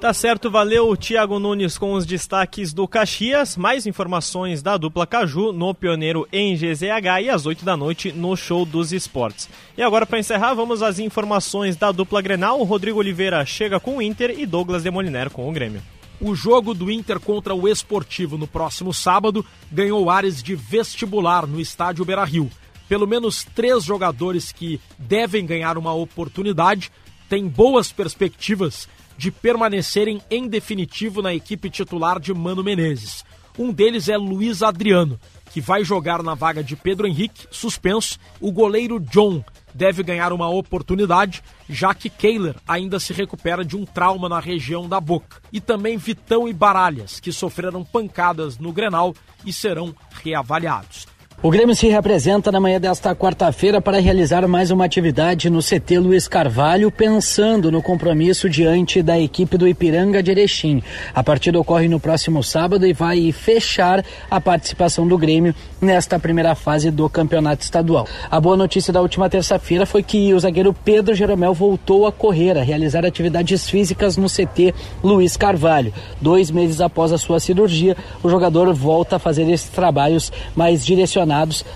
Tá 0.00 0.14
certo, 0.14 0.48
valeu 0.48 0.96
Thiago 0.96 1.40
Nunes 1.40 1.76
com 1.76 1.92
os 1.92 2.06
destaques 2.06 2.72
do 2.72 2.86
Caxias. 2.86 3.56
Mais 3.56 3.84
informações 3.84 4.62
da 4.62 4.76
dupla 4.76 5.04
Caju 5.04 5.52
no 5.52 5.74
Pioneiro 5.74 6.24
em 6.32 6.54
GZH 6.54 7.22
e 7.24 7.28
às 7.28 7.46
8 7.46 7.64
da 7.64 7.76
noite 7.76 8.12
no 8.12 8.36
Show 8.36 8.64
dos 8.64 8.92
Esportes. 8.92 9.48
E 9.76 9.82
agora, 9.82 10.06
para 10.06 10.20
encerrar, 10.20 10.54
vamos 10.54 10.84
às 10.84 11.00
informações 11.00 11.74
da 11.74 11.90
dupla 11.90 12.22
Grenal. 12.22 12.62
Rodrigo 12.62 13.00
Oliveira 13.00 13.44
chega 13.44 13.80
com 13.80 13.96
o 13.96 14.02
Inter 14.02 14.38
e 14.38 14.46
Douglas 14.46 14.84
Demoliner 14.84 15.30
com 15.30 15.48
o 15.48 15.52
Grêmio. 15.52 15.82
O 16.20 16.32
jogo 16.32 16.74
do 16.74 16.92
Inter 16.92 17.18
contra 17.18 17.52
o 17.52 17.66
Esportivo 17.66 18.38
no 18.38 18.46
próximo 18.46 18.94
sábado 18.94 19.44
ganhou 19.70 20.08
áreas 20.08 20.40
de 20.40 20.54
vestibular 20.54 21.44
no 21.44 21.60
estádio 21.60 22.04
Beira 22.04 22.24
Rio. 22.24 22.48
Pelo 22.88 23.06
menos 23.06 23.42
três 23.42 23.82
jogadores 23.82 24.52
que 24.52 24.80
devem 24.96 25.44
ganhar 25.44 25.76
uma 25.76 25.92
oportunidade 25.92 26.92
têm 27.28 27.48
boas 27.48 27.90
perspectivas 27.92 28.88
de 29.18 29.32
permanecerem 29.32 30.22
em 30.30 30.48
definitivo 30.48 31.20
na 31.20 31.34
equipe 31.34 31.68
titular 31.68 32.20
de 32.20 32.32
Mano 32.32 32.62
Menezes. 32.62 33.24
Um 33.58 33.72
deles 33.72 34.08
é 34.08 34.16
Luiz 34.16 34.62
Adriano, 34.62 35.18
que 35.50 35.60
vai 35.60 35.82
jogar 35.82 36.22
na 36.22 36.34
vaga 36.34 36.62
de 36.62 36.76
Pedro 36.76 37.08
Henrique, 37.08 37.48
suspenso. 37.50 38.16
O 38.40 38.52
goleiro 38.52 39.00
John 39.00 39.44
deve 39.74 40.04
ganhar 40.04 40.32
uma 40.32 40.48
oportunidade, 40.48 41.42
já 41.68 41.92
que 41.92 42.08
Kehler 42.08 42.54
ainda 42.66 43.00
se 43.00 43.12
recupera 43.12 43.64
de 43.64 43.76
um 43.76 43.84
trauma 43.84 44.28
na 44.28 44.38
região 44.38 44.88
da 44.88 45.00
boca. 45.00 45.42
E 45.52 45.60
também 45.60 45.98
Vitão 45.98 46.48
e 46.48 46.52
Baralhas, 46.52 47.18
que 47.18 47.32
sofreram 47.32 47.84
pancadas 47.84 48.56
no 48.58 48.72
Grenal 48.72 49.12
e 49.44 49.52
serão 49.52 49.92
reavaliados. 50.22 51.08
O 51.40 51.50
Grêmio 51.50 51.72
se 51.72 51.86
representa 51.86 52.50
na 52.50 52.58
manhã 52.58 52.80
desta 52.80 53.14
quarta-feira 53.14 53.80
para 53.80 54.00
realizar 54.00 54.44
mais 54.48 54.72
uma 54.72 54.84
atividade 54.84 55.48
no 55.48 55.60
CT 55.60 56.00
Luiz 56.00 56.26
Carvalho, 56.26 56.90
pensando 56.90 57.70
no 57.70 57.80
compromisso 57.80 58.50
diante 58.50 59.00
da 59.04 59.16
equipe 59.16 59.56
do 59.56 59.68
Ipiranga 59.68 60.20
de 60.20 60.32
Erechim. 60.32 60.82
A 61.14 61.22
partida 61.22 61.60
ocorre 61.60 61.86
no 61.86 62.00
próximo 62.00 62.42
sábado 62.42 62.84
e 62.84 62.92
vai 62.92 63.30
fechar 63.30 64.04
a 64.28 64.40
participação 64.40 65.06
do 65.06 65.16
Grêmio 65.16 65.54
nesta 65.80 66.18
primeira 66.18 66.56
fase 66.56 66.90
do 66.90 67.08
campeonato 67.08 67.62
estadual. 67.62 68.08
A 68.28 68.40
boa 68.40 68.56
notícia 68.56 68.92
da 68.92 69.00
última 69.00 69.30
terça-feira 69.30 69.86
foi 69.86 70.02
que 70.02 70.34
o 70.34 70.40
zagueiro 70.40 70.74
Pedro 70.74 71.14
Jeromel 71.14 71.54
voltou 71.54 72.04
a 72.04 72.10
correr, 72.10 72.58
a 72.58 72.64
realizar 72.64 73.06
atividades 73.06 73.70
físicas 73.70 74.16
no 74.16 74.26
CT 74.26 74.74
Luiz 75.04 75.36
Carvalho. 75.36 75.94
Dois 76.20 76.50
meses 76.50 76.80
após 76.80 77.12
a 77.12 77.18
sua 77.18 77.38
cirurgia, 77.38 77.96
o 78.24 78.28
jogador 78.28 78.74
volta 78.74 79.14
a 79.14 79.20
fazer 79.20 79.48
esses 79.48 79.68
trabalhos 79.68 80.32
mais 80.56 80.84
direcionados 80.84 81.27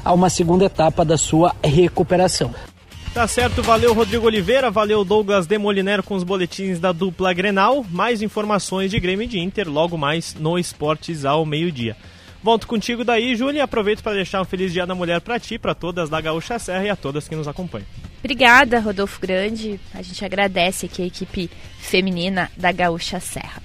a 0.05 0.13
uma 0.13 0.31
segunda 0.31 0.65
etapa 0.65 1.05
da 1.05 1.17
sua 1.17 1.55
recuperação. 1.63 2.55
Tá 3.15 3.29
certo, 3.29 3.63
valeu 3.63 3.93
Rodrigo 3.93 4.27
Oliveira, 4.27 4.71
valeu 4.71 5.05
Douglas 5.05 5.47
Demoliner 5.47 6.03
com 6.03 6.15
os 6.15 6.25
boletins 6.25 6.81
da 6.81 6.93
dupla 6.93 7.35
Grenal. 7.35 7.85
Mais 7.91 8.23
informações 8.23 8.91
de 8.91 8.99
Grêmio 8.99 9.25
e 9.25 9.29
de 9.29 9.39
Inter 9.39 9.69
logo 9.69 9.99
mais 9.99 10.35
no 10.35 10.59
Esportes 10.59 11.27
ao 11.27 11.45
meio-dia. 11.45 11.95
Volto 12.43 12.67
contigo 12.67 13.05
daí, 13.05 13.37
Júlia, 13.37 13.59
e 13.59 13.61
aproveito 13.61 14.03
para 14.03 14.15
deixar 14.15 14.41
um 14.41 14.47
feliz 14.47 14.73
Dia 14.73 14.87
da 14.87 14.95
Mulher 14.95 15.21
para 15.21 15.39
ti, 15.39 15.59
para 15.59 15.75
todas 15.75 16.09
da 16.09 16.21
Gaúcha 16.21 16.59
Serra 16.59 16.85
e 16.85 16.91
a 16.91 16.97
todas 16.97 17.29
que 17.29 17.37
nos 17.37 17.47
acompanham. 17.47 17.87
Obrigada, 18.19 18.81
Rodolfo 18.81 19.21
Grande. 19.21 19.79
A 19.93 20.01
gente 20.01 20.25
agradece 20.25 20.87
aqui 20.87 21.03
a 21.03 21.07
equipe 21.07 21.51
feminina 21.79 22.51
da 22.57 22.73
Gaúcha 22.73 23.21
Serra. 23.21 23.63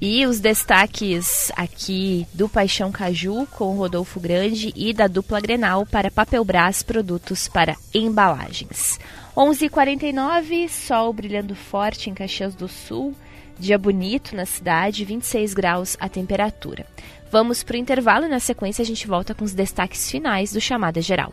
E 0.00 0.24
os 0.26 0.38
destaques 0.38 1.50
aqui 1.56 2.24
do 2.32 2.48
Paixão 2.48 2.92
Caju 2.92 3.48
com 3.50 3.76
Rodolfo 3.76 4.20
Grande 4.20 4.72
e 4.76 4.92
da 4.92 5.08
dupla 5.08 5.40
Grenal 5.40 5.84
para 5.84 6.08
Papelbras 6.08 6.84
Produtos 6.84 7.48
para 7.48 7.76
Embalagens. 7.92 9.00
11:49 9.36 10.68
sol 10.68 11.12
brilhando 11.12 11.54
forte 11.56 12.08
em 12.08 12.14
Caxias 12.14 12.54
do 12.54 12.68
Sul. 12.68 13.12
Dia 13.58 13.76
bonito 13.76 14.36
na 14.36 14.46
cidade, 14.46 15.04
26 15.04 15.52
graus 15.52 15.96
a 15.98 16.08
temperatura. 16.08 16.86
Vamos 17.30 17.64
para 17.64 17.74
o 17.74 17.78
intervalo 17.78 18.26
e 18.26 18.28
na 18.28 18.38
sequência 18.38 18.82
a 18.82 18.86
gente 18.86 19.04
volta 19.06 19.34
com 19.34 19.44
os 19.44 19.52
destaques 19.52 20.08
finais 20.08 20.52
do 20.52 20.60
Chamada 20.60 21.02
Geral. 21.02 21.32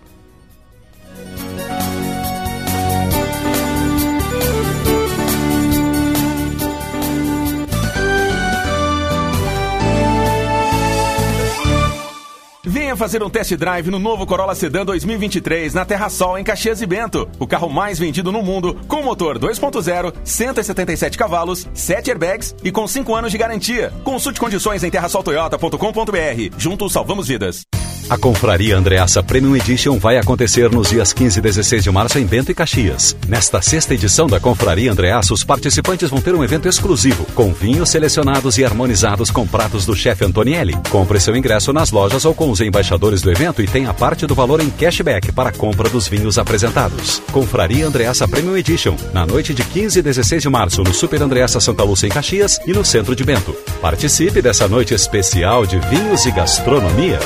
Venha 12.75 12.93
fazer 12.93 13.23
um 13.23 13.29
test 13.29 13.55
drive 13.55 13.89
no 13.89 13.97
novo 13.97 14.25
Corolla 14.25 14.53
Sedan 14.53 14.83
2023 14.83 15.73
na 15.73 15.85
Terra 15.85 16.09
Sol, 16.09 16.37
em 16.37 16.43
Caxias 16.43 16.81
e 16.81 16.85
Bento. 16.85 17.25
O 17.39 17.47
carro 17.47 17.69
mais 17.69 17.97
vendido 17.97 18.33
no 18.33 18.41
mundo, 18.41 18.77
com 18.89 19.01
motor 19.01 19.39
2.0, 19.39 20.13
177 20.25 21.17
cavalos, 21.17 21.69
7 21.73 22.11
airbags 22.11 22.53
e 22.65 22.73
com 22.73 22.85
5 22.85 23.15
anos 23.15 23.31
de 23.31 23.37
garantia. 23.37 23.93
Consulte 24.03 24.41
condições 24.41 24.83
em 24.83 24.91
terrasoltoyota.com.br. 24.91 26.57
Juntos 26.57 26.91
salvamos 26.91 27.29
vidas. 27.29 27.65
A 28.07 28.19
Confraria 28.19 28.77
Andreassa 28.77 29.23
Premium 29.23 29.55
Edition 29.55 29.97
vai 29.97 30.17
acontecer 30.17 30.69
nos 30.69 30.89
dias 30.89 31.11
15 31.11 31.39
e 31.39 31.41
16 31.41 31.83
de 31.83 31.89
março 31.89 32.19
em 32.19 32.25
Bento 32.25 32.51
e 32.51 32.53
Caxias. 32.53 33.17
Nesta 33.27 33.63
sexta 33.63 33.95
edição 33.95 34.27
da 34.27 34.39
Confraria 34.39 34.91
Andreassa, 34.91 35.33
os 35.33 35.43
participantes 35.43 36.11
vão 36.11 36.21
ter 36.21 36.35
um 36.35 36.43
evento 36.43 36.67
exclusivo, 36.67 37.25
com 37.33 37.51
vinhos 37.51 37.89
selecionados 37.89 38.59
e 38.59 38.63
harmonizados 38.63 39.31
com 39.31 39.47
pratos 39.47 39.87
do 39.87 39.95
chefe 39.95 40.23
Antonielli. 40.23 40.77
Compre 40.91 41.19
seu 41.19 41.35
ingresso 41.35 41.73
nas 41.73 41.89
lojas 41.89 42.25
ou 42.25 42.35
com 42.35 42.51
os 42.51 42.61
embaixadores 42.61 43.23
do 43.23 43.31
evento 43.31 43.59
e 43.63 43.67
tenha 43.67 43.91
parte 43.91 44.27
do 44.27 44.35
valor 44.35 44.61
em 44.61 44.69
cashback 44.69 45.31
para 45.31 45.49
a 45.49 45.53
compra 45.53 45.89
dos 45.89 46.07
vinhos 46.07 46.37
apresentados. 46.37 47.23
Confraria 47.31 47.87
Andreassa 47.87 48.27
Premium 48.27 48.55
Edition, 48.55 48.95
na 49.13 49.25
noite 49.25 49.51
de 49.51 49.63
15 49.63 49.97
e 49.97 50.01
16 50.03 50.43
de 50.43 50.49
março, 50.49 50.83
no 50.83 50.93
Super 50.93 51.23
Andreassa 51.23 51.59
Santa 51.59 51.83
Lúcia 51.83 52.05
em 52.05 52.11
Caxias 52.11 52.59
e 52.67 52.71
no 52.71 52.85
centro 52.85 53.15
de 53.15 53.23
Bento. 53.23 53.55
Participe 53.81 54.43
dessa 54.43 54.67
noite 54.67 54.93
especial 54.93 55.65
de 55.65 55.79
vinhos 55.79 56.23
e 56.27 56.31
gastronomia. 56.31 57.17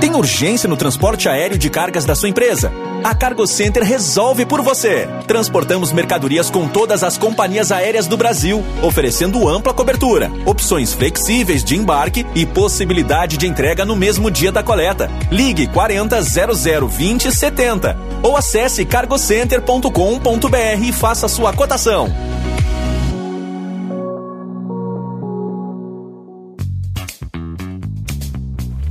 Tem 0.00 0.14
urgência 0.14 0.66
no 0.66 0.78
transporte 0.78 1.28
aéreo 1.28 1.58
de 1.58 1.68
cargas 1.68 2.06
da 2.06 2.14
sua 2.14 2.30
empresa? 2.30 2.72
A 3.04 3.14
Cargo 3.14 3.46
Center 3.46 3.82
resolve 3.82 4.46
por 4.46 4.62
você. 4.62 5.06
Transportamos 5.26 5.92
mercadorias 5.92 6.48
com 6.48 6.66
todas 6.66 7.04
as 7.04 7.18
companhias 7.18 7.70
aéreas 7.70 8.06
do 8.06 8.16
Brasil, 8.16 8.64
oferecendo 8.82 9.46
ampla 9.46 9.74
cobertura, 9.74 10.32
opções 10.46 10.94
flexíveis 10.94 11.62
de 11.62 11.76
embarque 11.76 12.26
e 12.34 12.46
possibilidade 12.46 13.36
de 13.36 13.46
entrega 13.46 13.84
no 13.84 13.94
mesmo 13.94 14.30
dia 14.30 14.50
da 14.50 14.62
coleta. 14.62 15.10
Ligue 15.30 15.66
40 15.66 16.18
00 16.22 16.88
20 16.88 17.30
70 17.30 17.96
ou 18.22 18.38
acesse 18.38 18.86
cargocenter.com.br 18.86 20.82
e 20.82 20.92
faça 20.92 21.28
sua 21.28 21.52
cotação. 21.52 22.10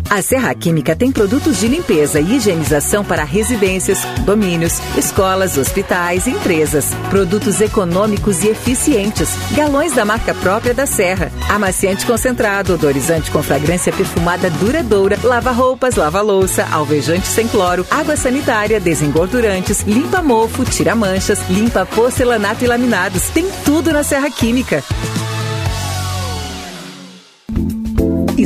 A 0.10 0.24
Serra 0.24 0.56
Química 0.56 0.96
tem 0.96 1.12
produtos 1.12 1.60
de 1.60 1.68
limpeza 1.68 2.20
e 2.20 2.38
higienização 2.38 3.06
para 3.06 3.24
residências, 3.24 4.04
domínios, 4.26 4.80
escolas, 4.98 5.56
hospitais 5.56 6.26
e 6.26 6.32
empresas. 6.32 6.88
Produtos 7.12 7.62
econômicos 7.62 8.44
e 8.44 8.48
eficientes. 8.48 9.30
Galões 9.52 9.94
da 9.94 10.04
marca 10.04 10.34
própria 10.34 10.74
da 10.74 10.88
Serra. 10.88 11.32
Amaciante 11.48 12.08
concentrado, 12.08 12.74
odorizante 12.74 13.30
com 13.30 13.44
fragrância 13.44 13.94
perfumada 13.94 14.50
duradoura, 14.50 15.20
lava-roupas, 15.24 15.94
lava-louça, 15.96 16.68
alvejante 16.72 17.28
sem 17.28 17.48
cloro, 17.48 17.86
água 17.92 18.18
sanitária, 18.18 18.80
desengordurantes, 18.80 19.82
limpa 19.84 20.24
mofo, 20.24 20.66
tira 20.66 20.96
manchas, 20.96 21.40
limpa 21.48 21.86
porcelanato 21.86 22.64
e 22.64 22.68
laminados. 22.68 23.30
Tem 23.30 23.48
tudo 23.64 23.94
na 23.94 24.02
Serra 24.02 24.32
Química. 24.32 24.84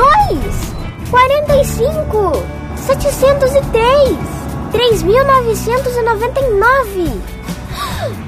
Dois, 0.00 0.56
quarenta 1.10 1.56
e 1.60 1.64
cinco, 1.66 2.32
setecentos 2.74 3.50
e 3.54 3.60
três, 3.70 4.18
três 4.72 5.02
mil 5.02 5.22
novecentos 5.26 5.94
e 5.94 6.00
noventa 6.00 6.40
e 6.40 6.54
nove, 6.54 7.20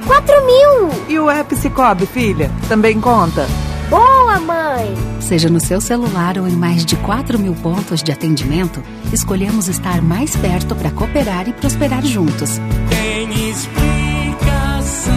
quatro 0.07 0.35
mil. 0.45 0.91
E 1.09 1.19
o 1.19 1.31
app 1.31 1.57
Cicobi, 1.57 2.05
filha, 2.05 2.51
também 2.69 3.01
conta? 3.01 3.47
Boa, 3.89 4.39
mãe! 4.41 4.95
Seja 5.21 5.49
no 5.49 5.61
seu 5.61 5.81
celular 5.81 6.37
ou 6.37 6.47
em 6.47 6.53
mais 6.53 6.85
de 6.85 6.95
4 6.97 7.39
mil 7.39 7.55
pontos 7.55 8.03
de 8.03 8.13
atendimento, 8.13 8.83
escolhemos 9.11 9.67
estar 9.69 10.03
mais 10.03 10.37
perto 10.37 10.75
para 10.75 10.91
cooperar 10.91 11.49
e 11.49 11.55
prosperar 11.55 12.05
juntos. 12.05 12.61
Tem 12.91 13.49
explicação, 13.51 15.15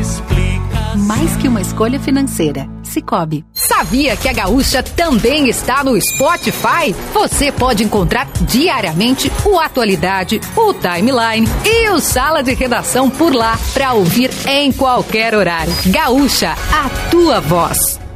explicação. 0.00 0.98
Mais 1.06 1.36
que 1.36 1.46
uma 1.48 1.60
escolha 1.60 2.00
financeira. 2.00 2.66
Cicobi. 2.88 3.44
Sabia 3.52 4.16
que 4.16 4.28
a 4.28 4.32
Gaúcha 4.32 4.82
também 4.82 5.48
está 5.48 5.84
no 5.84 6.00
Spotify? 6.00 6.94
Você 7.12 7.52
pode 7.52 7.84
encontrar 7.84 8.28
diariamente 8.40 9.30
o 9.44 9.58
Atualidade, 9.58 10.40
o 10.56 10.74
Timeline 10.74 11.48
e 11.64 11.90
o 11.90 12.00
Sala 12.00 12.42
de 12.42 12.54
Redação 12.54 13.08
por 13.10 13.34
lá 13.34 13.58
para 13.72 13.92
ouvir 13.92 14.30
em 14.48 14.72
qualquer 14.72 15.34
horário. 15.34 15.72
Gaúcha, 15.86 16.54
a 16.72 17.10
tua 17.10 17.40
voz. 17.40 18.07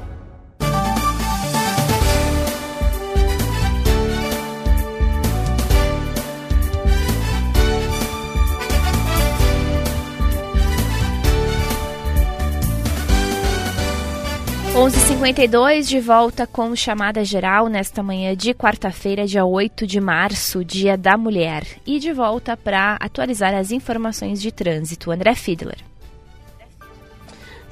Onze 14.75 14.99
cinquenta 15.01 15.47
de 15.83 16.01
volta 16.01 16.47
com 16.47 16.75
chamada 16.75 17.23
geral 17.23 17.68
nesta 17.68 18.03
manhã 18.03 18.35
de 18.35 18.55
quarta-feira, 18.55 19.27
dia 19.27 19.45
8 19.45 19.87
de 19.87 20.01
março, 20.01 20.64
dia 20.64 20.97
da 20.97 21.14
mulher. 21.14 21.62
E 21.87 21.99
de 21.99 22.11
volta 22.11 22.57
para 22.57 22.97
atualizar 22.99 23.53
as 23.55 23.70
informações 23.70 24.41
de 24.41 24.51
trânsito. 24.51 25.11
André 25.11 25.35
Fiedler. 25.35 25.77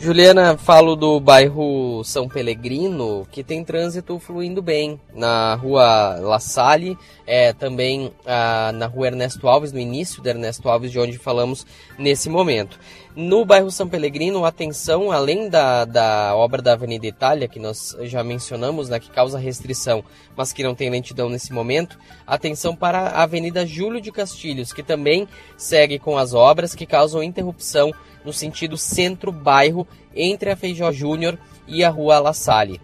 Juliana, 0.03 0.57
falo 0.57 0.97
do 0.97 1.21
bairro 1.21 2.03
São 2.05 2.27
Pelegrino, 2.27 3.27
que 3.31 3.45
tem 3.45 3.63
trânsito 3.63 4.19
fluindo 4.19 4.63
bem. 4.63 4.99
Na 5.15 5.55
rua 5.57 6.17
La 6.21 6.41
Salle, 6.41 6.97
é, 7.27 7.53
também 7.53 8.11
ah, 8.25 8.73
na 8.73 8.87
rua 8.87 9.09
Ernesto 9.09 9.47
Alves, 9.47 9.73
no 9.73 9.79
início 9.79 10.23
da 10.23 10.31
Ernesto 10.31 10.71
Alves, 10.71 10.91
de 10.91 10.99
onde 10.99 11.19
falamos 11.19 11.67
nesse 11.99 12.31
momento. 12.31 12.79
No 13.17 13.45
bairro 13.45 13.73
São 13.73 13.89
Pelegrino, 13.89 14.45
atenção, 14.45 15.11
além 15.11 15.49
da, 15.49 15.85
da 15.85 16.37
obra 16.37 16.63
da 16.63 16.75
Avenida 16.75 17.07
Itália, 17.07 17.49
que 17.49 17.59
nós 17.59 17.97
já 18.03 18.23
mencionamos, 18.23 18.89
né, 18.89 19.01
que 19.01 19.11
causa 19.11 19.37
restrição, 19.37 20.05
mas 20.37 20.53
que 20.53 20.63
não 20.63 20.77
tem 20.77 20.89
lentidão 20.89 21.29
nesse 21.29 21.53
momento, 21.53 21.99
atenção 22.25 22.75
para 22.75 23.01
a 23.01 23.25
Avenida 23.25 23.67
Júlio 23.67 24.01
de 24.01 24.13
Castilhos, 24.13 24.73
que 24.73 24.83
também 24.83 25.27
segue 25.57 25.99
com 25.99 26.17
as 26.17 26.35
obras 26.35 26.73
que 26.73 26.87
causam 26.87 27.21
interrupção 27.21 27.93
no 28.25 28.33
sentido 28.33 28.77
centro-bairro 28.77 29.89
entre 30.15 30.51
a 30.51 30.57
Feijó 30.57 30.93
Júnior 30.93 31.37
e 31.67 31.83
a 31.83 31.91
Rua 31.91 32.21
La 32.21 32.33
Salle. 32.33 32.81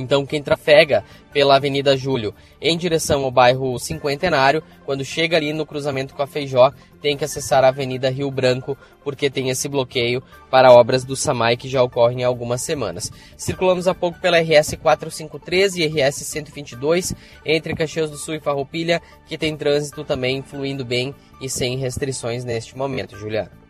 Então, 0.00 0.24
quem 0.24 0.42
trafega 0.42 1.04
pela 1.32 1.56
Avenida 1.56 1.96
Júlio 1.96 2.34
em 2.60 2.76
direção 2.76 3.22
ao 3.24 3.30
bairro 3.30 3.78
Cinquentenário, 3.78 4.62
quando 4.84 5.04
chega 5.04 5.36
ali 5.36 5.52
no 5.52 5.66
cruzamento 5.66 6.14
com 6.14 6.22
a 6.22 6.26
Feijó, 6.26 6.72
tem 7.00 7.16
que 7.16 7.24
acessar 7.24 7.64
a 7.64 7.68
Avenida 7.68 8.10
Rio 8.10 8.30
Branco, 8.30 8.76
porque 9.04 9.30
tem 9.30 9.50
esse 9.50 9.68
bloqueio 9.68 10.22
para 10.50 10.72
obras 10.72 11.04
do 11.04 11.14
SAMAI 11.14 11.56
que 11.56 11.68
já 11.68 11.82
ocorrem 11.82 12.24
há 12.24 12.26
algumas 12.26 12.62
semanas. 12.62 13.12
Circulamos 13.36 13.86
há 13.86 13.94
pouco 13.94 14.18
pela 14.20 14.40
RS 14.40 14.74
453 14.80 15.76
e 15.76 15.86
RS 15.86 16.16
122, 16.26 17.14
entre 17.44 17.74
Caxias 17.74 18.10
do 18.10 18.16
Sul 18.16 18.34
e 18.34 18.40
Farroupilha, 18.40 19.00
que 19.26 19.38
tem 19.38 19.56
trânsito 19.56 20.02
também 20.02 20.42
fluindo 20.42 20.84
bem 20.84 21.14
e 21.40 21.48
sem 21.48 21.76
restrições 21.76 22.44
neste 22.44 22.76
momento, 22.76 23.16
Juliana. 23.16 23.60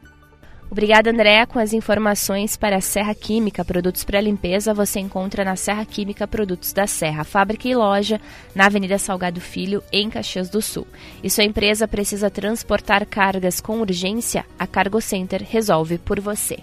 Obrigada, 0.71 1.11
André. 1.11 1.45
Com 1.47 1.59
as 1.59 1.73
informações 1.73 2.57
para 2.57 2.77
a 2.77 2.81
Serra 2.81 3.12
Química, 3.12 3.64
produtos 3.64 4.05
para 4.05 4.21
limpeza, 4.21 4.73
você 4.73 5.01
encontra 5.01 5.45
na 5.45 5.57
Serra 5.57 5.85
Química 5.85 6.29
Produtos 6.29 6.73
da 6.73 6.87
Serra, 6.87 7.25
fábrica 7.25 7.66
e 7.66 7.75
loja, 7.75 8.21
na 8.55 8.66
Avenida 8.66 8.97
Salgado 8.97 9.41
Filho, 9.41 9.83
em 9.93 10.09
Caxias 10.09 10.49
do 10.49 10.62
Sul. 10.62 10.87
E 11.25 11.29
sua 11.29 11.43
empresa 11.43 11.89
precisa 11.89 12.31
transportar 12.31 13.05
cargas 13.05 13.61
com 13.61 13.81
urgência? 13.81 14.47
A 14.57 14.66
Cargo 14.66 15.01
Center 15.01 15.43
resolve 15.43 15.99
por 15.99 16.21
você. 16.21 16.61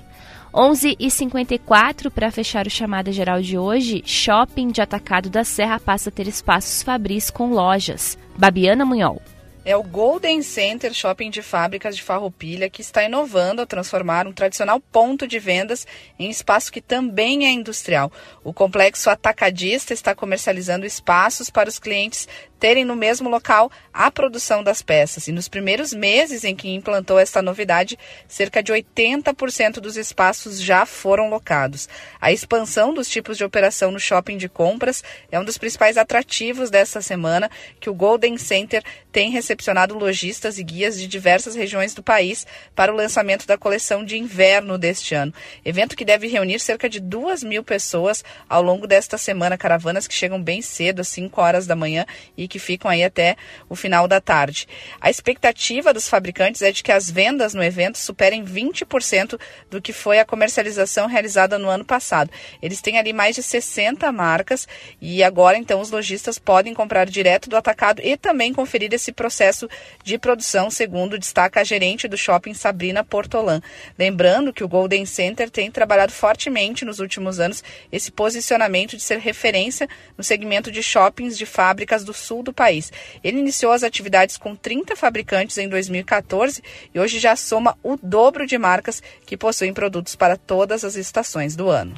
11h54 0.54 2.10
para 2.10 2.32
fechar 2.32 2.66
o 2.66 2.70
chamada 2.70 3.12
geral 3.12 3.42
de 3.42 3.58
hoje. 3.58 4.02
Shopping 4.06 4.70
de 4.70 4.82
Atacado 4.82 5.30
da 5.30 5.44
Serra 5.44 5.82
passa 5.82 6.10
a 6.10 6.14
ter 6.14 6.28
espaços 6.30 6.82
Fabris 6.82 7.30
com 7.30 7.52
lojas. 7.52 8.18
Babiana 8.38 8.86
Munhol 8.86 9.22
é 9.68 9.76
o 9.76 9.84
Golden 9.84 10.42
Center 10.42 10.94
Shopping 10.94 11.30
de 11.30 11.42
Fábricas 11.42 11.94
de 11.94 12.02
Farroupilha, 12.02 12.70
que 12.70 12.82
está 12.82 13.04
inovando 13.04 13.60
ao 13.60 13.68
transformar 13.68 14.26
um 14.26 14.32
tradicional 14.32 14.80
ponto 14.80 15.28
de 15.28 15.40
vendas 15.40 15.86
em 16.18 16.30
espaço 16.30 16.72
que 16.72 16.80
também 16.80 17.46
é 17.46 17.52
industrial. 17.52 18.10
O 18.46 18.54
complexo 18.54 19.10
atacadista 19.10 19.94
está 19.94 20.16
comercializando 20.16 20.86
espaços 20.86 21.50
para 21.50 21.68
os 21.68 21.80
clientes 21.80 22.30
terem 22.60 22.84
no 22.84 22.96
mesmo 22.96 23.30
local 23.30 23.72
a 23.94 24.10
produção 24.12 24.64
das 24.64 24.82
peças. 24.82 25.28
E 25.28 25.32
nos 25.32 25.48
primeiros 25.48 25.94
meses 25.94 26.44
em 26.44 26.56
que 26.56 26.70
implantou 26.70 27.20
esta 27.20 27.42
novidade, 27.42 27.98
cerca 28.28 28.62
de 28.62 28.72
80% 28.72 29.80
dos 29.80 29.98
espaços 29.98 30.62
já 30.62 30.86
foram 30.86 31.30
locados. 31.30 31.88
A 32.20 32.32
expansão 32.32 32.94
dos 32.94 33.10
tipos 33.10 33.38
de 33.38 33.44
operação 33.44 33.92
no 33.92 34.00
shopping 34.00 34.38
de 34.38 34.50
compras 34.50 35.04
é 35.32 35.40
um 35.40 35.46
dos 35.46 35.58
principais 35.58 35.98
atrativos 35.98 36.70
desta 36.70 37.02
semana, 37.02 37.50
que 37.80 37.90
o 37.90 37.94
Golden 37.94 38.38
Center 38.38 38.84
tem 39.12 39.32
recepcionado 39.32 39.98
lojistas 39.98 40.60
e 40.60 40.64
guias 40.64 41.00
de 41.00 41.08
diversas 41.08 41.56
regiões 41.56 41.94
do 41.94 42.04
país 42.04 42.46
para 42.76 42.94
o 42.94 42.96
lançamento 42.96 43.48
da 43.48 43.58
coleção 43.58 44.06
de 44.06 44.18
inverno 44.18 44.78
deste 44.78 45.16
ano. 45.16 45.34
Evento 45.66 45.96
que 45.96 46.06
deve 46.06 46.28
reunir 46.28 46.60
cerca 46.60 46.90
de 46.90 47.00
duas 47.00 47.44
mil 47.44 47.64
pessoas 47.64 48.24
ao 48.48 48.62
longo 48.62 48.88
desta 48.88 49.18
semana, 49.18 49.58
caravanas 49.58 50.08
que 50.08 50.14
chegam 50.14 50.42
bem 50.42 50.62
cedo, 50.62 51.02
às 51.02 51.08
5 51.08 51.42
horas 51.42 51.68
da 51.68 51.76
manhã, 51.76 52.06
e 52.38 52.47
que 52.48 52.60
ficam 52.60 52.90
aí 52.90 53.04
até 53.04 53.36
o 53.70 53.76
final 53.76 54.08
da 54.08 54.22
tarde. 54.22 54.68
A 55.00 55.10
expectativa 55.10 55.94
dos 55.94 56.08
fabricantes 56.08 56.62
é 56.62 56.72
de 56.72 56.84
que 56.84 56.92
as 56.92 57.10
vendas 57.10 57.54
no 57.54 57.64
evento 57.64 57.98
superem 57.98 58.44
20% 58.44 59.40
do 59.70 59.82
que 59.82 59.94
foi 59.94 60.20
a 60.20 60.26
comercialização 60.26 61.08
realizada 61.08 61.58
no 61.58 61.70
ano 61.70 61.86
passado. 61.86 62.32
Eles 62.62 62.82
têm 62.82 62.98
ali 62.98 63.14
mais 63.14 63.36
de 63.36 63.44
60 63.44 64.12
marcas 64.12 64.68
e 65.02 65.24
agora 65.24 65.58
então 65.58 65.82
os 65.82 65.92
lojistas 65.92 66.38
podem 66.40 66.74
comprar 66.74 67.06
direto 67.06 67.50
do 67.50 67.58
atacado 67.58 68.02
e 68.04 68.16
também 68.18 68.54
conferir 68.54 68.94
esse 68.94 69.12
processo 69.12 69.70
de 70.04 70.18
produção, 70.18 70.70
segundo 70.70 71.18
destaca 71.18 71.62
a 71.62 71.64
gerente 71.64 72.08
do 72.08 72.18
shopping 72.18 72.54
Sabrina 72.54 73.04
Portolan. 73.04 73.62
Lembrando 73.98 74.54
que 74.54 74.64
o 74.64 74.68
Golden 74.68 75.06
Center 75.06 75.50
tem 75.50 75.72
trabalhado 75.72 76.12
fortemente 76.12 76.86
nos 76.86 77.00
últimos 77.00 77.40
anos 77.40 77.64
esse 77.92 78.12
posicionamento 78.12 78.96
de 78.96 79.02
ser 79.02 79.20
referência 79.20 79.88
no 80.18 80.24
segmento 80.24 80.72
de 80.72 80.82
shoppings 80.82 81.38
de 81.38 81.46
fábricas 81.46 82.04
do 82.04 82.14
sul 82.38 82.44
do 82.44 82.54
país. 82.54 82.92
Ele 83.24 83.40
iniciou 83.40 83.72
as 83.72 83.84
atividades 83.84 84.38
com 84.38 84.56
30 84.56 84.96
fabricantes 84.96 85.58
em 85.58 85.68
2014 85.68 86.62
e 86.94 87.00
hoje 87.00 87.20
já 87.20 87.36
soma 87.36 87.78
o 87.84 87.98
dobro 88.02 88.46
de 88.46 88.58
marcas 88.58 89.02
que 89.26 89.38
possuem 89.38 89.74
produtos 89.74 90.16
para 90.16 90.38
todas 90.38 90.84
as 90.84 90.96
estações 90.96 91.56
do 91.56 91.70
ano. 91.70 91.96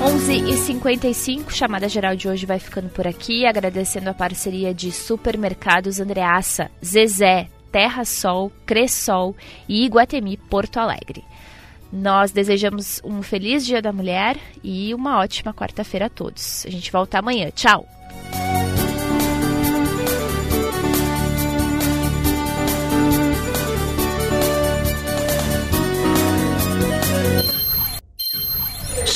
11h55, 0.00 1.50
chamada 1.50 1.88
geral 1.88 2.16
de 2.16 2.28
hoje 2.28 2.44
vai 2.44 2.58
ficando 2.58 2.88
por 2.88 3.06
aqui, 3.06 3.46
agradecendo 3.46 4.10
a 4.10 4.14
parceria 4.14 4.74
de 4.74 4.90
Supermercados 4.90 6.00
Andreaça, 6.00 6.72
Zezé, 6.84 7.46
Terra 7.70 8.04
Sol, 8.04 8.50
Cressol 8.66 9.36
e 9.68 9.84
Iguatemi 9.84 10.36
Porto 10.36 10.78
Alegre. 10.78 11.24
Nós 11.92 12.32
desejamos 12.32 13.00
um 13.04 13.22
feliz 13.22 13.64
Dia 13.64 13.80
da 13.80 13.92
Mulher 13.92 14.38
e 14.64 14.92
uma 14.94 15.18
ótima 15.18 15.54
quarta-feira 15.54 16.06
a 16.06 16.10
todos. 16.10 16.64
A 16.66 16.70
gente 16.70 16.90
volta 16.90 17.18
amanhã. 17.18 17.50
Tchau! 17.50 17.86